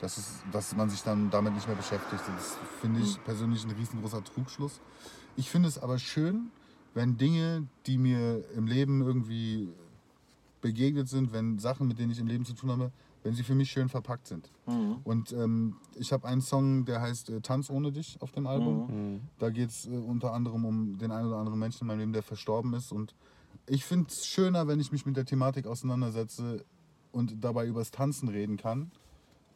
[0.01, 2.23] dass, es, dass man sich dann damit nicht mehr beschäftigt.
[2.27, 3.23] Das finde ich Mhm.
[3.25, 4.81] persönlich ein riesengroßer Trugschluss.
[5.37, 6.51] Ich finde es aber schön,
[6.95, 9.69] wenn Dinge, die mir im Leben irgendwie
[10.63, 12.91] begegnet sind, wenn Sachen, mit denen ich im Leben zu tun habe,
[13.27, 14.49] wenn sie für mich schön verpackt sind.
[14.67, 14.99] Mhm.
[15.03, 18.87] Und ähm, ich habe einen Song, der heißt äh, Tanz ohne dich auf dem Album.
[18.87, 19.13] Mhm.
[19.15, 19.21] Mhm.
[19.41, 22.13] Da geht es äh, unter anderem um den einen oder anderen Menschen in meinem Leben,
[22.13, 22.93] der verstorben ist.
[22.93, 23.15] Und
[23.67, 26.65] ich finde es schöner, wenn ich mich mit der Thematik auseinandersetze
[27.11, 28.93] und dabei übers Tanzen reden kann,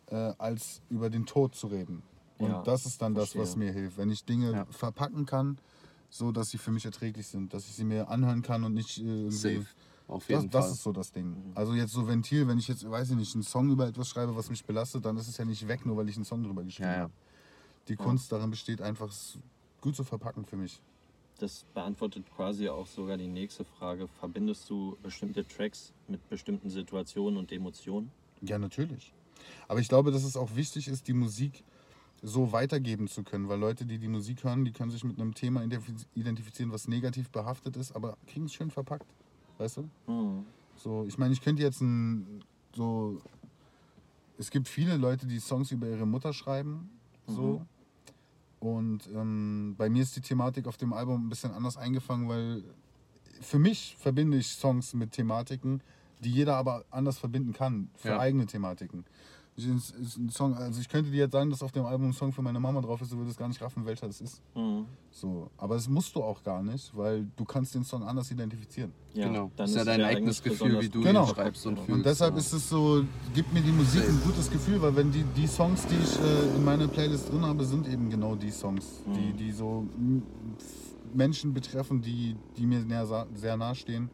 [0.08, 2.02] äh, als über den Tod zu reden.
[2.38, 3.66] Und Ja, das ist dann das, was verstehe.
[3.66, 3.98] mir hilft.
[3.98, 4.66] Wenn ich Dinge Ja.
[4.70, 5.58] verpacken kann,
[6.08, 8.98] so dass sie für mich erträglich sind, dass ich sie mir anhören kann und nicht
[8.98, 9.66] äh, irgendwie Safe.
[10.10, 10.74] Auf Das, jeden das Fall.
[10.74, 11.36] ist so das Ding.
[11.54, 14.34] Also jetzt so Ventil, wenn ich jetzt, weiß ich nicht, einen Song über etwas schreibe,
[14.34, 16.64] was mich belastet, dann ist es ja nicht weg, nur weil ich einen Song drüber
[16.64, 17.02] geschrieben Ja, ja.
[17.02, 17.12] habe.
[17.88, 19.38] Die Kunst darin besteht einfach, es
[19.80, 20.80] gut zu verpacken für mich.
[21.38, 24.08] Das beantwortet quasi auch sogar die nächste Frage.
[24.18, 28.10] Verbindest du bestimmte Tracks mit bestimmten Situationen und Emotionen?
[28.42, 29.14] Ja, natürlich.
[29.68, 31.64] Aber ich glaube, dass es auch wichtig ist, die Musik
[32.22, 35.34] so weitergeben zu können, weil Leute, die die Musik hören, die können sich mit einem
[35.34, 39.06] Thema identif- identifizieren, was negativ behaftet ist, aber kriegen es schön verpackt.
[39.60, 39.88] Weißt du?
[40.10, 40.46] Mhm.
[40.76, 42.42] So, ich meine, ich könnte jetzt ein
[42.74, 43.20] so.
[44.38, 46.88] Es gibt viele Leute, die Songs über ihre Mutter schreiben.
[47.26, 47.60] So.
[48.58, 52.64] Und ähm, bei mir ist die Thematik auf dem Album ein bisschen anders eingefangen, weil
[53.42, 55.82] für mich verbinde ich Songs mit Thematiken,
[56.20, 58.18] die jeder aber anders verbinden kann, für Ja.
[58.18, 59.04] eigene Thematiken.
[59.60, 62.08] Ich, ist, ist ein Song, also ich könnte dir jetzt sagen, dass auf dem Album
[62.08, 64.40] ein Song für meine Mama drauf ist, du würdest gar nicht raffen, welcher das ist.
[64.54, 64.86] Mhm.
[65.10, 65.50] So.
[65.58, 68.92] Aber das musst du auch gar nicht, weil du kannst den Song anders identifizieren.
[69.14, 69.50] Ja, genau.
[69.56, 71.24] dann ist ja dein eigenes Gefühl, wie du Genau.
[71.26, 71.96] ihn schreibst und Und fühlst.
[71.98, 72.38] Und deshalb ja.
[72.40, 73.04] ist es so,
[73.34, 76.56] gibt mir die Musik ein gutes Gefühl, weil wenn die, die Songs, die ich äh,
[76.56, 79.84] in meiner Playlist drin habe, sind eben genau die Songs, die, die so
[81.12, 84.10] Menschen betreffen, die, die mir sa- sehr nahe stehen.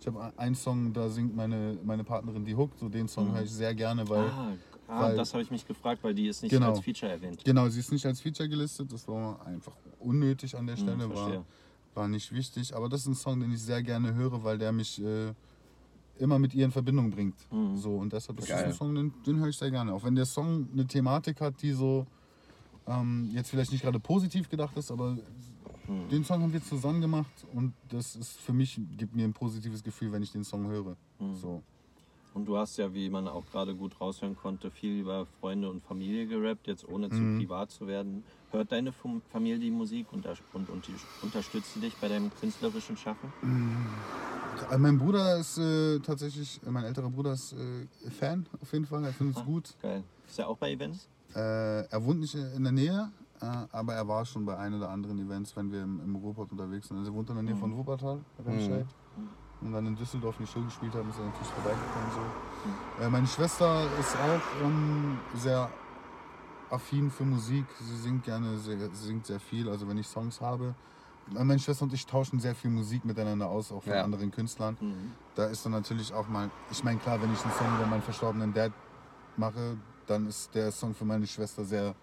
[0.00, 3.42] Ich habe einen Song, da singt meine, meine Partnerin die Hook, so den Song höre
[3.42, 4.52] ich sehr gerne, weil Ah,
[4.90, 6.70] ah weil- das habe ich mich gefragt, weil die ist nicht Genau.
[6.70, 7.44] als Feature erwähnt.
[7.44, 11.08] genau, sie ist nicht als Feature gelistet, das war einfach unnötig an der Hm, Stelle,
[11.08, 11.44] war, verstehe.
[11.94, 14.72] war nicht wichtig, aber das ist ein Song, den ich sehr gerne höre, weil der
[14.72, 15.32] mich äh,
[16.18, 17.36] immer mit ihr in Verbindung bringt.
[17.50, 17.76] Mhm.
[17.76, 18.66] So, und deshalb ist das Geil.
[18.66, 19.92] ein Song, den, den höre ich sehr gerne.
[19.94, 22.06] Auch wenn der Song eine Thematik hat, die so
[22.86, 25.16] ähm, jetzt vielleicht nicht gerade positiv gedacht ist, aber
[25.86, 26.08] Mhm.
[26.08, 29.82] den Song haben wir zusammen gemacht und das ist für mich, gibt mir ein positives
[29.82, 30.96] Gefühl, wenn ich den Song höre.
[31.18, 31.34] Mhm.
[31.34, 31.62] So.
[32.32, 35.82] Und du hast ja, wie man auch gerade gut raushören konnte, viel über Freunde und
[35.82, 37.38] Familie gerappt, jetzt ohne zu Mhm.
[37.38, 38.22] privat zu werden.
[38.52, 42.30] Hört deine Fam- Familie die Musik und, und, und die, unterstützt sie dich bei deinem
[42.40, 43.32] künstlerischen Schaffen?
[44.70, 48.86] Äh, Mein Bruder ist äh, tatsächlich, äh, mein älterer Bruder ist äh, Fan auf jeden
[48.86, 49.46] Fall, er findet es Ah.
[49.46, 49.74] gut.
[49.82, 50.04] Geil.
[50.28, 51.08] Ist er auch bei Events?
[51.34, 54.90] Äh, er wohnt nicht in der Nähe, äh, aber er war schon bei ein oder
[54.90, 56.98] anderen Events, wenn wir im, im Ruhrpott unterwegs sind.
[56.98, 58.86] Also er wohnt in der Nähe von Wuppertal, Remscheid.
[59.62, 62.08] Und dann in Düsseldorf eine Show gespielt haben, ist er natürlich vorbeigekommen.
[62.14, 63.04] So.
[63.04, 65.68] Äh, meine Schwester ist auch ähm, sehr
[66.70, 67.66] affin für Musik.
[67.80, 69.68] Sie singt gerne, sehr, sie singt sehr viel.
[69.68, 70.74] Also wenn ich Songs habe.
[71.34, 74.02] Äh, Meine Schwester und ich tauschen sehr viel Musik miteinander aus, auch von Ja.
[74.02, 74.76] anderen Künstlern.
[74.80, 75.12] Mhm.
[75.34, 78.02] Da ist dann natürlich auch mal, ich meine klar, wenn ich einen Song über meinen
[78.02, 78.72] verstorbenen Dad
[79.36, 79.76] mache,
[80.06, 81.94] dann ist der Song für meine Schwester sehr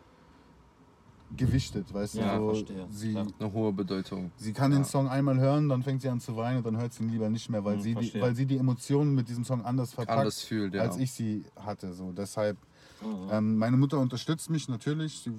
[1.35, 2.45] gewichtet, weißt Ja, du?
[2.45, 3.27] So, verstehe, sie, klar.
[3.39, 4.31] Eine hohe Bedeutung.
[4.37, 4.85] sie kann den Ja.
[4.85, 7.29] Song einmal hören, dann fängt sie an zu weinen und dann hört sie ihn lieber
[7.29, 10.17] nicht mehr, weil, Hm, sie, die, weil sie die Emotionen mit diesem Song anders verpackt,
[10.19, 10.81] Anders fühlt, ja.
[10.83, 11.93] als ich sie hatte.
[11.93, 12.11] So.
[12.13, 12.57] Deshalb,
[13.01, 13.29] Mhm.
[13.31, 15.19] ähm, meine Mutter unterstützt mich natürlich.
[15.19, 15.31] Sie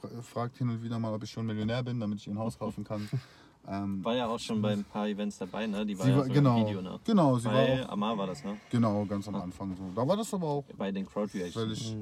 [0.00, 2.38] fra- fragt hin und wieder mal, ob ich schon Millionär bin, damit ich ihr ein
[2.38, 3.08] Haus kaufen kann.
[3.64, 5.86] Ähm, War ja auch schon bei ein paar Events dabei, ne?
[5.86, 6.98] Die war sie ja war, so genau, im Video, ne?
[7.04, 8.56] genau, sie war Bei auch, Amar war das, ne?
[8.68, 9.84] genau, ganz am Anfang so.
[9.94, 11.54] Da war das aber auch Bei den Crowd Reactions.
[11.54, 11.96] völlig,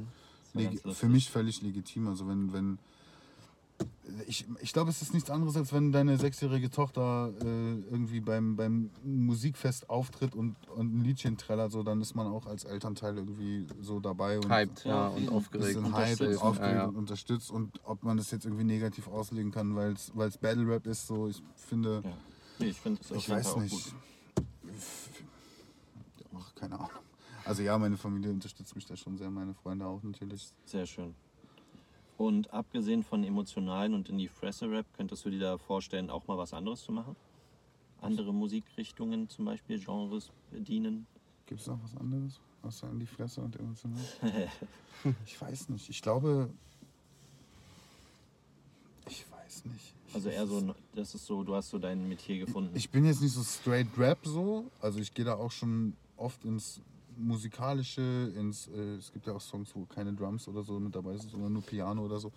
[0.55, 0.95] war lustig.
[0.97, 2.09] für mich völlig legitim.
[2.09, 2.79] Also wenn, wenn
[4.27, 7.45] ich, ich glaube, es ist nichts anderes, als wenn deine sechsjährige Tochter äh,
[7.91, 12.47] irgendwie beim, beim Musikfest auftritt und, und ein Liedchen trällert, so, dann ist man auch
[12.47, 15.75] als Elternteil irgendwie so dabei und Hyped, Ja, und aufgeregt.
[15.75, 16.85] bisschen hyped und aufgeregt ja, ja.
[16.87, 20.87] und unterstützt und ob man das jetzt irgendwie negativ auslegen kann, weil es Battle Rap
[20.87, 22.13] ist, so ich finde, Ja.
[22.59, 23.73] Nee, ich finde es ich weiß nicht.
[23.73, 23.95] gut.
[26.37, 26.91] Ach, keine Ahnung.
[27.45, 30.53] Also ja, meine Familie unterstützt mich da schon sehr, meine Freunde auch natürlich.
[30.67, 31.15] Sehr schön.
[32.21, 36.37] Und abgesehen von emotionalen und in die Fresse-Rap, könntest du dir da vorstellen, auch mal
[36.37, 37.17] was anderes zu machen?
[38.03, 41.07] Andere Musikrichtungen zum Beispiel, Genres bedienen?
[41.47, 42.39] Gibt es noch was anderes?
[42.61, 44.05] Außer in die Fresse und emotional?
[45.25, 45.89] ich weiß nicht.
[45.89, 46.51] Ich glaube.
[49.09, 49.95] Ich weiß nicht.
[50.07, 52.77] Ich, Also eher so, das ist so, du hast so dein Metier gefunden.
[52.77, 54.71] Ich bin jetzt nicht so straight Rap so.
[54.83, 56.83] Also ich gehe da auch schon oft ins
[57.21, 58.69] Musikalische, ins.
[58.69, 61.53] Äh, es gibt ja auch Songs, wo keine Drums oder so mit dabei sind, sondern
[61.53, 62.33] nur Piano oder so.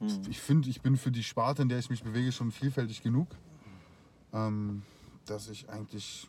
[0.00, 0.22] Hm.
[0.28, 3.28] Ich finde, ich bin für die Sparte, in der ich mich bewege, schon vielfältig genug.
[4.32, 4.82] Ähm,
[5.26, 6.28] dass ich eigentlich,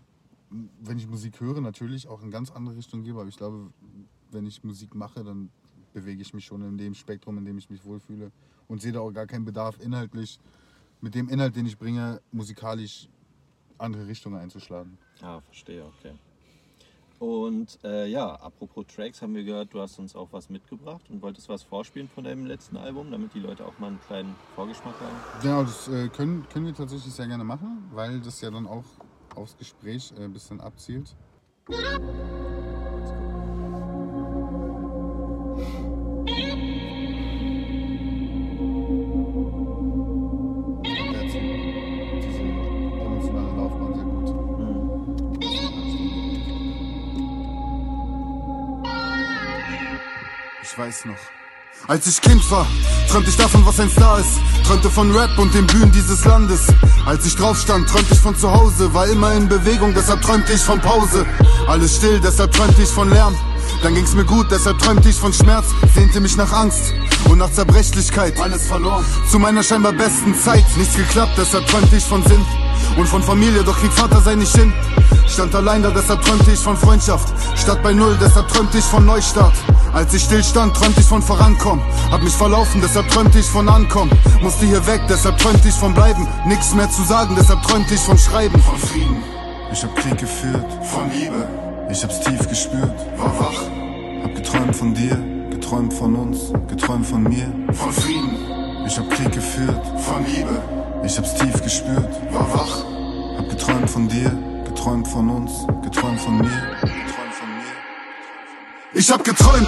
[0.49, 3.13] wenn ich Musik höre, natürlich auch in ganz andere Richtungen gehe.
[3.13, 3.71] Aber ich glaube,
[4.31, 5.49] wenn ich Musik mache, dann
[5.93, 8.31] bewege ich mich schon in dem Spektrum, in dem ich mich wohlfühle.
[8.67, 10.39] Und sehe da auch gar keinen Bedarf, inhaltlich,
[10.99, 13.07] mit dem Inhalt, den ich bringe, musikalisch
[13.77, 14.97] andere Richtungen einzuschlagen.
[15.21, 16.13] Ah, verstehe, okay.
[17.19, 21.21] Und äh, ja, apropos Tracks, haben wir gehört, du hast uns auch was mitgebracht und
[21.21, 24.93] wolltest was vorspielen von deinem letzten Album, damit die Leute auch mal einen kleinen Vorgeschmack
[24.99, 25.41] haben.
[25.41, 28.85] Genau, das äh, können, können wir tatsächlich sehr gerne machen, weil das ja dann auch
[29.35, 31.15] aufs Gespräch äh, ein bisschen abzielt.
[50.87, 51.15] Weiß noch.
[51.87, 52.65] Als ich Kind war,
[53.09, 54.39] träumte ich davon, was ein Star ist.
[54.65, 56.61] Träumte von Rap und den Bühnen dieses Landes.
[57.05, 58.93] Als ich drauf stand, träumte ich von zu Hause.
[58.93, 61.25] War immer in Bewegung, deshalb träumte ich von Pause.
[61.67, 63.35] Alles still, deshalb träumte ich von Lärm.
[63.83, 65.65] Dann ging's mir gut, deshalb träumte ich von Schmerz.
[65.93, 66.93] Sehnte mich nach Angst
[67.29, 68.39] und nach Zerbrechlichkeit.
[68.39, 69.05] Alles verloren.
[69.29, 70.65] Zu meiner scheinbar besten Zeit.
[70.77, 72.43] Nichts geklappt, deshalb träumte ich von Sinn.
[72.97, 74.73] Und von Familie, doch krieg Vater sei nicht hin.
[75.27, 77.27] Stand allein da, deshalb träumte ich von Freundschaft.
[77.57, 79.53] Statt bei Null, deshalb träumte ich von Neustart.
[79.97, 81.83] Als ich still stand, träumte ich von Vorankommen.
[82.11, 84.11] Hab mich verlaufen, deshalb träumte ich von Ankommen.
[84.43, 86.27] Musste hier weg, deshalb träumte ich von Bleiben.
[86.45, 88.61] Nichts mehr zu sagen, deshalb träumte ich von Schreiben.
[88.61, 89.23] Von Frieden.
[89.73, 90.67] Ich hab Krieg geführt.
[90.83, 91.47] Von Liebe.
[91.89, 92.93] Ich hab's tief gespürt.
[93.17, 93.59] War wach.
[94.23, 95.17] Hab geträumt von dir,
[95.49, 97.51] geträumt von uns, geträumt von mir.
[97.73, 98.37] Von Frieden.
[98.85, 99.81] Ich hab Krieg geführt.
[99.97, 100.61] Von Liebe.
[101.03, 102.13] Ich hab's tief gespürt.
[102.31, 102.83] War wach.
[103.39, 104.31] Hab geträumt von dir,
[104.63, 106.43] geträumt von uns, geträumt von mir.
[106.43, 107.26] Geträumt von mir.
[108.93, 109.67] Ich hab geträumt,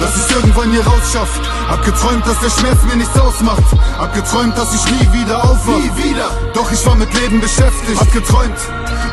[0.00, 1.28] dass ich's irgendwann hier rausschaff.
[1.68, 3.64] Hab geträumt, dass der Schmerz mir nichts ausmacht.
[3.98, 5.78] Hab geträumt, dass ich nie wieder aufwach.
[5.78, 6.30] Nie wieder.
[6.54, 8.00] Doch ich war mit Leben beschäftigt.
[8.00, 8.56] Hab geträumt,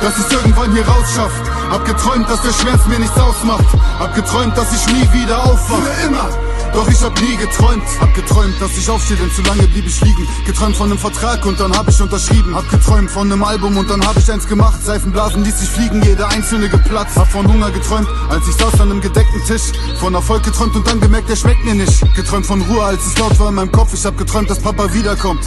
[0.01, 1.31] dass ich's irgendwann hier rausschaff.
[1.71, 3.65] Hab geträumt, dass der Schmerz mir nichts ausmacht.
[3.97, 5.81] Hab geträumt, dass ich nie wieder aufwach.
[5.81, 6.48] Für immer.
[6.73, 10.01] Doch ich hab nie geträumt, hab geträumt, dass ich aufstehe, denn zu lange blieb ich
[10.01, 10.27] liegen.
[10.45, 12.55] Geträumt von einem Vertrag und dann hab ich unterschrieben.
[12.55, 14.83] Hab geträumt von einem Album und dann hab ich eins gemacht.
[14.83, 17.17] Seifenblasen ließ sich fliegen, jeder einzelne geplatzt.
[17.17, 19.71] Hab von Hunger geträumt, als ich saß an einem gedeckten Tisch.
[19.99, 22.01] Von Erfolg geträumt und dann gemerkt, der schmeckt mir nicht.
[22.15, 23.93] Geträumt von Ruhe, als es laut war in meinem Kopf.
[23.93, 25.45] Ich hab geträumt, dass Papa wiederkommt.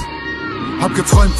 [0.83, 1.33] Hab geträumt,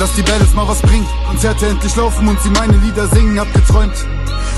[0.00, 1.06] dass die Battles mal was bringen.
[1.28, 3.38] Konzerte endlich laufen und sie meine Lieder singen.
[3.38, 3.94] Hab geträumt,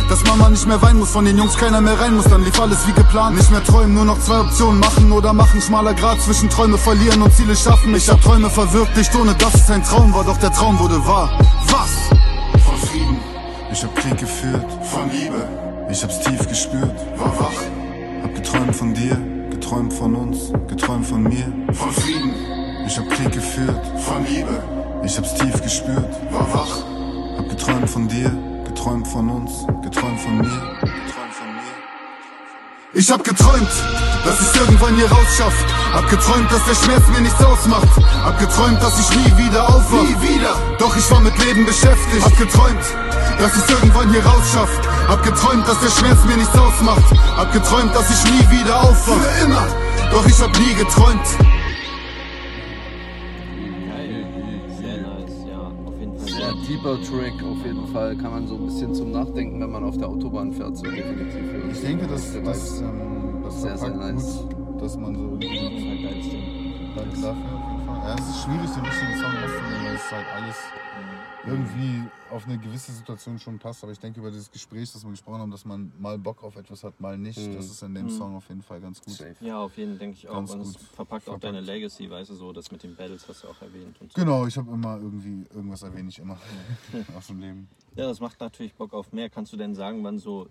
[0.08, 2.58] dass Mama nicht mehr weinen muss, von den Jungs keiner mehr rein muss, dann lief
[2.58, 3.36] alles wie geplant.
[3.36, 5.60] Nicht mehr träumen, nur noch zwei Optionen, machen oder machen.
[5.60, 7.94] Schmaler Grad zwischen Träume verlieren und Ziele schaffen.
[7.94, 11.28] Ich hab Träume verwirklicht, ohne dass es ein Traum war, doch der Traum wurde wahr.
[11.66, 12.62] Was?
[12.62, 13.18] Von Frieden.
[13.70, 14.66] Ich hab Krieg geführt.
[14.90, 15.46] Von Liebe.
[15.90, 16.96] Ich hab's tief gespürt.
[17.18, 17.60] War wach.
[18.22, 19.18] Hab geträumt von dir,
[19.50, 21.52] geträumt von uns, geträumt von mir.
[21.74, 22.63] Von Frieden.
[22.86, 23.80] Ich hab Krieg geführt.
[24.06, 24.62] Von Liebe.
[25.04, 26.10] Ich hab's tief gespürt.
[26.30, 26.84] War wach.
[27.38, 28.30] Hab geträumt von dir,
[28.64, 31.72] geträumt von uns, geträumt von mir, geträumt von mir.
[32.92, 33.68] Ich hab geträumt,
[34.24, 35.54] dass ich's irgendwann hier rausschaff.
[35.92, 37.88] Hab geträumt, dass der Schmerz mir nichts ausmacht.
[38.22, 40.02] Hab geträumt, dass ich nie wieder aufwach.
[40.02, 40.54] Nie wieder.
[40.78, 42.24] Doch ich war mit Leben beschäftigt.
[42.24, 42.84] Hab geträumt,
[43.38, 44.70] dass ich's irgendwann hier rausschaff.
[45.08, 47.04] Hab geträumt, dass der Schmerz mir nichts ausmacht.
[47.36, 49.16] Hab geträumt, dass ich nie wieder aufwach.
[49.16, 49.66] Für immer.
[50.12, 51.26] Doch ich hab nie geträumt.
[56.74, 58.16] Deeper Track auf jeden Fall.
[58.16, 61.40] Kann man so ein bisschen zum Nachdenken, wenn man auf der Autobahn fährt, so definitiv.
[61.52, 61.70] hören.
[61.70, 64.40] Ich denke, dass das, ähm, das Sehr, sehr nice.
[64.48, 66.94] gut, dass man so irgendwie Das ist halt Ding.
[66.96, 68.08] Danke dafür auf jeden Fall.
[68.08, 70.56] Ja, es ist schwierig, den richtigen Song auszunehmen, weil es halt alles
[71.46, 73.82] irgendwie auf eine gewisse Situation schon passt.
[73.82, 76.56] Aber ich denke, über dieses Gespräch, das wir gesprochen haben, dass man mal Bock auf
[76.56, 77.54] etwas hat, mal nicht, Mhm.
[77.54, 79.14] das ist in dem Song auf jeden Fall ganz gut.
[79.14, 79.36] Safe.
[79.40, 80.34] Ja, auf jeden Fall denke ich auch.
[80.34, 81.44] Ganz und es gut verpackt auch verpackt.
[81.44, 84.00] deine Legacy, weißt du so, das mit den Battles hast du auch erwähnt.
[84.00, 84.20] Und so.
[84.20, 86.38] Genau, ich habe immer irgendwie, irgendwas erwähne ich immer
[87.16, 87.68] aus dem Leben.
[87.96, 89.28] Ja, das macht natürlich Bock auf mehr.
[89.30, 90.48] Kannst du denn sagen, wann so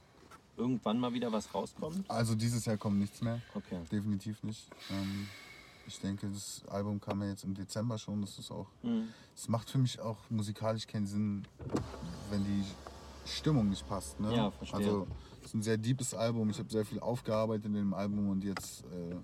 [0.55, 2.09] irgendwann mal wieder was rauskommt?
[2.09, 3.79] Also dieses Jahr kommt nichts mehr, Okay.
[3.91, 4.69] definitiv nicht.
[4.91, 5.27] Ähm,
[5.87, 9.09] ich denke, das Album kam ja jetzt im Dezember schon, das ist auch Mhm.
[9.35, 11.47] Es macht für mich auch musikalisch keinen Sinn,
[12.29, 12.63] wenn die
[13.25, 14.19] Stimmung nicht passt.
[14.19, 14.35] Ne?
[14.35, 14.79] Ja, verstehe.
[14.79, 15.07] Also
[15.41, 16.49] es ist ein sehr deepes Album.
[16.49, 19.15] Ich habe sehr viel aufgearbeitet in dem Album und jetzt äh,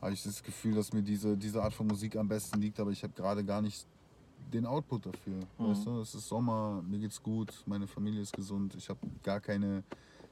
[0.00, 2.90] habe ich das Gefühl, dass mir diese, diese Art von Musik am besten liegt, aber
[2.90, 3.86] ich habe gerade gar nicht
[4.52, 5.40] den Output dafür.
[5.58, 5.70] Mhm.
[5.70, 9.40] Weißt du, es ist Sommer, mir geht's gut, meine Familie ist gesund, ich habe gar
[9.40, 9.82] keine,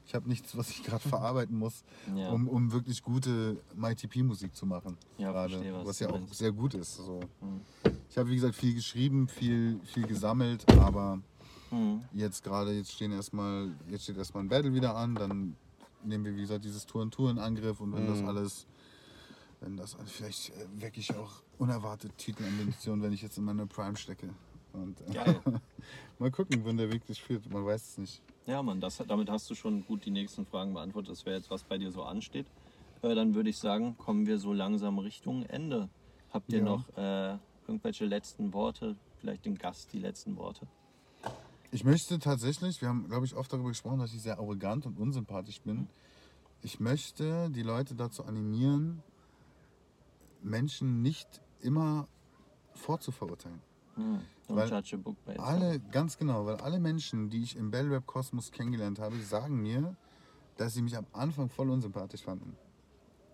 [0.09, 1.83] ich habe nichts, was ich gerade verarbeiten muss,
[2.17, 2.31] Ja.
[2.33, 4.97] um, um wirklich gute MyTP-Musik zu machen.
[5.19, 6.95] Ja, gerade, verstehe, was was ja auch sehr gut ist.
[6.95, 7.19] So.
[7.41, 7.61] Mhm.
[8.09, 11.21] Ich habe wie gesagt viel geschrieben, viel, viel gesammelt, aber
[11.71, 12.01] Mhm.
[12.13, 15.55] jetzt gerade, jetzt stehen erstmal, jetzt steht erstmal ein Battle wieder an, dann
[16.03, 18.27] nehmen wir wie gesagt dieses Tour und Tour in Angriff und wenn das Mhm.
[18.29, 18.65] alles,
[19.61, 23.95] wenn das vielleicht äh, wecke ich auch unerwartet Titelambitionen, wenn ich jetzt in meine Prime
[23.95, 24.33] stecke.
[24.73, 25.39] Und äh,
[26.19, 28.21] mal gucken, wohin der Weg dich führt, man weiß es nicht.
[28.45, 31.11] Ja, Mann, das, damit hast du schon gut die nächsten Fragen beantwortet.
[31.11, 32.45] Das wäre jetzt, was bei dir so ansteht.
[33.01, 35.89] Äh, dann würde ich sagen, kommen wir so langsam Richtung Ende.
[36.31, 36.65] Habt ihr Ja.
[36.65, 37.37] noch äh,
[37.67, 38.95] irgendwelche letzten Worte?
[39.19, 40.67] Vielleicht dem Gast die letzten Worte?
[41.71, 44.97] Ich möchte tatsächlich, wir haben glaube ich oft darüber gesprochen, dass ich sehr arrogant und
[44.97, 45.87] unsympathisch bin.
[46.61, 49.03] Ich möchte die Leute dazu animieren,
[50.41, 52.07] Menschen nicht immer
[52.73, 53.61] vorzuverurteilen.
[53.95, 54.21] Mhm.
[54.49, 57.55] Don't Weil judge a book by its Alle, ganz genau, weil alle Menschen, die ich
[57.55, 59.95] im Bell Rap Kosmos kennengelernt habe, sagen mir,
[60.57, 62.55] dass sie mich am Anfang voll unsympathisch fanden.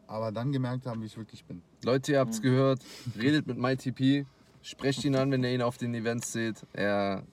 [0.08, 1.62] Aber dann gemerkt haben, wie ich wirklich bin.
[1.84, 2.84] Leute, ihr habt's gehört.
[3.18, 4.26] Redet mit MyTP.
[4.62, 6.58] Sprecht ihn an, wenn ihr ihn auf den Events seht.
[6.74, 7.24] Er,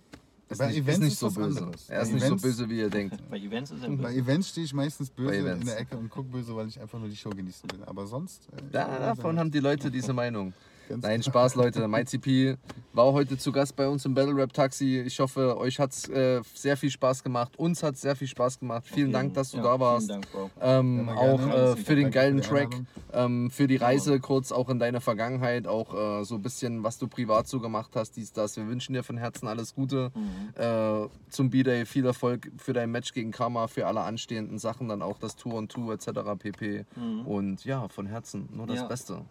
[0.49, 1.59] Ist Bei nicht, Events ist nicht ist so böse.
[1.61, 1.89] anderes.
[1.91, 3.17] Er ist Bei nicht so Events- böse, wie ihr denkt.
[3.31, 4.15] Bei Events ist er Bei böse.
[4.19, 6.99] Events stehe ich meistens Bei böse in der Ecke und gucke böse, weil ich einfach
[7.01, 7.83] nur die Show genießen will.
[7.85, 8.49] Aber sonst.
[8.53, 10.55] Äh, Ja, davon haben die Leute diese Meinung.
[10.93, 11.89] Ganz Nein, Spaß, Leute.
[11.89, 12.59] MyCP
[12.93, 15.01] war heute zu Gast bei uns im Battle Rap Taxi.
[15.01, 17.59] Ich hoffe, euch hat es äh, sehr viel Spaß gemacht.
[17.59, 18.85] Uns hat es sehr viel Spaß gemacht.
[18.85, 20.09] Vielen Dank, dass du Ja, da warst.
[20.09, 20.51] Vielen Dank, Bro.
[20.61, 21.55] Ähm, auch gerne.
[21.55, 22.69] äh, für den geilen Track,
[23.15, 26.99] ähm, für die Reise kurz auch in deine Vergangenheit, auch äh, so ein bisschen, was
[26.99, 28.59] du privat so gemacht hast, dies, das.
[28.59, 30.61] Wir wünschen dir von Herzen alles Gute Mhm.
[30.63, 35.01] äh, zum B-Day, viel Erfolg für dein Match gegen Karma, für alle anstehenden Sachen, dann
[35.01, 36.09] auch das Tour und Tour etc.
[36.39, 36.85] pp.
[37.25, 38.87] Und ja, von Herzen nur das Ja.
[38.89, 39.23] Beste.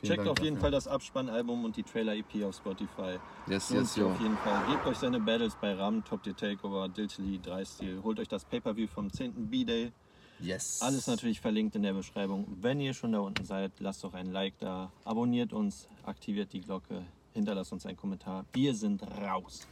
[0.00, 0.60] Vielen Checkt Dank auf jeden dafür.
[0.62, 3.18] Fall das Abspannalbum und die Trailer-EP auf Spotify.
[3.46, 4.10] Yes, Lohnt yes, yo.
[4.10, 4.66] auf jeden Fall.
[4.70, 8.02] Gebt euch seine Battles bei Ram, Top Tier Takeover, Diltily, 3 Steel.
[8.02, 9.48] Holt euch das Pay-Per-View vom 10.
[9.48, 9.92] B-Day.
[10.38, 10.82] Yes.
[10.82, 12.46] Alles natürlich verlinkt in der Beschreibung.
[12.60, 16.60] Wenn ihr schon da unten seid, lasst doch ein Like da, abonniert uns, aktiviert die
[16.60, 18.44] Glocke, hinterlasst uns einen Kommentar.
[18.52, 19.66] Wir sind raus.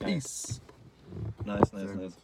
[0.00, 0.60] Peace.
[1.44, 2.16] Nice, nice, nice.